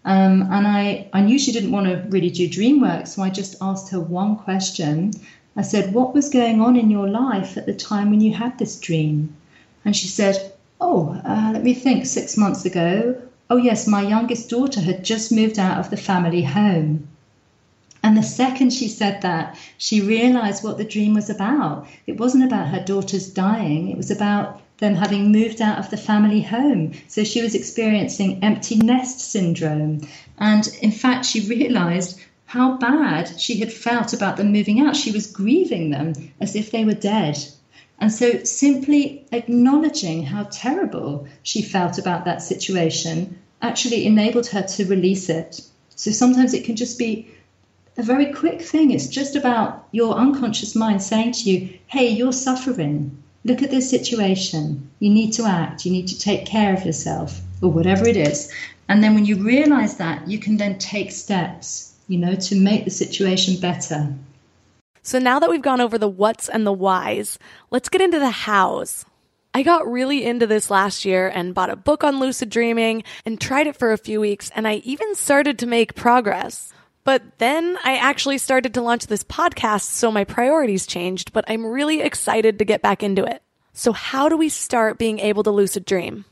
Um, 0.06 0.42
and 0.50 0.66
I, 0.66 1.08
I 1.12 1.20
knew 1.20 1.38
she 1.38 1.52
didn't 1.52 1.72
want 1.72 1.86
to 1.86 2.04
really 2.08 2.30
do 2.30 2.48
dream 2.48 2.80
work, 2.80 3.06
so 3.06 3.22
I 3.22 3.30
just 3.30 3.56
asked 3.60 3.90
her 3.90 4.00
one 4.00 4.36
question. 4.36 5.12
I 5.56 5.62
said, 5.62 5.92
What 5.92 6.14
was 6.14 6.28
going 6.28 6.60
on 6.60 6.76
in 6.76 6.90
your 6.90 7.08
life 7.08 7.56
at 7.56 7.66
the 7.66 7.74
time 7.74 8.10
when 8.10 8.20
you 8.20 8.32
had 8.32 8.58
this 8.58 8.78
dream? 8.78 9.34
And 9.84 9.96
she 9.96 10.06
said, 10.06 10.52
Oh, 10.80 11.20
uh, 11.24 11.50
let 11.52 11.64
me 11.64 11.74
think, 11.74 12.06
six 12.06 12.36
months 12.36 12.64
ago. 12.64 13.20
Oh, 13.50 13.56
yes, 13.56 13.86
my 13.86 14.02
youngest 14.02 14.48
daughter 14.48 14.80
had 14.80 15.04
just 15.04 15.32
moved 15.32 15.58
out 15.58 15.78
of 15.78 15.90
the 15.90 15.96
family 15.96 16.42
home. 16.42 17.08
And 18.06 18.16
the 18.16 18.22
second 18.22 18.72
she 18.72 18.86
said 18.86 19.22
that, 19.22 19.58
she 19.78 20.00
realized 20.00 20.62
what 20.62 20.78
the 20.78 20.84
dream 20.84 21.14
was 21.14 21.28
about. 21.28 21.88
It 22.06 22.20
wasn't 22.20 22.44
about 22.44 22.68
her 22.68 22.78
daughters 22.78 23.28
dying, 23.28 23.90
it 23.90 23.96
was 23.96 24.12
about 24.12 24.62
them 24.78 24.94
having 24.94 25.32
moved 25.32 25.60
out 25.60 25.80
of 25.80 25.90
the 25.90 25.96
family 25.96 26.40
home. 26.40 26.92
So 27.08 27.24
she 27.24 27.42
was 27.42 27.56
experiencing 27.56 28.44
empty 28.44 28.76
nest 28.76 29.18
syndrome. 29.18 30.06
And 30.38 30.68
in 30.80 30.92
fact, 30.92 31.26
she 31.26 31.48
realized 31.48 32.20
how 32.44 32.76
bad 32.76 33.40
she 33.40 33.58
had 33.58 33.72
felt 33.72 34.12
about 34.12 34.36
them 34.36 34.52
moving 34.52 34.78
out. 34.78 34.94
She 34.94 35.10
was 35.10 35.26
grieving 35.26 35.90
them 35.90 36.12
as 36.40 36.54
if 36.54 36.70
they 36.70 36.84
were 36.84 36.94
dead. 36.94 37.36
And 37.98 38.12
so 38.12 38.44
simply 38.44 39.26
acknowledging 39.32 40.22
how 40.22 40.44
terrible 40.52 41.26
she 41.42 41.60
felt 41.60 41.98
about 41.98 42.24
that 42.26 42.40
situation 42.40 43.36
actually 43.60 44.06
enabled 44.06 44.46
her 44.46 44.62
to 44.62 44.84
release 44.84 45.28
it. 45.28 45.60
So 45.96 46.12
sometimes 46.12 46.54
it 46.54 46.64
can 46.64 46.76
just 46.76 47.00
be 47.00 47.32
a 47.98 48.02
very 48.02 48.32
quick 48.32 48.62
thing. 48.62 48.90
It's 48.90 49.08
just 49.08 49.36
about 49.36 49.88
your 49.92 50.14
unconscious 50.14 50.74
mind 50.74 51.02
saying 51.02 51.32
to 51.32 51.50
you, 51.50 51.78
hey, 51.86 52.08
you're 52.08 52.32
suffering 52.32 53.22
look 53.46 53.62
at 53.62 53.70
this 53.70 53.88
situation. 53.88 54.90
You 54.98 55.08
need 55.08 55.32
to 55.34 55.44
act. 55.44 55.86
You 55.86 55.92
need 55.92 56.08
to 56.08 56.18
take 56.18 56.44
care 56.44 56.74
of 56.74 56.84
yourself 56.84 57.40
or 57.62 57.70
whatever 57.70 58.06
it 58.06 58.16
is. 58.16 58.52
And 58.88 59.02
then 59.02 59.14
when 59.14 59.24
you 59.24 59.36
realize 59.42 59.96
that, 59.96 60.26
you 60.28 60.38
can 60.38 60.56
then 60.56 60.78
take 60.78 61.12
steps, 61.12 61.94
you 62.08 62.18
know, 62.18 62.34
to 62.34 62.56
make 62.56 62.84
the 62.84 62.90
situation 62.90 63.58
better. 63.60 64.12
So 65.02 65.18
now 65.20 65.38
that 65.38 65.48
we've 65.48 65.62
gone 65.62 65.80
over 65.80 65.96
the 65.96 66.08
what's 66.08 66.48
and 66.48 66.66
the 66.66 66.72
whys, 66.72 67.38
let's 67.70 67.88
get 67.88 68.00
into 68.00 68.18
the 68.18 68.30
hows. 68.30 69.04
I 69.54 69.62
got 69.62 69.90
really 69.90 70.24
into 70.24 70.46
this 70.46 70.68
last 70.68 71.04
year 71.04 71.28
and 71.28 71.54
bought 71.54 71.70
a 71.70 71.76
book 71.76 72.02
on 72.02 72.20
lucid 72.20 72.50
dreaming 72.50 73.04
and 73.24 73.40
tried 73.40 73.68
it 73.68 73.76
for 73.76 73.92
a 73.92 73.98
few 73.98 74.20
weeks, 74.20 74.50
and 74.54 74.68
I 74.68 74.76
even 74.76 75.14
started 75.14 75.58
to 75.60 75.66
make 75.66 75.94
progress. 75.94 76.72
But 77.06 77.38
then 77.38 77.78
I 77.84 77.98
actually 77.98 78.36
started 78.36 78.74
to 78.74 78.82
launch 78.82 79.06
this 79.06 79.22
podcast, 79.22 79.82
so 79.82 80.10
my 80.10 80.24
priorities 80.24 80.88
changed, 80.88 81.32
but 81.32 81.44
I'm 81.46 81.64
really 81.64 82.00
excited 82.00 82.58
to 82.58 82.64
get 82.64 82.82
back 82.82 83.04
into 83.04 83.24
it. 83.24 83.42
So, 83.72 83.92
how 83.92 84.28
do 84.28 84.36
we 84.36 84.48
start 84.48 84.98
being 84.98 85.20
able 85.20 85.44
to 85.44 85.52
lucid 85.52 85.84
dream? 85.84 86.24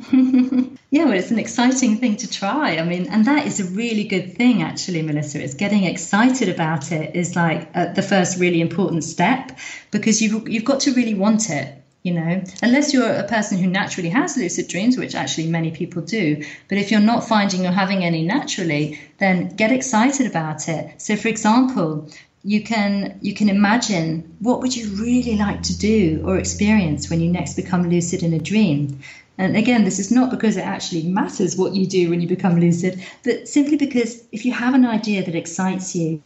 yeah, 0.12 1.04
well, 1.04 1.14
it's 1.14 1.30
an 1.30 1.38
exciting 1.38 1.96
thing 1.96 2.16
to 2.16 2.30
try. 2.30 2.76
I 2.76 2.84
mean, 2.84 3.06
and 3.06 3.24
that 3.24 3.46
is 3.46 3.58
a 3.60 3.74
really 3.74 4.04
good 4.04 4.36
thing, 4.36 4.60
actually, 4.60 5.00
Melissa. 5.00 5.42
It's 5.42 5.54
getting 5.54 5.84
excited 5.84 6.50
about 6.50 6.92
it 6.92 7.16
is 7.16 7.34
like 7.34 7.70
uh, 7.74 7.94
the 7.94 8.02
first 8.02 8.38
really 8.38 8.60
important 8.60 9.02
step 9.02 9.58
because 9.90 10.20
you've 10.20 10.46
you've 10.46 10.66
got 10.66 10.80
to 10.80 10.92
really 10.92 11.14
want 11.14 11.48
it 11.48 11.79
you 12.02 12.14
know 12.14 12.42
unless 12.62 12.92
you're 12.94 13.12
a 13.12 13.28
person 13.28 13.58
who 13.58 13.66
naturally 13.66 14.08
has 14.08 14.36
lucid 14.36 14.68
dreams 14.68 14.96
which 14.96 15.14
actually 15.14 15.46
many 15.46 15.70
people 15.70 16.00
do 16.02 16.42
but 16.68 16.78
if 16.78 16.90
you're 16.90 17.00
not 17.00 17.28
finding 17.28 17.62
you're 17.62 17.72
having 17.72 18.04
any 18.04 18.22
naturally 18.24 18.98
then 19.18 19.48
get 19.56 19.70
excited 19.70 20.26
about 20.26 20.68
it. 20.68 21.00
So 21.00 21.16
for 21.16 21.28
example 21.28 22.08
you 22.42 22.62
can 22.62 23.18
you 23.20 23.34
can 23.34 23.50
imagine 23.50 24.36
what 24.38 24.60
would 24.60 24.74
you 24.74 24.88
really 24.94 25.36
like 25.36 25.62
to 25.64 25.76
do 25.76 26.22
or 26.24 26.38
experience 26.38 27.10
when 27.10 27.20
you 27.20 27.30
next 27.30 27.54
become 27.54 27.90
lucid 27.90 28.22
in 28.22 28.32
a 28.32 28.38
dream. 28.38 29.00
And 29.36 29.56
again 29.56 29.84
this 29.84 29.98
is 29.98 30.10
not 30.10 30.30
because 30.30 30.56
it 30.56 30.64
actually 30.64 31.02
matters 31.02 31.56
what 31.56 31.74
you 31.74 31.86
do 31.86 32.08
when 32.08 32.22
you 32.22 32.28
become 32.28 32.58
lucid 32.58 33.04
but 33.24 33.46
simply 33.46 33.76
because 33.76 34.24
if 34.32 34.46
you 34.46 34.52
have 34.52 34.74
an 34.74 34.86
idea 34.86 35.22
that 35.24 35.34
excites 35.34 35.94
you 35.94 36.22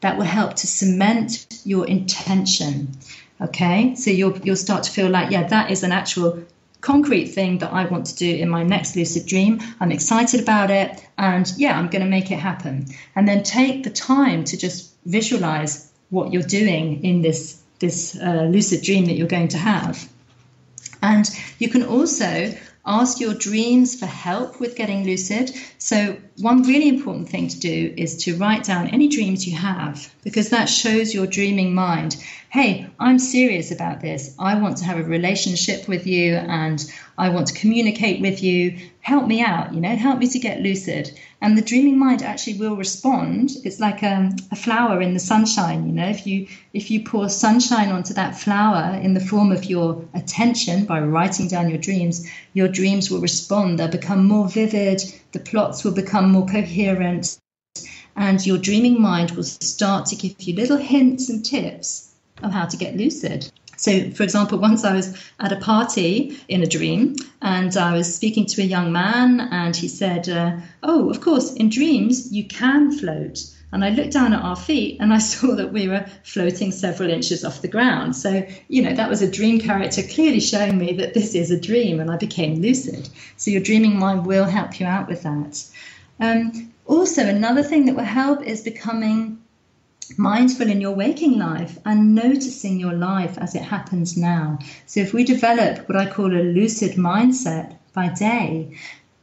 that 0.00 0.18
will 0.18 0.24
help 0.24 0.54
to 0.54 0.66
cement 0.66 1.46
your 1.64 1.86
intention 1.86 2.88
Okay, 3.40 3.94
so 3.96 4.10
you'll 4.10 4.38
you'll 4.38 4.56
start 4.56 4.84
to 4.84 4.90
feel 4.90 5.10
like, 5.10 5.30
yeah, 5.30 5.48
that 5.48 5.70
is 5.70 5.82
an 5.82 5.92
actual 5.92 6.44
concrete 6.80 7.28
thing 7.28 7.58
that 7.58 7.72
I 7.72 7.86
want 7.86 8.06
to 8.06 8.16
do 8.16 8.30
in 8.36 8.48
my 8.48 8.62
next 8.62 8.94
lucid 8.94 9.26
dream. 9.26 9.60
I'm 9.80 9.90
excited 9.90 10.40
about 10.40 10.70
it, 10.70 11.04
and 11.18 11.52
yeah, 11.56 11.78
I'm 11.78 11.88
going 11.88 12.04
to 12.04 12.10
make 12.10 12.30
it 12.30 12.38
happen. 12.38 12.86
And 13.16 13.26
then 13.26 13.42
take 13.42 13.82
the 13.82 13.90
time 13.90 14.44
to 14.44 14.56
just 14.56 14.92
visualize 15.04 15.90
what 16.10 16.32
you're 16.32 16.42
doing 16.42 17.02
in 17.04 17.22
this 17.22 17.60
this 17.80 18.16
uh, 18.16 18.46
lucid 18.50 18.82
dream 18.82 19.06
that 19.06 19.14
you're 19.14 19.26
going 19.26 19.48
to 19.48 19.58
have. 19.58 20.08
And 21.02 21.28
you 21.58 21.68
can 21.68 21.84
also 21.84 22.54
ask 22.86 23.20
your 23.20 23.34
dreams 23.34 23.98
for 23.98 24.06
help 24.06 24.60
with 24.60 24.76
getting 24.76 25.04
lucid. 25.04 25.50
So, 25.78 26.16
one 26.38 26.62
really 26.62 26.88
important 26.88 27.28
thing 27.28 27.48
to 27.48 27.58
do 27.60 27.94
is 27.96 28.24
to 28.24 28.36
write 28.36 28.64
down 28.64 28.88
any 28.88 29.08
dreams 29.08 29.46
you 29.46 29.56
have 29.56 30.12
because 30.24 30.50
that 30.50 30.68
shows 30.68 31.14
your 31.14 31.26
dreaming 31.26 31.74
mind 31.74 32.16
hey, 32.54 32.86
I'm 33.00 33.18
serious 33.18 33.72
about 33.72 34.00
this. 34.00 34.32
I 34.38 34.54
want 34.60 34.76
to 34.76 34.84
have 34.84 35.00
a 35.00 35.02
relationship 35.02 35.88
with 35.88 36.06
you 36.06 36.34
and 36.36 36.78
I 37.18 37.30
want 37.30 37.48
to 37.48 37.58
communicate 37.58 38.20
with 38.20 38.44
you. 38.44 38.78
Help 39.00 39.26
me 39.26 39.42
out, 39.42 39.74
you 39.74 39.80
know, 39.80 39.96
help 39.96 40.20
me 40.20 40.28
to 40.28 40.38
get 40.38 40.60
lucid. 40.60 41.18
And 41.42 41.58
the 41.58 41.62
dreaming 41.62 41.98
mind 41.98 42.22
actually 42.22 42.58
will 42.58 42.76
respond. 42.76 43.50
It's 43.64 43.80
like 43.80 44.04
a, 44.04 44.14
um, 44.14 44.36
a 44.52 44.56
flower 44.56 45.02
in 45.02 45.14
the 45.14 45.18
sunshine, 45.18 45.84
you 45.88 45.92
know, 45.92 46.08
if 46.08 46.28
you 46.28 46.46
if 46.72 46.92
you 46.92 47.02
pour 47.02 47.28
sunshine 47.28 47.90
onto 47.90 48.14
that 48.14 48.38
flower 48.38 49.00
in 49.00 49.14
the 49.14 49.26
form 49.30 49.50
of 49.50 49.64
your 49.64 50.04
attention 50.14 50.84
by 50.84 51.00
writing 51.00 51.48
down 51.48 51.68
your 51.68 51.78
dreams, 51.78 52.24
your 52.52 52.68
dreams 52.68 53.10
will 53.10 53.20
respond. 53.20 53.80
They'll 53.80 53.88
become 53.88 54.28
more 54.28 54.48
vivid, 54.48 55.02
the 55.32 55.40
plots 55.40 55.82
will 55.82 55.92
become 55.92 56.23
more 56.32 56.46
coherent, 56.46 57.38
and 58.16 58.44
your 58.46 58.58
dreaming 58.58 59.00
mind 59.00 59.32
will 59.32 59.42
start 59.44 60.06
to 60.06 60.16
give 60.16 60.40
you 60.40 60.54
little 60.54 60.76
hints 60.76 61.28
and 61.28 61.44
tips 61.44 62.14
of 62.42 62.52
how 62.52 62.66
to 62.66 62.76
get 62.76 62.96
lucid. 62.96 63.50
So, 63.76 64.10
for 64.10 64.22
example, 64.22 64.58
once 64.58 64.84
I 64.84 64.94
was 64.94 65.16
at 65.40 65.52
a 65.52 65.56
party 65.56 66.36
in 66.48 66.62
a 66.62 66.66
dream 66.66 67.16
and 67.42 67.76
I 67.76 67.94
was 67.94 68.14
speaking 68.14 68.46
to 68.46 68.62
a 68.62 68.64
young 68.64 68.92
man, 68.92 69.40
and 69.40 69.74
he 69.74 69.88
said, 69.88 70.28
uh, 70.28 70.56
Oh, 70.82 71.10
of 71.10 71.20
course, 71.20 71.52
in 71.54 71.70
dreams 71.70 72.32
you 72.32 72.44
can 72.44 72.92
float. 72.92 73.44
And 73.72 73.84
I 73.84 73.90
looked 73.90 74.12
down 74.12 74.32
at 74.32 74.42
our 74.42 74.54
feet 74.54 74.98
and 75.00 75.12
I 75.12 75.18
saw 75.32 75.56
that 75.56 75.72
we 75.72 75.88
were 75.88 76.06
floating 76.22 76.70
several 76.70 77.10
inches 77.10 77.44
off 77.44 77.62
the 77.62 77.68
ground. 77.68 78.14
So, 78.14 78.46
you 78.68 78.82
know, 78.82 78.94
that 78.94 79.10
was 79.10 79.22
a 79.22 79.30
dream 79.30 79.58
character 79.58 80.02
clearly 80.02 80.40
showing 80.40 80.78
me 80.78 80.92
that 80.94 81.14
this 81.14 81.34
is 81.34 81.50
a 81.50 81.60
dream, 81.60 81.98
and 81.98 82.10
I 82.10 82.16
became 82.16 82.62
lucid. 82.62 83.08
So, 83.36 83.50
your 83.50 83.60
dreaming 83.62 83.98
mind 83.98 84.26
will 84.26 84.44
help 84.44 84.78
you 84.78 84.86
out 84.86 85.08
with 85.08 85.24
that. 85.24 85.60
Um, 86.20 86.72
also, 86.86 87.26
another 87.26 87.62
thing 87.62 87.86
that 87.86 87.96
will 87.96 88.04
help 88.04 88.42
is 88.42 88.60
becoming 88.60 89.42
mindful 90.16 90.68
in 90.68 90.80
your 90.80 90.94
waking 90.94 91.38
life 91.38 91.78
and 91.84 92.14
noticing 92.14 92.78
your 92.78 92.92
life 92.92 93.38
as 93.38 93.54
it 93.54 93.62
happens 93.62 94.16
now. 94.16 94.58
So, 94.86 95.00
if 95.00 95.12
we 95.12 95.24
develop 95.24 95.88
what 95.88 95.96
I 95.96 96.06
call 96.10 96.32
a 96.32 96.42
lucid 96.42 96.92
mindset 96.92 97.76
by 97.92 98.08
day, 98.08 98.76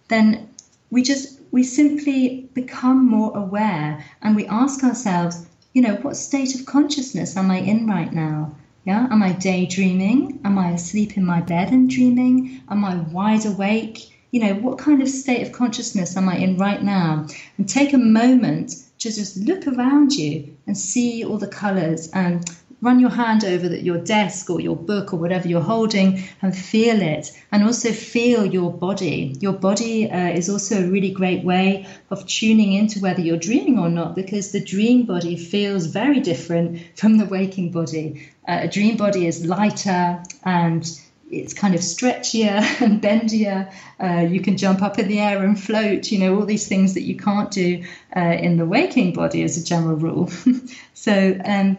then 0.08 0.50
we 0.90 1.04
just 1.04 1.40
we 1.52 1.64
simply 1.64 2.50
become 2.54 3.06
more 3.08 3.36
aware 3.38 4.04
and 4.22 4.36
we 4.36 4.46
ask 4.48 4.84
ourselves, 4.84 5.46
you 5.74 5.82
know, 5.82 5.96
what 5.96 6.16
state 6.16 6.56
of 6.56 6.66
consciousness 6.66 7.38
am 7.38 7.52
I 7.52 7.60
in 7.60 7.88
right 7.88 8.12
now? 8.12 8.56
Yeah, 8.86 9.08
am 9.12 9.22
I 9.22 9.34
daydreaming? 9.34 10.40
Am 10.44 10.58
I 10.58 10.72
asleep 10.72 11.16
in 11.16 11.26
my 11.26 11.42
bed 11.42 11.72
and 11.72 11.90
dreaming? 11.90 12.64
Am 12.70 12.84
I 12.84 12.96
wide 12.96 13.46
awake? 13.46 14.12
You 14.32 14.40
know, 14.40 14.54
what 14.56 14.78
kind 14.78 15.02
of 15.02 15.10
state 15.10 15.46
of 15.46 15.52
consciousness 15.54 16.16
am 16.16 16.30
I 16.30 16.38
in 16.38 16.58
right 16.58 16.82
now? 16.82 17.28
And 17.58 17.68
take 17.68 17.94
a 17.94 17.98
moment 17.98 18.72
to 19.00 19.12
just 19.12 19.38
look 19.38 19.68
around 19.68 20.14
you 20.14 20.56
and 20.66 20.78
see 20.78 21.26
all 21.26 21.38
the 21.38 21.48
colors 21.48 22.10
and 22.14 22.50
run 22.82 23.00
your 23.00 23.10
hand 23.10 23.44
over 23.44 23.70
the, 23.70 23.82
your 23.82 23.98
desk 24.00 24.50
or 24.50 24.60
your 24.60 24.76
book 24.76 25.14
or 25.14 25.18
whatever 25.18 25.48
you're 25.48 25.62
holding 25.62 26.24
and 26.42 26.56
feel 26.56 27.02
it. 27.02 27.32
And 27.52 27.64
also 27.64 27.92
feel 27.92 28.46
your 28.46 28.72
body. 28.72 29.36
Your 29.40 29.54
body 29.54 30.10
uh, 30.10 30.30
is 30.30 30.50
also 30.50 30.84
a 30.84 30.90
really 30.90 31.12
great 31.12 31.44
way 31.44 31.86
of 32.10 32.26
tuning 32.26 32.74
into 32.74 33.00
whether 33.00 33.22
you're 33.22 33.38
dreaming 33.38 33.78
or 33.78 33.90
not 33.90 34.16
because 34.16 34.52
the 34.52 34.64
dream 34.64 35.06
body 35.06 35.36
feels 35.36 35.86
very 35.86 36.20
different 36.20 36.82
from 36.96 37.18
the 37.18 37.26
waking 37.26 37.72
body. 37.72 38.30
Uh, 38.48 38.62
a 38.62 38.68
dream 38.68 38.98
body 38.98 39.28
is 39.28 39.46
lighter 39.46 40.24
and 40.44 41.00
it's 41.32 41.54
kind 41.54 41.74
of 41.74 41.82
stretchier 41.82 42.62
and 42.82 43.02
bendier. 43.02 43.72
Uh, 44.00 44.28
you 44.30 44.42
can 44.42 44.58
jump 44.58 44.82
up 44.82 45.00
in 45.00 45.08
the 45.08 45.20
air 45.20 45.44
and 45.44 45.60
float, 45.60 46.12
you 46.12 46.20
know, 46.20 46.36
all 46.36 46.46
these 46.46 46.68
things 46.68 46.94
that 46.94 47.02
you 47.02 47.16
can't 47.16 47.52
do 47.52 47.84
uh, 48.16 48.20
in 48.20 48.58
the 48.58 48.66
waking 48.66 49.14
body 49.14 49.44
as 49.44 49.58
a 49.58 49.64
general 49.64 49.96
rule. 49.96 50.30
so, 50.94 51.40
um, 51.46 51.78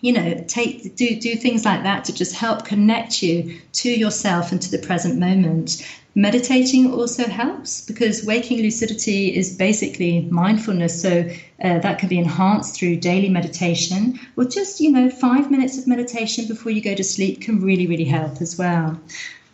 you 0.00 0.12
know, 0.12 0.44
take 0.46 0.94
do 0.94 1.18
do 1.18 1.34
things 1.34 1.64
like 1.64 1.82
that 1.82 2.04
to 2.04 2.14
just 2.14 2.34
help 2.34 2.64
connect 2.64 3.22
you 3.22 3.60
to 3.72 3.90
yourself 3.90 4.52
and 4.52 4.62
to 4.62 4.70
the 4.70 4.78
present 4.78 5.18
moment. 5.18 5.84
Meditating 6.18 6.92
also 6.92 7.28
helps 7.28 7.80
because 7.80 8.24
waking 8.24 8.58
lucidity 8.58 9.36
is 9.36 9.56
basically 9.56 10.22
mindfulness. 10.22 11.00
So 11.00 11.30
uh, 11.62 11.78
that 11.78 12.00
can 12.00 12.08
be 12.08 12.18
enhanced 12.18 12.74
through 12.74 12.96
daily 12.96 13.28
meditation 13.28 14.18
or 14.36 14.44
just, 14.44 14.80
you 14.80 14.90
know, 14.90 15.10
five 15.10 15.48
minutes 15.48 15.78
of 15.78 15.86
meditation 15.86 16.48
before 16.48 16.72
you 16.72 16.80
go 16.80 16.96
to 16.96 17.04
sleep 17.04 17.42
can 17.42 17.60
really, 17.60 17.86
really 17.86 18.04
help 18.04 18.42
as 18.42 18.58
well. 18.58 18.98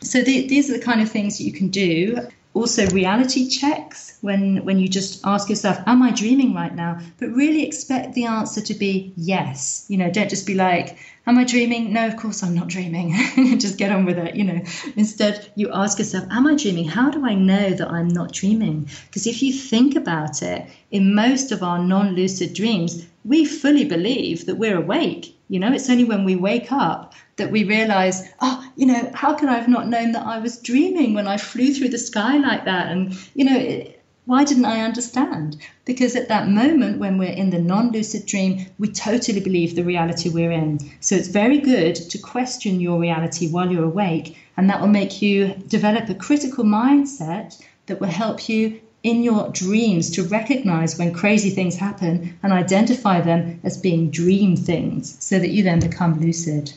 So 0.01 0.23
the, 0.23 0.49
these 0.49 0.71
are 0.71 0.79
the 0.79 0.83
kind 0.83 1.03
of 1.03 1.11
things 1.11 1.37
that 1.37 1.45
you 1.45 1.53
can 1.53 1.69
do 1.69 2.17
also 2.55 2.87
reality 2.91 3.49
checks 3.49 4.17
when 4.21 4.65
when 4.65 4.79
you 4.79 4.89
just 4.89 5.21
ask 5.27 5.51
yourself 5.51 5.77
am 5.87 6.03
i 6.03 6.11
dreaming 6.13 6.55
right 6.55 6.75
now? 6.75 7.01
But 7.19 7.31
really 7.31 7.67
expect 7.67 8.15
the 8.15 8.27
answer 8.27 8.61
to 8.61 8.75
be 8.75 9.13
yes. 9.17 9.85
You 9.89 9.99
know 9.99 10.11
don't 10.11 10.31
just 10.31 10.47
be 10.47 10.55
like 10.55 10.97
am 11.27 11.37
i 11.37 11.45
dreaming? 11.45 11.93
No 11.93 12.07
of 12.07 12.17
course 12.17 12.43
i'm 12.45 12.55
not 12.55 12.69
dreaming. 12.69 13.13
Just 13.59 13.77
get 13.77 13.91
on 13.91 14.05
with 14.05 14.19
it 14.19 14.37
you 14.37 14.45
know. 14.45 14.61
Instead 14.97 15.51
you 15.57 15.71
ask 15.73 15.99
yourself 15.99 16.25
am 16.31 16.47
i 16.47 16.55
dreaming? 16.55 16.89
How 16.89 17.11
do 17.11 17.27
i 17.27 17.35
know 17.35 17.71
that 17.71 17.91
i'm 17.91 18.09
not 18.09 18.33
dreaming? 18.33 18.89
Because 19.07 19.27
if 19.27 19.43
you 19.43 19.53
think 19.53 19.97
about 19.97 20.41
it 20.43 20.67
in 20.93 21.15
most 21.15 21.51
of 21.51 21.63
our 21.63 21.79
non-lucid 21.79 22.55
dreams 22.55 23.05
we 23.25 23.45
fully 23.45 23.85
believe 23.85 24.47
that 24.47 24.57
we're 24.57 24.77
awake 24.77 25.35
you 25.49 25.61
know 25.61 25.73
it's 25.73 25.91
only 25.91 26.05
when 26.05 26.25
we 26.25 26.37
wake 26.37 26.73
up 26.73 27.15
that 27.37 27.51
we 27.51 27.65
realize, 27.65 28.29
oh, 28.41 28.65
you 28.77 28.87
know, 28.87 29.11
how 29.15 29.35
could 29.35 29.49
I 29.49 29.55
have 29.55 29.69
not 29.69 29.89
known 29.89 30.13
that 30.13 30.27
I 30.27 30.39
was 30.39 30.61
dreaming 30.61 31.15
when 31.15 31.27
I 31.27 31.37
flew 31.37 31.73
through 31.75 31.89
the 31.89 31.99
sky 31.99 32.39
like 32.39 32.65
that? 32.65 32.93
And, 32.93 33.19
you 33.35 33.45
know, 33.45 33.59
it, 33.59 34.03
why 34.27 34.45
didn't 34.45 34.65
I 34.65 34.81
understand? 34.81 35.57
Because 35.85 36.17
at 36.17 36.29
that 36.29 36.49
moment, 36.49 36.99
when 36.99 37.19
we're 37.19 37.33
in 37.33 37.51
the 37.51 37.59
non 37.59 37.91
lucid 37.91 38.25
dream, 38.25 38.67
we 38.79 38.89
totally 38.89 39.41
believe 39.41 39.75
the 39.75 39.85
reality 39.85 40.29
we're 40.29 40.53
in. 40.53 40.79
So 41.01 41.15
it's 41.15 41.29
very 41.29 41.59
good 41.59 41.97
to 41.97 42.19
question 42.19 42.81
your 42.81 42.99
reality 42.99 43.49
while 43.49 43.71
you're 43.71 43.85
awake, 43.85 44.39
and 44.57 44.71
that 44.71 44.81
will 44.81 44.89
make 44.89 45.21
you 45.21 45.55
develop 45.69 46.09
a 46.09 46.15
critical 46.15 46.65
mindset 46.65 47.61
that 47.87 48.01
will 48.01 48.09
help 48.09 48.49
you 48.49 48.81
in 49.05 49.23
your 49.23 49.51
dreams 49.51 50.11
to 50.11 50.25
recognize 50.25 50.99
when 50.99 51.13
crazy 51.13 51.51
things 51.51 51.77
happen 51.77 52.37
and 52.43 52.53
identify 52.53 53.21
them 53.21 53.61
as 53.63 53.77
being 53.77 54.11
dream 54.11 54.57
things 54.57 55.23
so 55.23 55.39
that 55.39 55.51
you 55.51 55.63
then 55.63 55.79
become 55.79 56.19
lucid. 56.19 56.73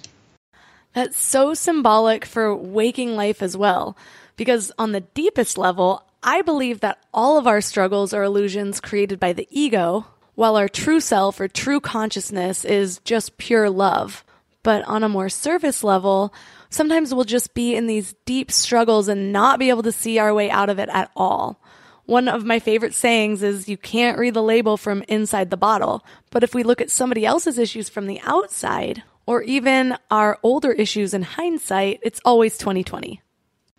That's 0.93 1.17
so 1.17 1.53
symbolic 1.53 2.25
for 2.25 2.53
waking 2.53 3.15
life 3.15 3.41
as 3.41 3.55
well, 3.55 3.97
because 4.35 4.71
on 4.77 4.91
the 4.91 5.01
deepest 5.01 5.57
level, 5.57 6.03
I 6.21 6.41
believe 6.41 6.81
that 6.81 7.01
all 7.13 7.37
of 7.37 7.47
our 7.47 7.61
struggles 7.61 8.13
are 8.13 8.23
illusions 8.23 8.81
created 8.81 9.19
by 9.19 9.31
the 9.31 9.47
ego, 9.49 10.05
while 10.35 10.57
our 10.57 10.67
true 10.67 10.99
self 10.99 11.39
or 11.39 11.47
true 11.47 11.79
consciousness 11.79 12.65
is 12.65 12.99
just 12.99 13.37
pure 13.37 13.69
love. 13.69 14.25
But 14.63 14.83
on 14.85 15.03
a 15.03 15.09
more 15.09 15.29
surface 15.29 15.83
level, 15.83 16.33
sometimes 16.69 17.13
we'll 17.13 17.23
just 17.23 17.53
be 17.53 17.73
in 17.75 17.87
these 17.87 18.15
deep 18.25 18.51
struggles 18.51 19.07
and 19.07 19.31
not 19.31 19.59
be 19.59 19.69
able 19.69 19.83
to 19.83 19.91
see 19.93 20.19
our 20.19 20.33
way 20.33 20.49
out 20.49 20.69
of 20.69 20.77
it 20.77 20.89
at 20.89 21.09
all. 21.15 21.61
One 22.07 22.29
of 22.29 22.45
my 22.45 22.59
favorite 22.59 22.93
sayings 22.93 23.43
is 23.43 23.67
you 23.67 23.75
can't 23.75 24.17
read 24.17 24.33
the 24.33 24.41
label 24.41 24.77
from 24.77 25.03
inside 25.09 25.49
the 25.49 25.57
bottle. 25.57 26.05
But 26.31 26.41
if 26.41 26.55
we 26.55 26.63
look 26.63 26.79
at 26.79 26.89
somebody 26.89 27.25
else's 27.25 27.57
issues 27.57 27.89
from 27.89 28.07
the 28.07 28.21
outside, 28.23 29.03
or 29.25 29.41
even 29.41 29.97
our 30.09 30.39
older 30.41 30.71
issues 30.71 31.13
in 31.13 31.23
hindsight, 31.23 31.99
it's 32.01 32.21
always 32.23 32.57
2020. 32.57 33.21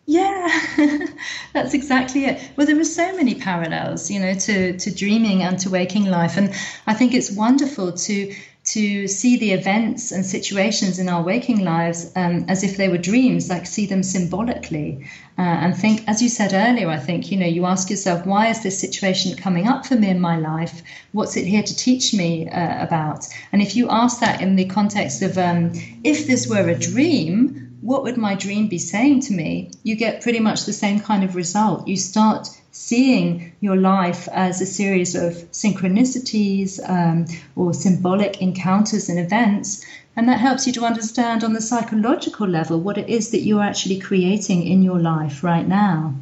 Yeah, 0.05 0.47
that's 1.55 1.73
exactly 1.73 2.27
it. 2.27 2.51
Well, 2.55 2.67
there 2.67 2.79
are 2.79 2.85
so 2.85 3.17
many 3.17 3.35
parallels, 3.35 4.11
you 4.11 4.21
know, 4.21 4.35
to, 4.35 4.77
to 4.77 4.95
dreaming 4.95 5.43
and 5.43 5.59
to 5.61 5.71
waking 5.71 6.05
life. 6.05 6.37
And 6.37 6.53
I 6.87 6.93
think 6.93 7.15
it's 7.15 7.33
wonderful 7.33 7.93
to 7.93 8.35
to 8.73 9.09
see 9.09 9.39
the 9.39 9.53
events 9.53 10.13
and 10.13 10.27
situations 10.27 10.99
in 10.99 11.09
our 11.09 11.23
waking 11.23 11.65
lives 11.65 12.13
um, 12.17 12.45
as 12.49 12.63
if 12.63 12.77
they 12.77 12.89
were 12.89 12.99
dreams, 12.99 13.49
like 13.49 13.67
see 13.67 13.87
them 13.87 14.03
symbolically. 14.03 15.07
Uh, 15.39 15.43
and 15.43 15.77
think, 15.77 16.03
as 16.07 16.21
you 16.21 16.29
said 16.29 16.53
earlier, 16.53 16.89
I 16.89 16.99
think, 16.99 17.31
you 17.31 17.39
know, 17.39 17.47
you 17.47 17.65
ask 17.65 17.89
yourself, 17.89 18.27
why 18.27 18.49
is 18.49 18.63
this 18.63 18.79
situation 18.79 19.37
coming 19.37 19.69
up 19.69 19.87
for 19.87 19.95
me 19.95 20.11
in 20.11 20.21
my 20.21 20.37
life? 20.39 20.83
What's 21.13 21.37
it 21.37 21.47
here 21.47 21.63
to 21.63 21.77
teach 21.77 22.13
me 22.13 22.51
uh, 22.51 22.85
about? 22.85 23.27
And 23.53 23.63
if 23.63 23.75
you 23.75 23.89
ask 23.89 24.21
that 24.21 24.43
in 24.43 24.57
the 24.57 24.67
context 24.67 25.23
of, 25.23 25.39
um, 25.39 25.73
if 26.05 26.27
this 26.27 26.47
were 26.47 26.69
a 26.69 26.79
dream, 26.79 27.79
what 27.81 28.03
would 28.03 28.19
my 28.19 28.35
dream 28.35 28.69
be 28.69 28.79
saying 28.79 29.21
to 29.21 29.33
me? 29.33 29.71
You 29.83 29.97
get 29.97 30.23
pretty 30.23 30.41
much 30.41 30.67
the 30.67 30.73
same 30.73 31.01
kind 31.01 31.25
of 31.25 31.37
result. 31.37 31.89
You 31.89 31.97
start 31.97 32.49
seeing 32.71 33.53
your 33.61 33.77
life 33.77 34.29
as 34.29 34.61
a 34.61 34.67
series 34.67 35.15
of 35.15 35.33
synchronicities 35.53 36.79
um, 36.89 37.27
or 37.57 37.75
symbolic 37.75 38.41
encounters 38.41 39.09
and 39.09 39.19
events. 39.19 39.85
And 40.17 40.29
that 40.29 40.41
helps 40.41 40.67
you 40.67 40.73
to 40.75 40.85
understand 40.85 41.45
on 41.45 41.53
the 41.53 41.61
psychological 41.61 42.47
level 42.47 42.81
what 42.81 42.99
it 42.99 43.09
is 43.09 43.31
that 43.31 43.41
you're 43.43 43.63
actually 43.63 43.99
creating 43.99 44.67
in 44.67 44.83
your 44.83 44.99
life 44.99 45.43
right 45.43 45.67
now. 45.67 46.15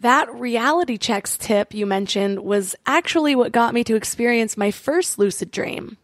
That 0.00 0.32
reality 0.32 0.96
checks 0.96 1.36
tip 1.36 1.74
you 1.74 1.84
mentioned 1.84 2.44
was 2.44 2.76
actually 2.86 3.34
what 3.34 3.50
got 3.50 3.74
me 3.74 3.82
to 3.84 3.96
experience 3.96 4.56
my 4.56 4.70
first 4.70 5.18
lucid 5.18 5.50
dream. 5.50 5.96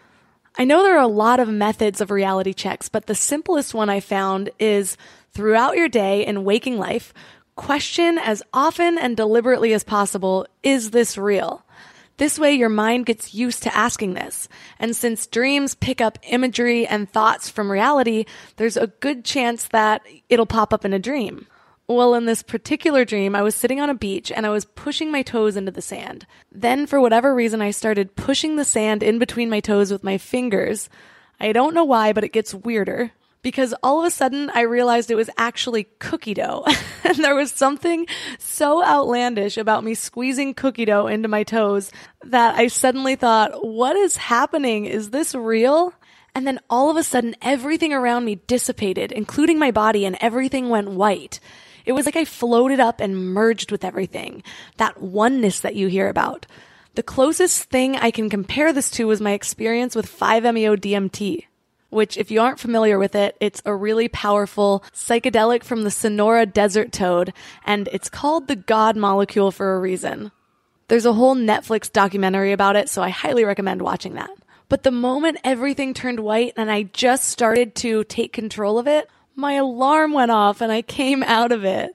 I 0.57 0.65
know 0.65 0.83
there 0.83 0.97
are 0.97 1.03
a 1.03 1.07
lot 1.07 1.41
of 1.41 1.49
methods 1.49 2.01
of 2.01 2.11
reality 2.11 2.53
checks, 2.53 2.89
but 2.89 3.07
the 3.07 3.15
simplest 3.15 3.73
one 3.73 3.89
I 3.89 4.01
found 4.01 4.51
is 4.59 4.97
throughout 5.33 5.77
your 5.77 5.89
day 5.89 6.25
in 6.27 6.45
waking 6.45 6.79
life, 6.79 7.13
Question 7.57 8.19
as 8.19 8.43
often 8.53 8.99
and 8.99 9.17
deliberately 9.17 9.73
as 9.75 9.85
possible, 9.85 10.47
is 10.65 10.91
this 10.91 11.17
real? 11.17 11.65
This 12.17 12.39
way 12.39 12.53
your 12.53 12.69
mind 12.69 13.07
gets 13.07 13.33
used 13.33 13.63
to 13.63 13.77
asking 13.77 14.15
this. 14.15 14.49
And 14.81 14.95
since 14.97 15.27
dreams 15.27 15.75
pick 15.77 16.01
up 16.01 16.19
imagery 16.25 16.87
and 16.87 17.09
thoughts 17.09 17.49
from 17.49 17.71
reality, 17.71 18.25
there's 18.57 18.77
a 18.77 18.89
good 18.89 19.25
chance 19.25 19.69
that 19.69 20.03
it'll 20.29 20.47
pop 20.47 20.73
up 20.73 20.85
in 20.85 20.93
a 20.93 20.99
dream. 20.99 21.47
Well, 21.87 22.15
in 22.15 22.25
this 22.25 22.43
particular 22.43 23.05
dream, 23.05 23.37
I 23.37 23.43
was 23.43 23.55
sitting 23.55 23.81
on 23.81 23.91
a 23.91 23.95
beach 23.95 24.33
and 24.33 24.47
I 24.47 24.51
was 24.51 24.65
pushing 24.65 25.13
my 25.13 25.23
toes 25.23 25.57
into 25.57 25.71
the 25.71 25.83
sand. 25.83 26.27
Then, 26.51 26.87
for 26.87 27.01
whatever 27.01 27.35
reason, 27.35 27.61
I 27.63 27.73
started 27.73 28.17
pushing 28.17 28.57
the 28.57 28.65
sand 28.65 29.03
in 29.03 29.19
between 29.19 29.51
my 29.51 29.61
toes 29.61 29.93
with 29.93 30.03
my 30.03 30.19
fingers. 30.19 30.89
I 31.39 31.53
don't 31.53 31.75
know 31.75 31.85
why, 31.85 32.13
but 32.13 32.25
it 32.25 32.33
gets 32.33 32.55
weirder 32.55 33.13
because 33.45 33.75
all 33.83 34.01
of 34.01 34.07
a 34.07 34.11
sudden 34.11 34.51
I 34.55 34.63
realized 34.63 35.11
it 35.11 35.17
was 35.17 35.31
actually 35.37 35.85
cookie 36.01 36.35
dough. 36.35 36.65
and 37.05 37.23
there 37.23 37.37
was 37.37 37.53
something 37.53 38.07
so 38.39 38.83
outlandish 38.83 39.57
about 39.59 39.85
me 39.85 39.95
squeezing 39.95 40.55
cookie 40.55 40.87
dough 40.87 41.07
into 41.07 41.29
my 41.29 41.45
toes 41.45 41.93
that 42.25 42.57
I 42.57 42.67
suddenly 42.67 43.15
thought, 43.15 43.65
what 43.65 43.97
is 43.97 44.17
happening? 44.17 44.87
Is 44.87 45.11
this 45.11 45.35
real? 45.35 45.93
And 46.35 46.47
then 46.47 46.59
all 46.71 46.91
of 46.91 46.97
a 46.97 47.05
sudden 47.05 47.37
everything 47.43 47.93
around 47.93 48.25
me 48.25 48.41
dissipated, 48.47 49.13
including 49.13 49.59
my 49.59 49.71
body, 49.71 50.07
and 50.07 50.17
everything 50.21 50.71
went 50.71 50.91
white. 50.91 51.39
It 51.85 51.93
was 51.93 52.07
like 52.07 52.17
I 52.17 52.25
floated 52.25 52.81
up 52.81 52.99
and 52.99 53.35
merged 53.35 53.71
with 53.71 53.85
everything. 53.85 54.43
That 54.79 55.03
oneness 55.03 55.61
that 55.61 55.77
you 55.77 55.89
hear 55.89 56.09
about. 56.09 56.47
The 56.95 57.03
closest 57.03 57.65
thing 57.65 57.97
I 57.97 58.11
can 58.11 58.31
compare 58.31 58.73
this 58.73 58.91
to 58.93 59.07
was 59.07 59.21
my 59.21 59.33
experience 59.33 59.95
with 59.95 60.07
5-MeO 60.07 60.77
DMT 60.77 61.45
which 61.95 62.19
if 62.19 62.31
you 62.31 62.41
aren't 62.41 62.61
familiar 62.61 62.99
with 62.99 63.15
it, 63.15 63.37
it's 63.41 63.63
a 63.65 63.75
really 63.75 64.09
powerful 64.09 64.85
psychedelic 64.93 65.63
from 65.63 65.83
the 65.83 65.91
Sonora 65.91 66.45
desert 66.45 66.93
toad, 66.93 67.33
and 67.65 67.89
it's 67.93 68.11
called 68.11 68.49
the 68.49 68.57
God 68.57 68.97
molecule 68.97 69.51
for 69.51 69.75
a 69.75 69.81
reason. 69.81 70.33
There's 70.89 71.07
a 71.07 71.15
whole 71.15 71.35
Netflix 71.35 71.91
documentary 71.91 72.53
about 72.53 72.77
it, 72.77 72.89
so 72.89 73.03
I 73.03 73.09
highly 73.09 73.45
recommend 73.45 73.81
watching 73.81 74.15
that. 74.15 74.31
But 74.69 74.83
the 74.83 74.91
moment 74.91 75.39
everything 75.45 75.95
turned 75.95 76.21
white 76.21 76.53
and 76.57 76.71
I 76.71 76.85
just 76.85 77.29
started 77.29 77.75
to 77.77 78.05
take 78.05 78.33
control 78.33 78.79
of 78.79 78.87
it, 78.87 79.09
my 79.37 79.55
alarm 79.55 80.13
went 80.13 80.31
off 80.31 80.61
and 80.61 80.73
I 80.73 80.83
came 80.83 81.23
out 81.23 81.53
of 81.53 81.65
it. 81.65 81.95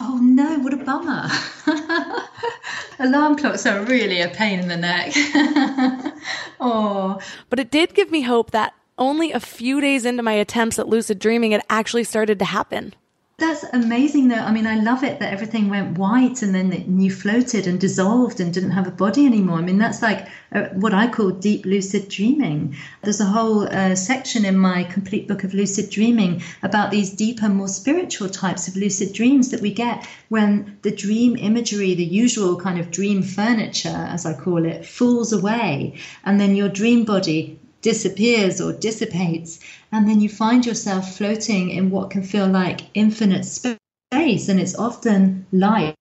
Oh 0.00 0.18
no, 0.18 0.58
what 0.60 0.72
a 0.72 0.78
bummer. 0.78 1.28
Alarm 2.98 3.36
clocks 3.36 3.66
are 3.66 3.84
really 3.84 4.20
a 4.20 4.28
pain 4.28 4.58
in 4.58 4.68
the 4.68 4.76
neck. 4.76 5.12
oh. 6.60 7.20
But 7.50 7.58
it 7.58 7.70
did 7.70 7.94
give 7.94 8.10
me 8.10 8.22
hope 8.22 8.50
that 8.52 8.72
only 9.00 9.32
a 9.32 9.40
few 9.40 9.80
days 9.80 10.04
into 10.04 10.22
my 10.22 10.34
attempts 10.34 10.78
at 10.78 10.88
lucid 10.88 11.18
dreaming, 11.18 11.52
it 11.52 11.64
actually 11.68 12.04
started 12.04 12.38
to 12.38 12.44
happen. 12.44 12.94
That's 13.40 13.64
amazing, 13.72 14.28
though. 14.28 14.34
I 14.34 14.52
mean, 14.52 14.66
I 14.66 14.74
love 14.80 15.02
it 15.02 15.18
that 15.18 15.32
everything 15.32 15.70
went 15.70 15.96
white 15.96 16.42
and 16.42 16.54
then 16.54 17.00
you 17.00 17.10
floated 17.10 17.66
and 17.66 17.80
dissolved 17.80 18.38
and 18.38 18.52
didn't 18.52 18.72
have 18.72 18.86
a 18.86 18.90
body 18.90 19.24
anymore. 19.24 19.56
I 19.56 19.62
mean, 19.62 19.78
that's 19.78 20.02
like 20.02 20.28
uh, 20.52 20.64
what 20.74 20.92
I 20.92 21.06
call 21.06 21.30
deep 21.30 21.64
lucid 21.64 22.10
dreaming. 22.10 22.76
There's 23.02 23.22
a 23.22 23.24
whole 23.24 23.62
uh, 23.62 23.94
section 23.94 24.44
in 24.44 24.58
my 24.58 24.84
complete 24.84 25.26
book 25.26 25.42
of 25.42 25.54
lucid 25.54 25.88
dreaming 25.88 26.42
about 26.62 26.90
these 26.90 27.08
deeper, 27.08 27.48
more 27.48 27.68
spiritual 27.68 28.28
types 28.28 28.68
of 28.68 28.76
lucid 28.76 29.14
dreams 29.14 29.52
that 29.52 29.62
we 29.62 29.72
get 29.72 30.06
when 30.28 30.78
the 30.82 30.94
dream 30.94 31.34
imagery, 31.38 31.94
the 31.94 32.04
usual 32.04 32.60
kind 32.60 32.78
of 32.78 32.90
dream 32.90 33.22
furniture, 33.22 34.06
as 34.10 34.26
I 34.26 34.34
call 34.34 34.66
it, 34.66 34.84
falls 34.84 35.32
away. 35.32 35.94
And 36.26 36.38
then 36.38 36.56
your 36.56 36.68
dream 36.68 37.06
body 37.06 37.58
disappears 37.82 38.60
or 38.60 38.72
dissipates, 38.72 39.60
and 39.92 40.08
then 40.08 40.20
you 40.20 40.28
find 40.28 40.66
yourself 40.66 41.16
floating 41.16 41.70
in 41.70 41.90
what 41.90 42.10
can 42.10 42.22
feel 42.22 42.46
like 42.46 42.82
infinite 42.94 43.44
space, 43.44 44.48
and 44.48 44.60
it's 44.60 44.74
often 44.76 45.46
light. 45.52 45.94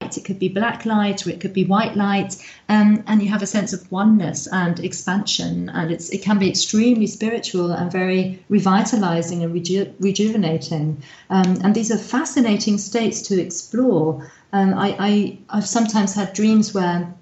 It 0.00 0.24
could 0.24 0.38
be 0.38 0.48
black 0.48 0.86
light 0.86 1.26
or 1.26 1.30
it 1.30 1.40
could 1.40 1.52
be 1.52 1.64
white 1.64 1.96
light, 1.96 2.36
um, 2.68 3.02
and 3.06 3.22
you 3.22 3.28
have 3.28 3.42
a 3.42 3.46
sense 3.46 3.72
of 3.72 3.90
oneness 3.90 4.46
and 4.46 4.78
expansion, 4.80 5.68
and 5.68 5.90
it's 5.90 6.10
it 6.10 6.22
can 6.22 6.38
be 6.38 6.48
extremely 6.48 7.06
spiritual 7.06 7.72
and 7.72 7.90
very 7.90 8.44
revitalizing 8.48 9.42
and 9.42 9.52
reju- 9.52 9.92
rejuvenating. 9.98 11.02
Um, 11.28 11.58
and 11.62 11.74
these 11.74 11.90
are 11.90 11.98
fascinating 11.98 12.78
states 12.78 13.22
to 13.22 13.40
explore. 13.40 14.30
Um, 14.52 14.74
I, 14.74 14.96
I 14.98 15.38
I've 15.50 15.66
sometimes 15.66 16.14
had 16.14 16.32
dreams 16.34 16.72
where 16.72 17.12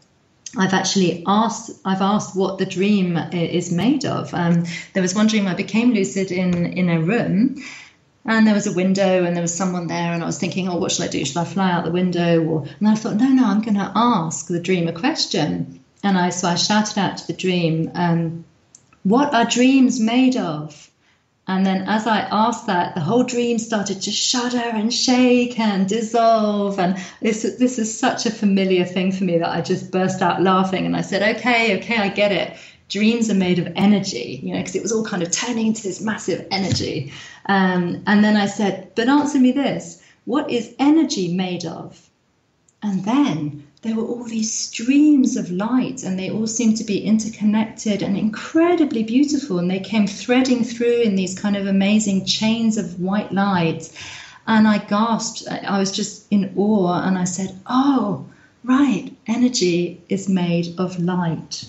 I've 0.57 0.75
actually 0.75 1.23
asked. 1.27 1.71
I've 1.85 2.03
asked 2.03 2.37
what 2.37 2.59
the 2.59 2.67
dream 2.67 3.17
is 3.33 3.73
made 3.73 4.05
of. 4.05 4.33
Um, 4.33 4.65
there 4.93 5.03
was 5.03 5.15
one 5.15 5.27
dream 5.27 5.47
I 5.47 5.55
became 5.55 5.93
lucid 5.93 6.31
in 6.31 6.67
in 6.67 6.89
a 6.89 7.01
room, 7.01 7.63
and 8.25 8.47
there 8.47 8.55
was 8.55 8.67
a 8.67 8.73
window, 8.73 9.25
and 9.25 9.37
there 9.37 9.43
was 9.43 9.55
someone 9.55 9.87
there, 9.87 10.13
and 10.13 10.23
I 10.23 10.27
was 10.27 10.39
thinking, 10.39 10.69
oh, 10.69 10.77
what 10.77 10.93
shall 10.93 11.07
I 11.07 11.09
do? 11.09 11.25
Shall 11.25 11.43
I 11.43 11.45
fly 11.45 11.71
out 11.71 11.85
the 11.85 11.91
window? 11.91 12.43
Or 12.45 12.67
and 12.79 12.89
I 12.89 12.95
thought, 12.95 13.17
no, 13.17 13.29
no, 13.29 13.45
I'm 13.47 13.63
going 13.63 13.75
to 13.75 13.93
ask 13.95 14.47
the 14.47 14.61
dream 14.61 14.89
a 14.89 14.93
question. 14.93 15.81
And 16.03 16.19
I 16.19 16.31
so 16.31 16.49
I 16.49 16.55
shouted 16.55 16.99
out 16.99 17.19
to 17.19 17.27
the 17.27 17.33
dream, 17.33 17.91
um, 17.95 18.45
"What 19.03 19.35
are 19.35 19.45
dreams 19.45 19.99
made 20.01 20.37
of?" 20.37 20.91
And 21.47 21.67
then 21.67 21.87
as 21.87 22.07
I 22.07 22.21
asked 22.21 22.67
that, 22.67 22.95
the 22.95 23.03
whole 23.03 23.23
dream 23.23 23.59
started 23.59 24.01
to 24.03 24.11
shudder 24.11 24.57
and 24.57 24.93
shake 24.93 25.59
and 25.59 25.87
dissolve. 25.87 26.79
And 26.79 26.97
this, 27.21 27.43
this 27.59 27.79
is 27.79 27.99
such 27.99 28.25
a 28.25 28.31
familiar 28.31 28.85
thing 28.85 29.13
for 29.13 29.25
me 29.25 29.39
that 29.39 29.51
I 29.51 29.61
just 29.61 29.91
burst 29.91 30.23
out 30.23 30.43
laughing. 30.43 30.87
And 30.87 30.97
I 30.97 31.03
said, 31.03 31.37
okay, 31.37 31.77
okay, 31.79 31.99
I 31.99 32.09
get 32.09 32.33
it. 32.33 32.57
Dreams 32.89 33.31
are 33.31 33.35
made 33.35 33.59
of 33.59 33.73
energy, 33.77 34.41
you 34.43 34.53
know, 34.53 34.59
because 34.61 34.75
it 34.75 34.83
was 34.83 34.93
all 34.93 35.05
kind 35.05 35.23
of 35.23 35.31
turning 35.31 35.67
into 35.67 35.83
this 35.83 36.01
massive 36.01 36.47
energy. 36.51 37.13
Um, 37.47 38.03
and 38.07 38.25
then 38.25 38.37
I 38.37 38.47
said, 38.47 38.93
but 38.95 39.09
answer 39.09 39.39
me 39.39 39.53
this 39.53 40.03
what 40.25 40.51
is 40.51 40.75
energy 40.79 41.35
made 41.35 41.67
of? 41.67 42.09
And 42.83 43.05
then 43.05 43.67
there 43.85 43.95
were 43.95 44.07
all 44.07 44.24
these 44.24 44.51
streams 44.51 45.37
of 45.37 45.51
light 45.51 46.05
and 46.05 46.18
they 46.18 46.30
all 46.30 46.47
seemed 46.47 46.74
to 46.74 46.85
be 46.85 47.05
interconnected 47.05 48.03
and 48.03 48.16
incredibly 48.16 49.03
beautiful. 49.03 49.59
And 49.59 49.70
they 49.70 49.78
came 49.78 50.07
threading 50.07 50.64
through 50.64 51.03
in 51.03 51.16
these 51.16 51.39
kind 51.39 51.55
of 51.55 51.66
amazing 51.66 52.24
chains 52.24 52.78
of 52.78 52.99
white 52.99 53.30
light. 53.30 53.91
And 54.47 54.66
i 54.66 54.78
gasped. 54.78 55.47
I 55.49 55.78
was 55.78 55.93
just 55.93 56.26
in 56.30 56.55
awe 56.57 57.03
and 57.07 57.18
i 57.18 57.24
said 57.24 57.59
oh 57.66 58.26
right 58.62 59.14
energy 59.26 60.01
is 60.09 60.30
made 60.30 60.80
of 60.80 60.99
light. 60.99 61.66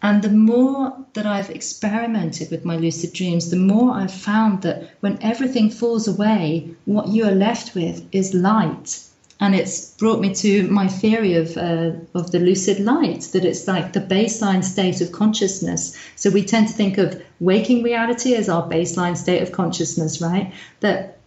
And 0.00 0.22
the 0.22 0.30
more 0.30 0.96
that 1.14 1.26
I've 1.26 1.50
experimented 1.50 2.52
with 2.52 2.64
my 2.64 2.76
lucid 2.76 3.12
dreams, 3.12 3.50
the 3.50 3.56
more 3.56 3.94
I've 3.94 4.14
found 4.14 4.62
that 4.62 4.90
when 5.00 5.18
everything 5.20 5.70
falls 5.70 6.06
away, 6.06 6.74
what 6.84 7.08
you 7.08 7.24
are 7.24 7.34
left 7.34 7.74
with 7.74 8.04
is 8.12 8.32
light 8.32 9.08
and 9.42 9.56
it's 9.56 9.90
brought 9.94 10.20
me 10.20 10.32
to 10.32 10.68
my 10.68 10.86
theory 10.86 11.34
of 11.34 11.56
uh, 11.56 11.90
of 12.14 12.30
the 12.30 12.38
lucid 12.38 12.78
light 12.78 13.22
that 13.32 13.44
it's 13.44 13.66
like 13.66 13.92
the 13.92 14.00
baseline 14.00 14.62
state 14.62 15.00
of 15.00 15.10
consciousness 15.10 15.96
so 16.16 16.30
we 16.30 16.44
tend 16.44 16.68
to 16.68 16.74
think 16.74 16.96
of 16.96 17.20
waking 17.40 17.82
reality 17.82 18.34
as 18.34 18.48
our 18.48 18.68
baseline 18.68 19.16
state 19.16 19.42
of 19.42 19.50
consciousness 19.52 20.20
right 20.20 20.54
but 20.80 21.18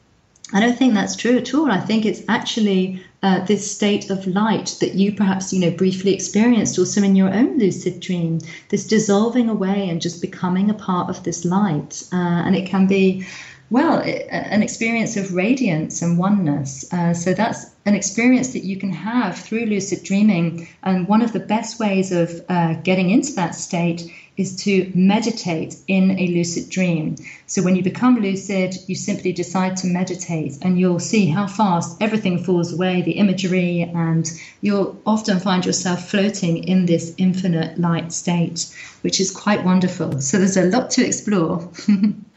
I 0.53 0.59
don't 0.59 0.77
think 0.77 0.93
that's 0.93 1.15
true 1.15 1.37
at 1.37 1.55
all. 1.55 1.71
I 1.71 1.79
think 1.79 2.05
it's 2.05 2.21
actually 2.29 3.03
uh, 3.23 3.43
this 3.45 3.69
state 3.69 4.11
of 4.11 4.27
light 4.27 4.77
that 4.79 4.93
you 4.93 5.11
perhaps, 5.11 5.51
you 5.51 5.59
know, 5.59 5.71
briefly 5.71 6.13
experienced 6.13 6.77
also 6.77 7.01
in 7.01 7.15
your 7.15 7.33
own 7.33 7.57
lucid 7.57 7.99
dream, 7.99 8.39
this 8.69 8.85
dissolving 8.85 9.49
away 9.49 9.89
and 9.89 9.99
just 9.99 10.21
becoming 10.21 10.69
a 10.69 10.75
part 10.75 11.09
of 11.09 11.23
this 11.23 11.45
light. 11.45 12.03
Uh, 12.13 12.43
and 12.45 12.55
it 12.55 12.67
can 12.67 12.85
be 12.85 13.25
well, 13.71 13.99
an 13.99 14.61
experience 14.61 15.17
of 15.17 15.33
radiance 15.33 16.01
and 16.03 16.19
oneness. 16.19 16.85
Uh, 16.93 17.13
so 17.13 17.33
that's 17.33 17.65
an 17.85 17.95
experience 17.95 18.53
that 18.53 18.63
you 18.63 18.77
can 18.77 18.91
have 18.91 19.37
through 19.37 19.65
lucid 19.65 20.03
dreaming. 20.03 20.67
And 20.83 21.07
one 21.07 21.23
of 21.23 21.33
the 21.33 21.39
best 21.39 21.79
ways 21.79 22.11
of 22.11 22.45
uh, 22.47 22.75
getting 22.83 23.09
into 23.09 23.33
that 23.33 23.55
state 23.55 24.11
is 24.37 24.55
to 24.63 24.91
meditate 24.93 25.77
in 25.87 26.11
a 26.19 26.27
lucid 26.27 26.69
dream. 26.69 27.15
So 27.47 27.63
when 27.63 27.75
you 27.75 27.81
become 27.81 28.19
lucid, 28.19 28.75
you 28.85 28.93
simply 28.93 29.31
decide 29.31 29.77
to 29.77 29.87
meditate, 29.87 30.57
and 30.61 30.77
you'll 30.79 30.99
see 30.99 31.27
how 31.27 31.47
fast 31.47 31.97
everything 32.01 32.43
falls 32.43 32.73
away 32.73 33.01
the 33.01 33.13
imagery, 33.13 33.81
and 33.81 34.29
you'll 34.61 35.01
often 35.05 35.39
find 35.39 35.65
yourself 35.65 36.09
floating 36.09 36.65
in 36.65 36.85
this 36.85 37.15
infinite 37.17 37.79
light 37.79 38.11
state, 38.11 38.75
which 39.01 39.19
is 39.19 39.31
quite 39.31 39.63
wonderful. 39.63 40.19
So 40.21 40.37
there's 40.37 40.57
a 40.57 40.65
lot 40.65 40.91
to 40.91 41.05
explore. 41.05 41.71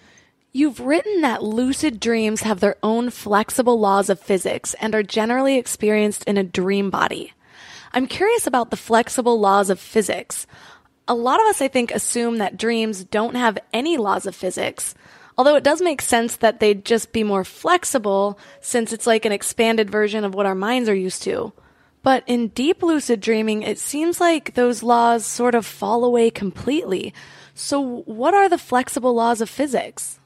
You've 0.50 0.80
written 0.80 1.20
that 1.20 1.42
lucid 1.42 2.00
dreams 2.00 2.40
have 2.40 2.60
their 2.60 2.76
own 2.82 3.10
flexible 3.10 3.78
laws 3.78 4.08
of 4.08 4.18
physics 4.18 4.74
and 4.80 4.94
are 4.94 5.02
generally 5.02 5.58
experienced 5.58 6.24
in 6.24 6.38
a 6.38 6.42
dream 6.42 6.88
body. 6.88 7.34
I'm 7.92 8.06
curious 8.06 8.46
about 8.46 8.70
the 8.70 8.76
flexible 8.76 9.38
laws 9.38 9.68
of 9.68 9.78
physics. 9.78 10.46
A 11.06 11.14
lot 11.14 11.38
of 11.40 11.46
us, 11.48 11.60
I 11.60 11.68
think, 11.68 11.90
assume 11.90 12.38
that 12.38 12.56
dreams 12.56 13.04
don't 13.04 13.34
have 13.34 13.58
any 13.74 13.98
laws 13.98 14.24
of 14.24 14.34
physics, 14.34 14.94
although 15.36 15.54
it 15.54 15.64
does 15.64 15.82
make 15.82 16.00
sense 16.00 16.36
that 16.36 16.60
they'd 16.60 16.82
just 16.82 17.12
be 17.12 17.24
more 17.24 17.44
flexible 17.44 18.38
since 18.62 18.94
it's 18.94 19.06
like 19.06 19.26
an 19.26 19.32
expanded 19.32 19.90
version 19.90 20.24
of 20.24 20.34
what 20.34 20.46
our 20.46 20.54
minds 20.54 20.88
are 20.88 20.94
used 20.94 21.22
to. 21.24 21.52
But 22.02 22.24
in 22.26 22.48
deep 22.48 22.82
lucid 22.82 23.20
dreaming, 23.20 23.62
it 23.62 23.78
seems 23.78 24.18
like 24.18 24.54
those 24.54 24.82
laws 24.82 25.26
sort 25.26 25.54
of 25.54 25.66
fall 25.66 26.04
away 26.04 26.30
completely. 26.30 27.12
So, 27.54 28.00
what 28.06 28.32
are 28.32 28.48
the 28.48 28.56
flexible 28.56 29.12
laws 29.14 29.42
of 29.42 29.50
physics? 29.50 30.18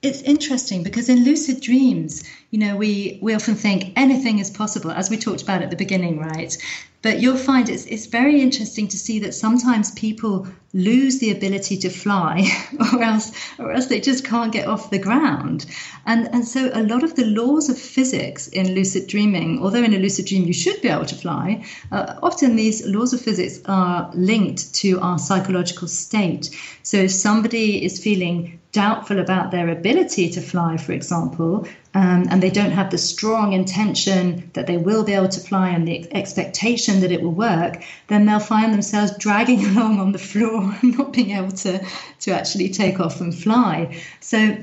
It's 0.00 0.22
interesting 0.22 0.84
because 0.84 1.08
in 1.08 1.24
lucid 1.24 1.60
dreams, 1.60 2.22
you 2.50 2.58
know, 2.58 2.76
we, 2.76 3.18
we 3.20 3.34
often 3.34 3.56
think 3.56 3.92
anything 3.96 4.38
is 4.38 4.48
possible, 4.48 4.92
as 4.92 5.10
we 5.10 5.16
talked 5.16 5.42
about 5.42 5.60
at 5.60 5.70
the 5.70 5.76
beginning, 5.76 6.20
right? 6.20 6.56
But 7.02 7.20
you'll 7.20 7.36
find 7.36 7.68
it's, 7.68 7.84
it's 7.86 8.06
very 8.06 8.40
interesting 8.40 8.88
to 8.88 8.96
see 8.96 9.20
that 9.20 9.34
sometimes 9.34 9.92
people 9.92 10.46
lose 10.72 11.18
the 11.18 11.30
ability 11.30 11.78
to 11.78 11.90
fly 11.90 12.46
or 12.92 13.02
else 13.02 13.32
or 13.58 13.72
else 13.72 13.86
they 13.86 14.00
just 14.00 14.24
can't 14.24 14.52
get 14.52 14.68
off 14.68 14.90
the 14.90 14.98
ground. 14.98 15.66
And, 16.06 16.28
and 16.32 16.46
so 16.46 16.70
a 16.74 16.82
lot 16.82 17.02
of 17.02 17.14
the 17.14 17.24
laws 17.24 17.68
of 17.68 17.78
physics 17.78 18.48
in 18.48 18.74
lucid 18.74 19.08
dreaming, 19.08 19.60
although 19.62 19.82
in 19.82 19.94
a 19.94 19.98
lucid 19.98 20.26
dream 20.26 20.44
you 20.44 20.52
should 20.52 20.80
be 20.80 20.88
able 20.88 21.06
to 21.06 21.14
fly, 21.14 21.64
uh, 21.90 22.18
often 22.22 22.56
these 22.56 22.84
laws 22.86 23.12
of 23.12 23.20
physics 23.20 23.60
are 23.66 24.10
linked 24.14 24.74
to 24.74 25.00
our 25.00 25.18
psychological 25.18 25.88
state. 25.88 26.50
So 26.82 26.98
if 26.98 27.10
somebody 27.12 27.84
is 27.84 28.02
feeling 28.02 28.60
doubtful 28.72 29.18
about 29.18 29.50
their 29.50 29.68
ability 29.70 30.28
to 30.30 30.40
fly, 30.40 30.76
for 30.76 30.92
example, 30.92 31.66
um, 31.94 32.26
and 32.30 32.42
they 32.42 32.50
don't 32.50 32.70
have 32.70 32.90
the 32.90 32.98
strong 32.98 33.52
intention 33.52 34.50
that 34.52 34.66
they 34.66 34.76
will 34.76 35.04
be 35.04 35.12
able 35.14 35.28
to 35.28 35.40
fly 35.40 35.70
and 35.70 35.88
the 35.88 36.06
expectation 36.14 37.00
that 37.00 37.10
it 37.10 37.22
will 37.22 37.32
work, 37.32 37.82
then 38.08 38.26
they'll 38.26 38.38
find 38.38 38.72
themselves 38.72 39.16
dragging 39.18 39.64
along 39.70 40.00
on 40.00 40.12
the 40.12 40.18
floor 40.18 40.76
and 40.82 40.98
not 40.98 41.12
being 41.12 41.30
able 41.30 41.50
to, 41.50 41.84
to 42.20 42.30
actually 42.30 42.68
take 42.68 43.00
off 43.00 43.20
and 43.20 43.34
fly. 43.34 43.98
So 44.20 44.62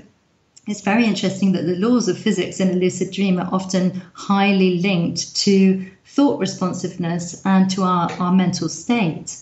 it's 0.68 0.82
very 0.82 1.06
interesting 1.06 1.52
that 1.54 1.66
the 1.66 1.76
laws 1.76 2.08
of 2.08 2.18
physics 2.18 2.60
in 2.60 2.70
a 2.70 2.74
lucid 2.74 3.12
dream 3.12 3.40
are 3.40 3.50
often 3.52 4.02
highly 4.14 4.80
linked 4.80 5.36
to 5.38 5.86
thought 6.06 6.40
responsiveness 6.40 7.42
and 7.46 7.70
to 7.72 7.84
our, 7.84 8.12
our 8.14 8.32
mental 8.32 8.70
state. 8.70 9.36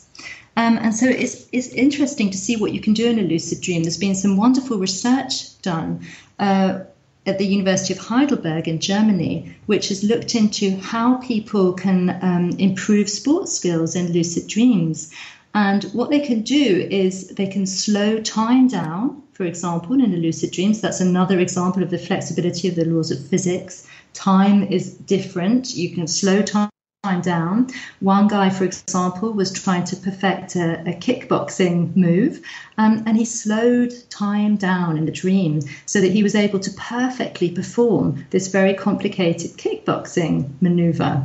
Um, 0.55 0.77
and 0.77 0.95
so 0.95 1.07
it's, 1.07 1.47
it's 1.51 1.69
interesting 1.69 2.29
to 2.29 2.37
see 2.37 2.55
what 2.57 2.73
you 2.73 2.79
can 2.79 2.93
do 2.93 3.09
in 3.09 3.19
a 3.19 3.23
lucid 3.23 3.61
dream. 3.61 3.83
There's 3.83 3.97
been 3.97 4.15
some 4.15 4.37
wonderful 4.37 4.77
research 4.77 5.59
done 5.61 6.05
uh, 6.39 6.81
at 7.25 7.37
the 7.37 7.45
University 7.45 7.93
of 7.93 7.99
Heidelberg 7.99 8.67
in 8.67 8.79
Germany, 8.79 9.55
which 9.65 9.89
has 9.89 10.03
looked 10.03 10.35
into 10.35 10.75
how 10.77 11.15
people 11.17 11.73
can 11.73 12.19
um, 12.21 12.51
improve 12.59 13.09
sports 13.09 13.53
skills 13.53 13.95
in 13.95 14.11
lucid 14.11 14.47
dreams. 14.47 15.11
And 15.55 15.83
what 15.85 16.09
they 16.09 16.19
can 16.19 16.41
do 16.41 16.87
is 16.89 17.29
they 17.29 17.47
can 17.47 17.65
slow 17.65 18.19
time 18.19 18.67
down, 18.67 19.21
for 19.33 19.45
example, 19.45 19.93
in 19.93 20.13
a 20.13 20.17
lucid 20.17 20.51
dream. 20.51 20.73
So 20.73 20.81
that's 20.81 21.01
another 21.01 21.39
example 21.39 21.81
of 21.83 21.89
the 21.89 21.97
flexibility 21.97 22.67
of 22.67 22.75
the 22.75 22.85
laws 22.85 23.11
of 23.11 23.25
physics. 23.27 23.87
Time 24.13 24.63
is 24.63 24.93
different. 24.93 25.75
You 25.75 25.93
can 25.93 26.07
slow 26.07 26.41
time 26.41 26.69
time 27.03 27.19
down. 27.19 27.67
One 27.99 28.29
guy, 28.29 28.49
for 28.49 28.63
example, 28.63 29.33
was 29.33 29.51
trying 29.51 29.83
to 29.85 29.97
perfect 29.97 30.55
a, 30.55 30.79
a 30.83 30.93
kickboxing 30.93 31.93
move, 31.97 32.41
um, 32.77 33.03
and 33.05 33.17
he 33.17 33.25
slowed 33.25 33.93
time 34.09 34.55
down 34.55 34.95
in 34.95 35.03
the 35.03 35.11
dream 35.11 35.59
so 35.85 35.99
that 35.99 36.13
he 36.13 36.23
was 36.23 36.33
able 36.33 36.61
to 36.61 36.71
perfectly 36.71 37.49
perform 37.49 38.25
this 38.29 38.47
very 38.47 38.73
complicated 38.73 39.51
kickboxing 39.57 40.49
maneuver. 40.61 41.21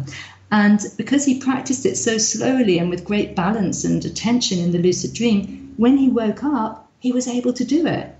And 0.51 0.85
because 0.97 1.25
he 1.25 1.39
practiced 1.39 1.87
it 1.87 1.97
so 1.97 2.19
slowly 2.19 2.81
and 2.81 2.91
with 2.91 3.05
great 3.05 3.37
balance 3.37 3.85
and 3.85 4.05
attention 4.05 4.59
in 4.59 4.73
the 4.73 4.79
lucid 4.79 5.15
dream, 5.15 5.75
when 5.77 5.97
he 5.97 6.09
woke 6.09 6.43
up, 6.43 6.91
he 6.99 7.13
was 7.13 7.29
able 7.29 7.53
to 7.53 7.65
do 7.65 7.87
it. 7.87 8.18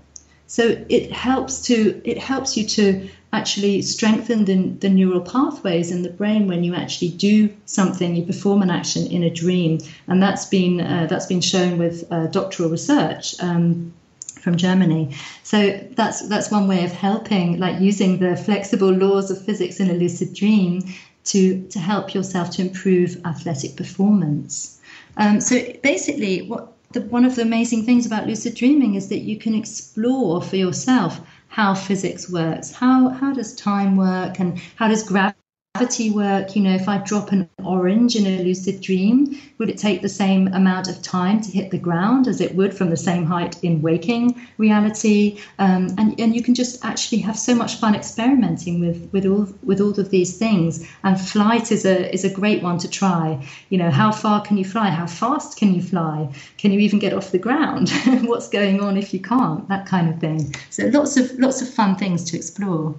So 0.49 0.83
it 0.89 1.11
helps 1.11 1.61
to 1.67 2.01
it 2.03 2.17
helps 2.17 2.57
you 2.57 2.65
to 2.69 3.07
actually 3.31 3.83
strengthen 3.83 4.45
the, 4.45 4.55
the 4.79 4.89
neural 4.89 5.21
pathways 5.21 5.91
in 5.91 6.01
the 6.01 6.09
brain 6.09 6.47
when 6.47 6.63
you 6.63 6.73
actually 6.73 7.09
do 7.09 7.55
something, 7.65 8.15
you 8.15 8.23
perform 8.23 8.63
an 8.63 8.71
action 8.71 9.05
in 9.05 9.21
a 9.21 9.29
dream, 9.29 9.77
and 10.07 10.21
that's 10.21 10.47
been 10.47 10.81
uh, 10.81 11.05
that's 11.07 11.27
been 11.27 11.41
shown 11.41 11.77
with 11.77 12.03
uh, 12.11 12.27
doctoral 12.27 12.69
research. 12.69 13.35
Um, 13.39 13.93
from 14.41 14.55
Germany. 14.55 15.13
So 15.43 15.85
that's 15.97 16.27
that's 16.29 16.49
one 16.49 16.69
way 16.69 16.85
of 16.85 16.93
helping, 16.93 17.59
like 17.59 17.81
using 17.81 18.19
the 18.19 18.37
flexible 18.37 18.89
laws 18.89 19.29
of 19.29 19.43
physics 19.43 19.81
in 19.81 19.89
a 19.89 19.93
lucid 19.93 20.33
dream 20.33 20.81
to 21.25 21.61
to 21.67 21.77
help 21.77 22.13
yourself 22.13 22.51
to 22.51 22.61
improve 22.61 23.17
athletic 23.25 23.75
performance. 23.75 24.79
Um, 25.17 25.41
so 25.41 25.61
basically, 25.83 26.43
what 26.43 26.78
the, 26.91 27.01
one 27.01 27.25
of 27.25 27.35
the 27.35 27.41
amazing 27.41 27.85
things 27.85 28.05
about 28.05 28.27
lucid 28.27 28.55
dreaming 28.55 28.95
is 28.95 29.09
that 29.09 29.19
you 29.19 29.37
can 29.37 29.53
explore 29.53 30.41
for 30.41 30.55
yourself 30.55 31.21
how 31.49 31.73
physics 31.73 32.29
works. 32.31 32.71
How 32.71 33.09
how 33.09 33.33
does 33.33 33.55
time 33.55 33.97
work, 33.97 34.39
and 34.39 34.57
how 34.75 34.87
does 34.87 35.03
gravity 35.03 35.38
gravity 35.79 36.09
work? 36.09 36.55
You 36.55 36.63
know, 36.63 36.73
if 36.73 36.89
I 36.89 36.97
drop 36.97 37.31
an 37.31 37.49
orange 37.63 38.15
in 38.17 38.25
a 38.25 38.43
lucid 38.43 38.81
dream, 38.81 39.39
would 39.59 39.69
it 39.69 39.77
take 39.77 40.01
the 40.01 40.09
same 40.09 40.47
amount 40.49 40.89
of 40.89 41.01
time 41.01 41.39
to 41.41 41.51
hit 41.51 41.71
the 41.71 41.77
ground 41.77 42.27
as 42.27 42.41
it 42.41 42.53
would 42.55 42.73
from 42.73 42.89
the 42.89 42.97
same 42.97 43.25
height 43.25 43.63
in 43.63 43.81
waking 43.81 44.45
reality? 44.57 45.39
Um, 45.57 45.87
and, 45.97 46.19
and 46.19 46.35
you 46.35 46.43
can 46.43 46.53
just 46.53 46.83
actually 46.83 47.19
have 47.19 47.39
so 47.39 47.55
much 47.55 47.75
fun 47.75 47.95
experimenting 47.95 48.81
with, 48.81 49.09
with 49.13 49.25
all 49.25 49.47
with 49.63 49.79
all 49.79 49.97
of 49.97 50.09
these 50.09 50.37
things. 50.37 50.85
And 51.03 51.19
flight 51.19 51.71
is 51.71 51.85
a 51.85 52.13
is 52.13 52.25
a 52.25 52.29
great 52.29 52.61
one 52.61 52.77
to 52.79 52.89
try. 52.89 53.47
You 53.69 53.77
know, 53.77 53.91
how 53.91 54.11
far 54.11 54.41
can 54.41 54.57
you 54.57 54.65
fly? 54.65 54.89
How 54.89 55.07
fast 55.07 55.57
can 55.57 55.73
you 55.73 55.81
fly? 55.81 56.29
Can 56.57 56.73
you 56.73 56.79
even 56.79 56.99
get 56.99 57.13
off 57.13 57.31
the 57.31 57.39
ground? 57.39 57.89
What's 58.23 58.49
going 58.49 58.81
on 58.81 58.97
if 58.97 59.13
you 59.13 59.21
can't? 59.21 59.65
That 59.69 59.85
kind 59.85 60.09
of 60.09 60.19
thing. 60.19 60.53
So 60.71 60.87
lots 60.87 61.15
of 61.15 61.31
lots 61.39 61.61
of 61.61 61.69
fun 61.69 61.95
things 61.95 62.25
to 62.31 62.37
explore. 62.37 62.95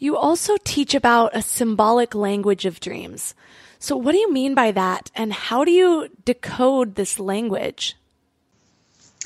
You 0.00 0.16
also 0.16 0.56
teach 0.64 0.94
about 0.94 1.36
a 1.36 1.42
symbolic 1.42 2.14
language 2.14 2.64
of 2.64 2.80
dreams. 2.80 3.34
So, 3.78 3.96
what 3.96 4.12
do 4.12 4.18
you 4.18 4.32
mean 4.32 4.54
by 4.54 4.72
that, 4.72 5.10
and 5.14 5.30
how 5.32 5.62
do 5.62 5.70
you 5.70 6.08
decode 6.24 6.94
this 6.94 7.20
language? 7.20 7.96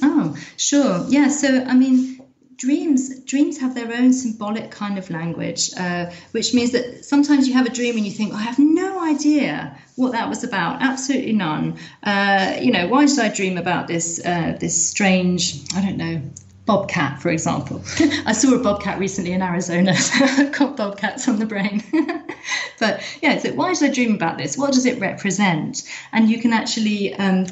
Oh, 0.03 0.37
sure. 0.57 1.07
Yeah. 1.09 1.29
So, 1.29 1.63
I 1.63 1.75
mean, 1.75 2.21
dreams 2.57 3.21
dreams 3.21 3.59
have 3.59 3.77
their 3.77 3.93
own 3.93 4.13
symbolic 4.13 4.73
kind 4.73 4.99
of 4.99 5.11
language, 5.11 5.71
uh, 5.79 6.11
which 6.33 6.55
means 6.55 6.73
that 6.73 7.05
sometimes 7.05 7.47
you 7.47 7.55
have 7.55 7.67
a 7.67 7.71
dream 7.71 7.97
and 7.97 8.05
you 8.05 8.13
think, 8.13 8.35
I 8.35 8.43
have 8.43 8.59
no 8.59 9.01
idea 9.01 9.79
what 9.95 10.11
that 10.11 10.29
was 10.29 10.43
about. 10.43 10.83
Absolutely 10.83 11.35
none. 11.35 11.79
Uh, 12.03 12.57
you 12.61 12.73
know, 12.73 12.89
why 12.89 13.07
did 13.07 13.19
I 13.21 13.29
dream 13.29 13.59
about 13.59 13.87
this 13.87 14.21
uh, 14.25 14.57
this 14.59 14.89
strange, 14.89 15.63
I 15.77 15.83
don't 15.83 15.99
know, 15.99 16.21
bobcat, 16.67 17.21
for 17.21 17.31
example. 17.31 17.83
I 18.27 18.33
saw 18.33 18.55
a 18.55 18.59
bobcat 18.59 18.99
recently 18.99 19.33
in 19.33 19.43
Arizona, 19.43 19.95
I've 20.15 20.53
got 20.53 20.77
bobcats 20.77 21.29
on 21.29 21.39
the 21.39 21.47
brain. 21.47 21.83
but 22.81 23.03
yeah, 23.23 23.39
so 23.39 23.53
why 23.53 23.75
did 23.75 23.91
I 23.91 23.93
dream 23.93 24.15
about 24.15 24.39
this? 24.39 24.57
What 24.57 24.73
does 24.73 24.87
it 24.87 25.01
represent? 25.01 25.83
And 26.13 26.31
you 26.31 26.41
can 26.41 26.53
actually 26.53 27.15
um, 27.15 27.47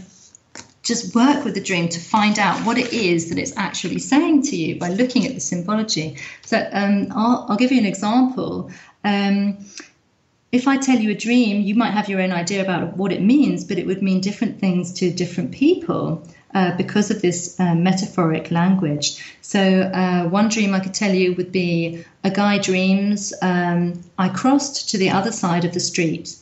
just 0.83 1.15
work 1.15 1.45
with 1.45 1.55
the 1.55 1.61
dream 1.61 1.89
to 1.91 2.01
find 2.01 2.39
out 2.39 2.65
what 2.67 2.79
it 2.79 2.93
is 2.93 3.29
that 3.29 3.39
it's 3.39 3.57
actually 3.57 3.99
saying 3.99 4.43
to 4.43 4.57
you 4.57 4.79
by 4.79 4.89
looking 4.89 5.27
at 5.27 5.35
the 5.35 5.41
symbology. 5.41 6.17
So 6.43 6.69
um, 6.73 7.09
I'll, 7.15 7.47
I'll, 7.49 7.57
give 7.57 7.71
you 7.71 7.79
an 7.79 7.87
example. 7.87 8.71
Um, 9.05 9.59
if 10.51 10.69
I 10.69 10.77
tell 10.77 10.99
you 10.99 11.11
a 11.11 11.15
dream, 11.15 11.63
you 11.63 11.75
might 11.75 11.93
have 11.93 12.09
your 12.09 12.21
own 12.21 12.33
idea 12.33 12.63
about 12.63 12.97
what 12.97 13.13
it 13.13 13.23
means, 13.23 13.65
but 13.65 13.79
it 13.79 13.87
would 13.87 14.03
mean 14.03 14.21
different 14.21 14.59
things 14.59 14.93
to 14.95 15.11
different 15.11 15.53
people 15.53 16.27
uh, 16.55 16.77
because 16.77 17.11
of 17.11 17.23
this 17.23 17.59
uh, 17.59 17.75
metaphoric 17.75 18.51
language. 18.51 19.37
So, 19.41 19.61
uh, 19.61 20.29
one 20.29 20.49
dream 20.49 20.75
I 20.75 20.81
could 20.81 20.95
tell 20.95 21.15
you 21.15 21.35
would 21.35 21.53
be 21.53 22.05
a 22.25 22.31
guy 22.31 22.59
dreams, 22.59 23.33
um, 23.43 24.03
I 24.19 24.29
crossed 24.29 24.91
to 24.91 24.99
the 24.99 25.11
other 25.11 25.33
side 25.33 25.65
of 25.65 25.73
the 25.73 25.81
street. 25.81 26.37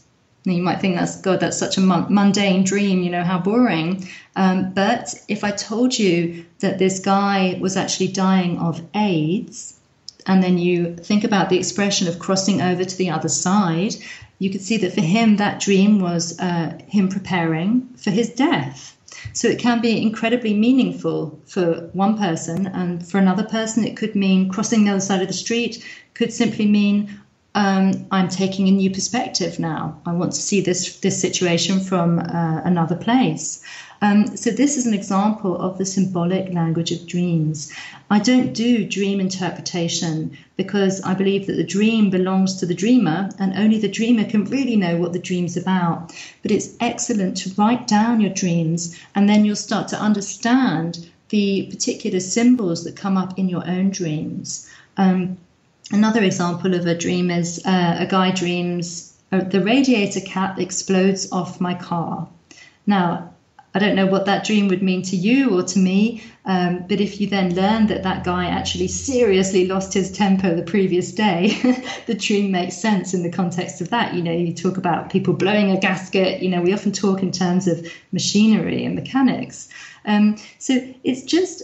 And 0.47 0.55
you 0.55 0.63
might 0.63 0.81
think 0.81 0.97
that's 0.97 1.21
God, 1.21 1.41
that's 1.41 1.59
such 1.59 1.77
a 1.77 1.81
mundane 1.81 2.65
dream, 2.65 3.03
you 3.03 3.11
know, 3.11 3.23
how 3.23 3.39
boring. 3.39 4.09
Um, 4.37 4.73
but 4.73 5.15
if 5.29 5.45
I 5.45 5.51
told 5.51 5.99
you 5.99 6.47
that 6.61 6.79
this 6.79 6.99
guy 6.99 7.59
was 7.61 7.77
actually 7.77 8.09
dying 8.09 8.59
of 8.59 8.83
AIDS, 8.95 9.79
and 10.27 10.43
then 10.43 10.59
you 10.59 10.97
think 10.97 11.25
about 11.25 11.51
the 11.51 11.59
expression 11.59 12.09
of 12.09 12.19
crossing 12.19 12.63
over 12.63 12.85
to 12.85 12.97
the 12.97 13.11
other 13.11 13.29
side, 13.29 13.97
you 14.39 14.51
could 14.51 14.63
see 14.63 14.79
that 14.79 14.95
for 14.95 15.03
him, 15.03 15.37
that 15.37 15.61
dream 15.61 16.01
was 16.01 16.39
uh, 16.41 16.79
him 16.89 17.09
preparing 17.09 17.89
for 17.97 18.11
his 18.11 18.31
death. 18.31 18.97
So 19.41 19.49
it 19.49 19.59
can 19.59 19.81
be 19.81 20.03
incredibly 20.03 20.53
meaningful 20.53 21.41
for 21.47 21.89
one 21.95 22.19
person, 22.19 22.67
and 22.67 23.09
for 23.09 23.17
another 23.17 23.45
person, 23.45 23.87
it 23.87 23.97
could 23.97 24.15
mean 24.15 24.51
crossing 24.51 24.85
the 24.85 24.91
other 24.91 25.01
side 25.01 25.23
of 25.23 25.29
the 25.29 25.33
street, 25.33 25.83
could 26.13 26.31
simply 26.31 26.67
mean 26.67 27.19
um, 27.55 28.07
I'm 28.11 28.29
taking 28.29 28.69
a 28.69 28.71
new 28.71 28.91
perspective 28.91 29.59
now. 29.59 29.99
I 30.05 30.13
want 30.13 30.33
to 30.33 30.39
see 30.43 30.61
this 30.61 31.01
this 31.01 31.19
situation 31.19 31.81
from 31.81 32.19
uh, 32.19 32.61
another 32.67 32.97
place. 32.97 33.65
Um, 34.03 34.37
so 34.37 34.51
this 34.51 34.77
is 34.77 34.87
an 34.87 34.95
example 34.95 35.61
of 35.61 35.77
the 35.77 35.85
symbolic 35.85 36.53
language 36.53 36.91
of 36.91 37.07
dreams. 37.07 37.71
I 38.11 38.19
don't 38.19 38.55
do 38.55 38.85
dream 38.87 39.21
interpretation 39.21 40.37
because 40.57 41.03
I 41.03 41.15
believe 41.15 41.47
that 41.47 41.57
the 41.57 41.65
dream 41.65 42.09
belongs 42.09 42.57
to 42.57 42.67
the 42.67 42.75
dreamer 42.75 43.31
and 43.39 43.53
only 43.57 43.79
the 43.79 43.89
dreamer 43.89 44.25
can 44.25 44.45
really 44.45 44.77
know 44.77 44.97
what 44.97 45.13
the 45.13 45.19
dream's 45.19 45.57
about. 45.57 46.15
But 46.43 46.51
it's 46.51 46.71
excellent 46.81 47.37
to 47.39 47.55
write 47.59 47.87
down 47.87 48.21
your 48.21 48.33
dreams 48.33 48.99
and 49.15 49.29
then 49.29 49.45
you'll 49.45 49.57
start 49.57 49.89
to 49.89 50.01
understand 50.01 51.07
the 51.29 51.67
particular 51.71 52.21
symbols 52.21 52.85
that 52.85 52.97
come 52.97 53.17
up 53.17 53.39
in 53.39 53.49
your 53.49 53.67
own 53.69 53.91
dreams. 53.91 54.69
Um, 54.97 55.37
another 55.93 56.23
example 56.23 56.75
of 56.75 56.87
a 56.87 56.95
dream 56.95 57.31
is 57.31 57.65
uh, 57.67 57.97
a 57.99 58.07
guy 58.07 58.31
dreams 58.31 59.11
uh, 59.33 59.45
the 59.45 59.63
radiator 59.63 60.21
cap 60.21 60.59
explodes 60.59 61.31
off 61.31 61.61
my 61.61 61.75
car. 61.75 62.29
Now, 62.87 63.33
I 63.75 63.79
don't 63.79 63.95
know 63.95 64.07
what 64.07 64.27
that 64.27 64.45
dream 64.45 64.69
would 64.69 64.83
mean 64.83 65.03
to 65.03 65.17
you 65.17 65.57
or 65.57 65.63
to 65.63 65.79
me, 65.79 66.23
um, 66.45 66.85
but 66.89 67.01
if 67.01 67.21
you 67.21 67.29
then 67.29 67.55
learn 67.55 67.87
that 67.87 68.03
that 68.03 68.25
guy 68.25 68.47
actually 68.47 68.89
seriously 68.89 69.67
lost 69.67 69.95
his 69.95 70.11
temper 70.11 70.55
the 70.55 70.63
previous 70.63 71.13
day, 71.13 71.51
the 72.07 72.15
dream 72.15 72.51
makes 72.51 72.77
sense 72.77 73.15
in 73.15 73.23
the 73.23 73.31
context 73.31 73.81
of 73.81 73.91
that. 73.91 74.15
You 74.15 74.23
know, 74.23 74.33
you 74.33 74.53
talk 74.53 74.77
about 74.77 75.11
people 75.11 75.35
blowing 75.35 75.71
a 75.71 75.79
gasket, 75.79 76.43
you 76.43 76.49
know, 76.49 76.61
we 76.61 76.73
often 76.73 76.93
talk 76.93 77.23
in 77.23 77.31
terms 77.31 77.69
of 77.69 77.87
machinery 78.11 78.85
and 78.85 78.95
mechanics. 78.95 79.69
Um, 80.05 80.37
so 80.59 80.81
it's 81.05 81.23
just 81.23 81.63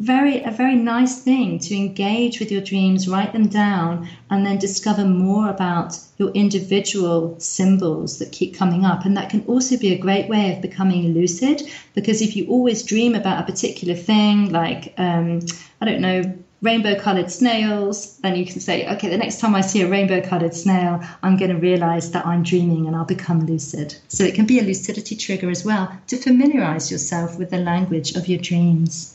very 0.00 0.42
a 0.42 0.50
very 0.50 0.74
nice 0.74 1.22
thing 1.22 1.56
to 1.60 1.74
engage 1.74 2.40
with 2.40 2.50
your 2.50 2.60
dreams 2.60 3.08
write 3.08 3.32
them 3.32 3.46
down 3.46 4.08
and 4.28 4.44
then 4.44 4.58
discover 4.58 5.04
more 5.04 5.48
about 5.48 5.96
your 6.18 6.30
individual 6.30 7.38
symbols 7.38 8.18
that 8.18 8.32
keep 8.32 8.56
coming 8.56 8.84
up. 8.84 9.04
And 9.04 9.16
that 9.16 9.30
can 9.30 9.44
also 9.46 9.78
be 9.78 9.92
a 9.92 9.98
great 9.98 10.28
way 10.28 10.52
of 10.52 10.60
becoming 10.60 11.14
lucid 11.14 11.62
because 11.94 12.20
if 12.20 12.34
you 12.34 12.46
always 12.48 12.82
dream 12.82 13.14
about 13.14 13.40
a 13.40 13.50
particular 13.50 13.94
thing 13.94 14.50
like 14.50 14.94
um, 14.98 15.40
i 15.80 15.84
don't 15.84 16.00
know 16.00 16.22
rainbow 16.60 16.98
colored 16.98 17.30
snails 17.30 18.18
then 18.18 18.34
you 18.34 18.44
can 18.44 18.58
say 18.58 18.88
okay 18.88 19.08
the 19.08 19.16
next 19.16 19.38
time 19.38 19.54
i 19.54 19.60
see 19.60 19.82
a 19.82 19.88
rainbow 19.88 20.20
colored 20.20 20.54
snail 20.54 21.00
i'm 21.22 21.36
going 21.36 21.50
to 21.50 21.58
realize 21.58 22.10
that 22.10 22.26
i'm 22.26 22.42
dreaming 22.42 22.86
and 22.86 22.96
i'll 22.96 23.04
become 23.04 23.46
lucid. 23.46 23.94
So 24.08 24.24
it 24.24 24.34
can 24.34 24.46
be 24.46 24.58
a 24.58 24.62
lucidity 24.62 25.14
trigger 25.14 25.50
as 25.50 25.64
well 25.64 25.96
to 26.08 26.16
familiarize 26.16 26.90
yourself 26.90 27.38
with 27.38 27.50
the 27.50 27.58
language 27.58 28.16
of 28.16 28.26
your 28.26 28.40
dreams 28.40 29.14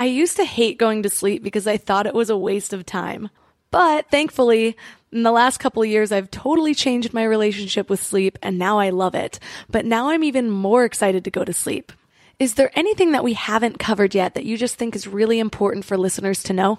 I 0.00 0.06
used 0.06 0.36
to 0.36 0.46
hate 0.46 0.78
going 0.78 1.02
to 1.02 1.10
sleep 1.10 1.42
because 1.42 1.66
I 1.66 1.76
thought 1.76 2.06
it 2.06 2.14
was 2.14 2.30
a 2.30 2.36
waste 2.36 2.72
of 2.72 2.86
time. 2.86 3.28
But 3.70 4.10
thankfully, 4.10 4.74
in 5.12 5.24
the 5.24 5.30
last 5.30 5.58
couple 5.58 5.82
of 5.82 5.90
years, 5.90 6.10
I've 6.10 6.30
totally 6.30 6.74
changed 6.74 7.12
my 7.12 7.22
relationship 7.22 7.90
with 7.90 8.02
sleep 8.02 8.38
and 8.42 8.58
now 8.58 8.78
I 8.78 8.88
love 8.88 9.14
it. 9.14 9.38
But 9.68 9.84
now 9.84 10.08
I'm 10.08 10.24
even 10.24 10.50
more 10.50 10.86
excited 10.86 11.22
to 11.24 11.30
go 11.30 11.44
to 11.44 11.52
sleep. 11.52 11.92
Is 12.38 12.54
there 12.54 12.72
anything 12.74 13.12
that 13.12 13.22
we 13.22 13.34
haven't 13.34 13.78
covered 13.78 14.14
yet 14.14 14.34
that 14.34 14.46
you 14.46 14.56
just 14.56 14.76
think 14.76 14.96
is 14.96 15.06
really 15.06 15.38
important 15.38 15.84
for 15.84 15.98
listeners 15.98 16.42
to 16.44 16.54
know? 16.54 16.78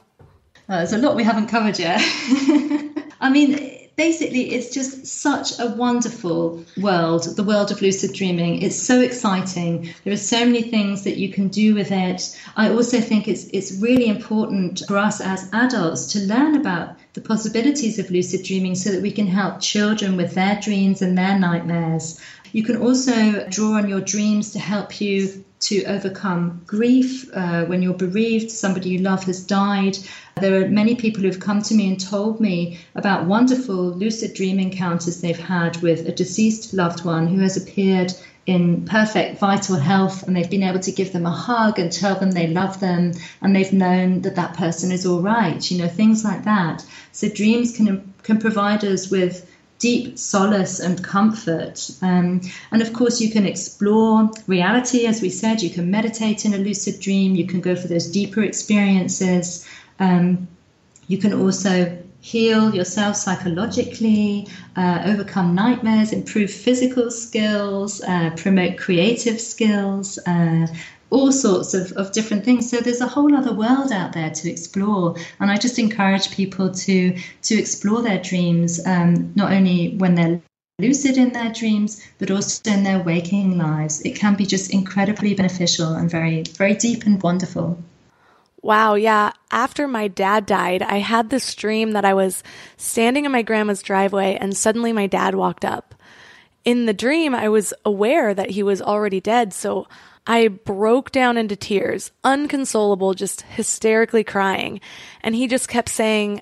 Well, 0.67 0.80
there's 0.80 0.93
a 0.93 0.97
lot 0.97 1.15
we 1.15 1.24
haven't 1.24 1.47
covered 1.47 1.78
yet. 1.78 2.01
I 3.22 3.30
mean, 3.32 3.80
basically, 3.95 4.51
it's 4.51 4.73
just 4.73 5.05
such 5.05 5.59
a 5.59 5.67
wonderful 5.67 6.63
world, 6.77 7.35
the 7.35 7.43
world 7.43 7.71
of 7.71 7.81
lucid 7.81 8.13
dreaming. 8.13 8.61
It's 8.61 8.75
so 8.75 9.01
exciting. 9.01 9.93
There 10.03 10.13
are 10.13 10.17
so 10.17 10.45
many 10.45 10.61
things 10.61 11.03
that 11.03 11.17
you 11.17 11.31
can 11.31 11.49
do 11.49 11.75
with 11.75 11.91
it. 11.91 12.37
I 12.55 12.69
also 12.69 12.99
think 12.99 13.27
it's 13.27 13.45
it's 13.53 13.73
really 13.81 14.07
important 14.07 14.83
for 14.87 14.97
us 14.97 15.21
as 15.21 15.49
adults 15.53 16.07
to 16.13 16.19
learn 16.19 16.55
about 16.55 16.97
the 17.13 17.21
possibilities 17.21 17.99
of 17.99 18.09
lucid 18.09 18.43
dreaming 18.43 18.75
so 18.75 18.91
that 18.91 19.01
we 19.01 19.11
can 19.11 19.27
help 19.27 19.59
children 19.59 20.17
with 20.17 20.33
their 20.33 20.59
dreams 20.61 21.01
and 21.01 21.17
their 21.17 21.37
nightmares. 21.37 22.19
You 22.53 22.63
can 22.63 22.77
also 22.77 23.47
draw 23.49 23.77
on 23.77 23.87
your 23.87 24.01
dreams 24.01 24.51
to 24.51 24.59
help 24.59 24.99
you 24.99 25.43
to 25.62 25.84
overcome 25.86 26.62
grief 26.66 27.30
uh, 27.34 27.66
when 27.66 27.82
you're 27.82 27.93
bereaved, 27.93 28.49
somebody 28.51 28.89
you 28.89 28.97
love 28.97 29.24
has 29.26 29.45
died. 29.45 29.97
There 30.39 30.62
are 30.62 30.68
many 30.68 30.95
people 30.95 31.22
who've 31.22 31.39
come 31.39 31.62
to 31.62 31.76
me 31.76 31.88
and 31.88 31.99
told 31.99 32.39
me 32.39 32.80
about 32.95 33.26
wonderful 33.26 33.91
lucid 33.91 34.34
dream 34.34 34.59
encounters 34.59 35.22
they've 35.22 35.38
had 35.38 35.82
with 35.82 36.07
a 36.07 36.12
deceased 36.12 36.74
loved 36.74 37.05
one 37.05 37.28
who 37.28 37.39
has 37.41 37.57
appeared 37.57 38.14
in 38.47 38.86
perfect 38.86 39.39
vital 39.39 39.78
health 39.78 40.24
and 40.24 40.36
they've 40.36 40.49
been 40.49 40.64
able 40.64 40.80
to 40.80 40.91
give 40.91 41.14
them 41.14 41.28
a 41.28 41.32
hug 41.32 41.78
and 41.78 41.91
tell 41.91 42.16
them 42.16 42.32
they 42.32 42.47
love 42.47 42.80
them 42.80 43.12
and 43.41 43.55
they've 43.55 43.72
known 43.72 44.22
that 44.22 44.36
that 44.36 44.55
person 44.55 44.91
is 44.91 45.05
all 45.05 45.22
right 45.22 45.70
you 45.70 45.78
know 45.78 45.88
things 45.88 46.24
like 46.24 46.43
that 46.43 46.84
so 47.12 47.30
dreams 47.30 47.78
can 47.78 48.12
can 48.24 48.39
provide 48.39 48.84
us 48.84 49.12
with 49.12 49.47
deep 49.82 50.17
solace 50.17 50.79
and 50.79 51.03
comfort. 51.03 51.89
Um, 52.01 52.41
and 52.71 52.82
of 52.82 52.93
course, 52.93 53.19
you 53.19 53.32
can 53.32 53.45
explore 53.45 54.29
reality, 54.47 55.07
as 55.07 55.21
we 55.21 55.29
said, 55.29 55.61
you 55.61 55.71
can 55.71 55.89
meditate 55.89 56.45
in 56.45 56.53
a 56.53 56.57
lucid 56.57 56.99
dream, 56.99 57.36
you 57.36 57.47
can 57.47 57.61
go 57.61 57.75
for 57.75 57.88
those 57.88 58.07
deeper 58.07 58.43
experiences. 58.43 59.67
Um, 59.99 60.47
you 61.07 61.17
can 61.17 61.34
also 61.34 61.97
heal 62.21 62.75
yourself 62.75 63.15
psychologically, 63.15 64.47
uh, 64.75 65.01
overcome 65.05 65.55
nightmares, 65.55 66.13
improve 66.13 66.51
physical 66.51 67.09
skills, 67.09 68.01
uh, 68.01 68.29
promote 68.38 68.77
creative 68.77 69.41
skills, 69.41 70.19
uh, 70.27 70.67
all 71.12 71.32
sorts 71.32 71.74
of, 71.74 71.91
of 71.93 72.12
different 72.14 72.43
things. 72.43 72.70
So 72.70 72.78
there's 72.78 73.01
a 73.01 73.07
whole 73.07 73.36
other 73.36 73.53
world 73.53 73.91
out 73.91 74.14
there 74.14 74.32
to 74.32 74.49
explore. 74.49 75.16
And 75.39 75.51
I 75.51 75.57
just 75.57 75.78
encourage 75.78 76.32
people 76.32 76.72
to 76.72 77.18
to 77.43 77.55
explore 77.55 78.01
their 78.01 78.20
dreams, 78.20 78.86
um, 78.88 79.34
not 79.36 79.51
only 79.51 79.95
when 79.97 80.16
they're 80.16 80.41
lucid 80.80 81.18
in 81.18 81.32
their 81.34 81.51
dreams, 81.51 82.03
but 82.18 82.32
also 82.32 82.72
in 82.72 82.84
their 82.84 82.99
waking 82.99 83.57
lives. 83.57 84.01
It 84.01 84.16
can 84.16 84.36
be 84.36 84.45
just 84.45 84.74
incredibly 84.74 85.36
beneficial 85.36 85.93
and 85.93 86.09
very, 86.09 86.43
very 86.43 86.74
deep 86.74 87.05
and 87.05 87.22
wonderful. 87.22 87.78
Wow, 88.64 88.95
yeah. 88.95 89.34
After 89.51 89.88
my 89.88 90.07
dad 90.07 90.45
died, 90.45 90.82
I 90.82 90.97
had 90.97 91.30
this 91.30 91.53
dream 91.55 91.91
that 91.91 92.05
I 92.05 92.14
was 92.14 92.43
standing 92.78 93.26
in 93.26 93.32
my 93.32 93.41
grandma's 93.41 93.82
driveway 93.82 94.38
and 94.39 94.55
suddenly 94.55 94.93
my 94.93 95.07
dad 95.07 95.36
walked 95.36 95.66
up. 95.66 95.95
In 96.64 96.86
the 96.86 96.93
dream, 96.93 97.34
I 97.34 97.49
was 97.49 97.74
aware 97.84 98.36
that 98.36 98.51
he 98.51 98.62
was 98.62 98.82
already 98.82 99.20
dead, 99.20 99.51
so 99.51 99.88
I 100.28 100.47
broke 100.49 101.11
down 101.11 101.38
into 101.38 101.55
tears, 101.55 102.11
unconsolable, 102.24 103.13
just 103.13 103.41
hysterically 103.41 104.24
crying. 104.24 104.80
And 105.22 105.36
he 105.36 105.47
just 105.47 105.67
kept 105.67 105.89
saying, 105.89 106.41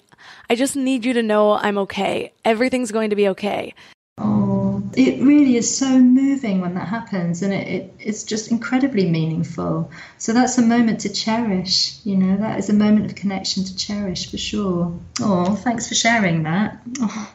I 0.50 0.56
just 0.56 0.76
need 0.76 1.06
you 1.06 1.14
to 1.14 1.24
know 1.24 1.54
I'm 1.54 1.78
okay. 1.80 2.34
Everything's 2.44 2.92
going 2.92 3.12
to 3.12 3.16
be 3.16 3.30
okay. 3.30 3.74
Oh, 4.18 4.84
it 4.98 5.24
really 5.24 5.56
is 5.56 5.78
so 5.78 5.98
moving 5.98 6.60
when 6.60 6.74
that 6.76 6.90
happens, 6.90 7.42
and 7.42 7.54
it, 7.54 7.68
it, 7.68 7.94
it's 8.00 8.24
just 8.26 8.52
incredibly 8.52 9.10
meaningful. 9.10 9.90
So 10.18 10.34
that's 10.34 10.58
a 10.58 10.62
moment 10.62 11.00
to 11.02 11.10
cherish, 11.10 12.00
you 12.04 12.18
know, 12.18 12.36
that 12.38 12.60
is 12.60 12.70
a 12.70 12.74
moment 12.74 13.06
of 13.06 13.16
connection 13.16 13.64
to 13.64 13.78
cherish 13.78 14.30
for 14.30 14.38
sure. 14.38 15.00
Oh, 15.22 15.56
thanks 15.56 15.88
for 15.88 15.96
sharing 15.96 16.44
that. 16.44 16.82
Oh. 17.00 17.34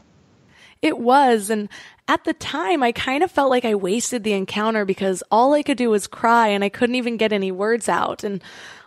It 0.82 0.99
was. 0.99 1.49
And 1.49 1.70
at 2.07 2.24
the 2.24 2.34
time, 2.34 2.82
I 2.82 2.92
kind 2.92 3.22
of 3.22 3.30
felt 3.30 3.50
like 3.50 3.64
I 3.64 3.74
wasted 3.74 4.24
the 4.24 4.32
encounter 4.34 4.84
because 4.84 5.22
all 5.30 5.55
I 5.55 5.62
could 5.62 5.78
do 5.78 5.90
was 5.90 6.07
cry 6.07 6.48
and 6.48 6.62
I 6.62 6.68
couldn't 6.68 6.96
even 6.96 7.16
get 7.16 7.32
any 7.32 7.50
words 7.50 7.88
out. 7.88 8.22
And 8.24 8.42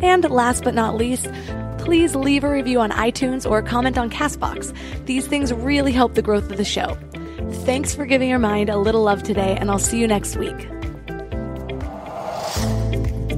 And 0.00 0.28
last 0.30 0.62
but 0.62 0.74
not 0.74 0.94
least, 0.94 1.28
please 1.78 2.14
leave 2.14 2.44
a 2.44 2.50
review 2.50 2.78
on 2.78 2.92
iTunes 2.92 3.50
or 3.50 3.62
comment 3.62 3.98
on 3.98 4.10
Castbox. 4.10 4.72
These 5.06 5.26
things 5.26 5.52
really 5.52 5.92
help 5.92 6.14
the 6.14 6.22
growth 6.22 6.48
of 6.52 6.56
the 6.56 6.64
show. 6.64 6.96
Thanks 7.64 7.96
for 7.96 8.06
giving 8.06 8.30
your 8.30 8.38
mind 8.38 8.70
a 8.70 8.78
little 8.78 9.02
love 9.02 9.24
today, 9.24 9.56
and 9.58 9.72
I'll 9.72 9.80
see 9.80 9.98
you 9.98 10.06
next 10.06 10.36
week. 10.36 10.68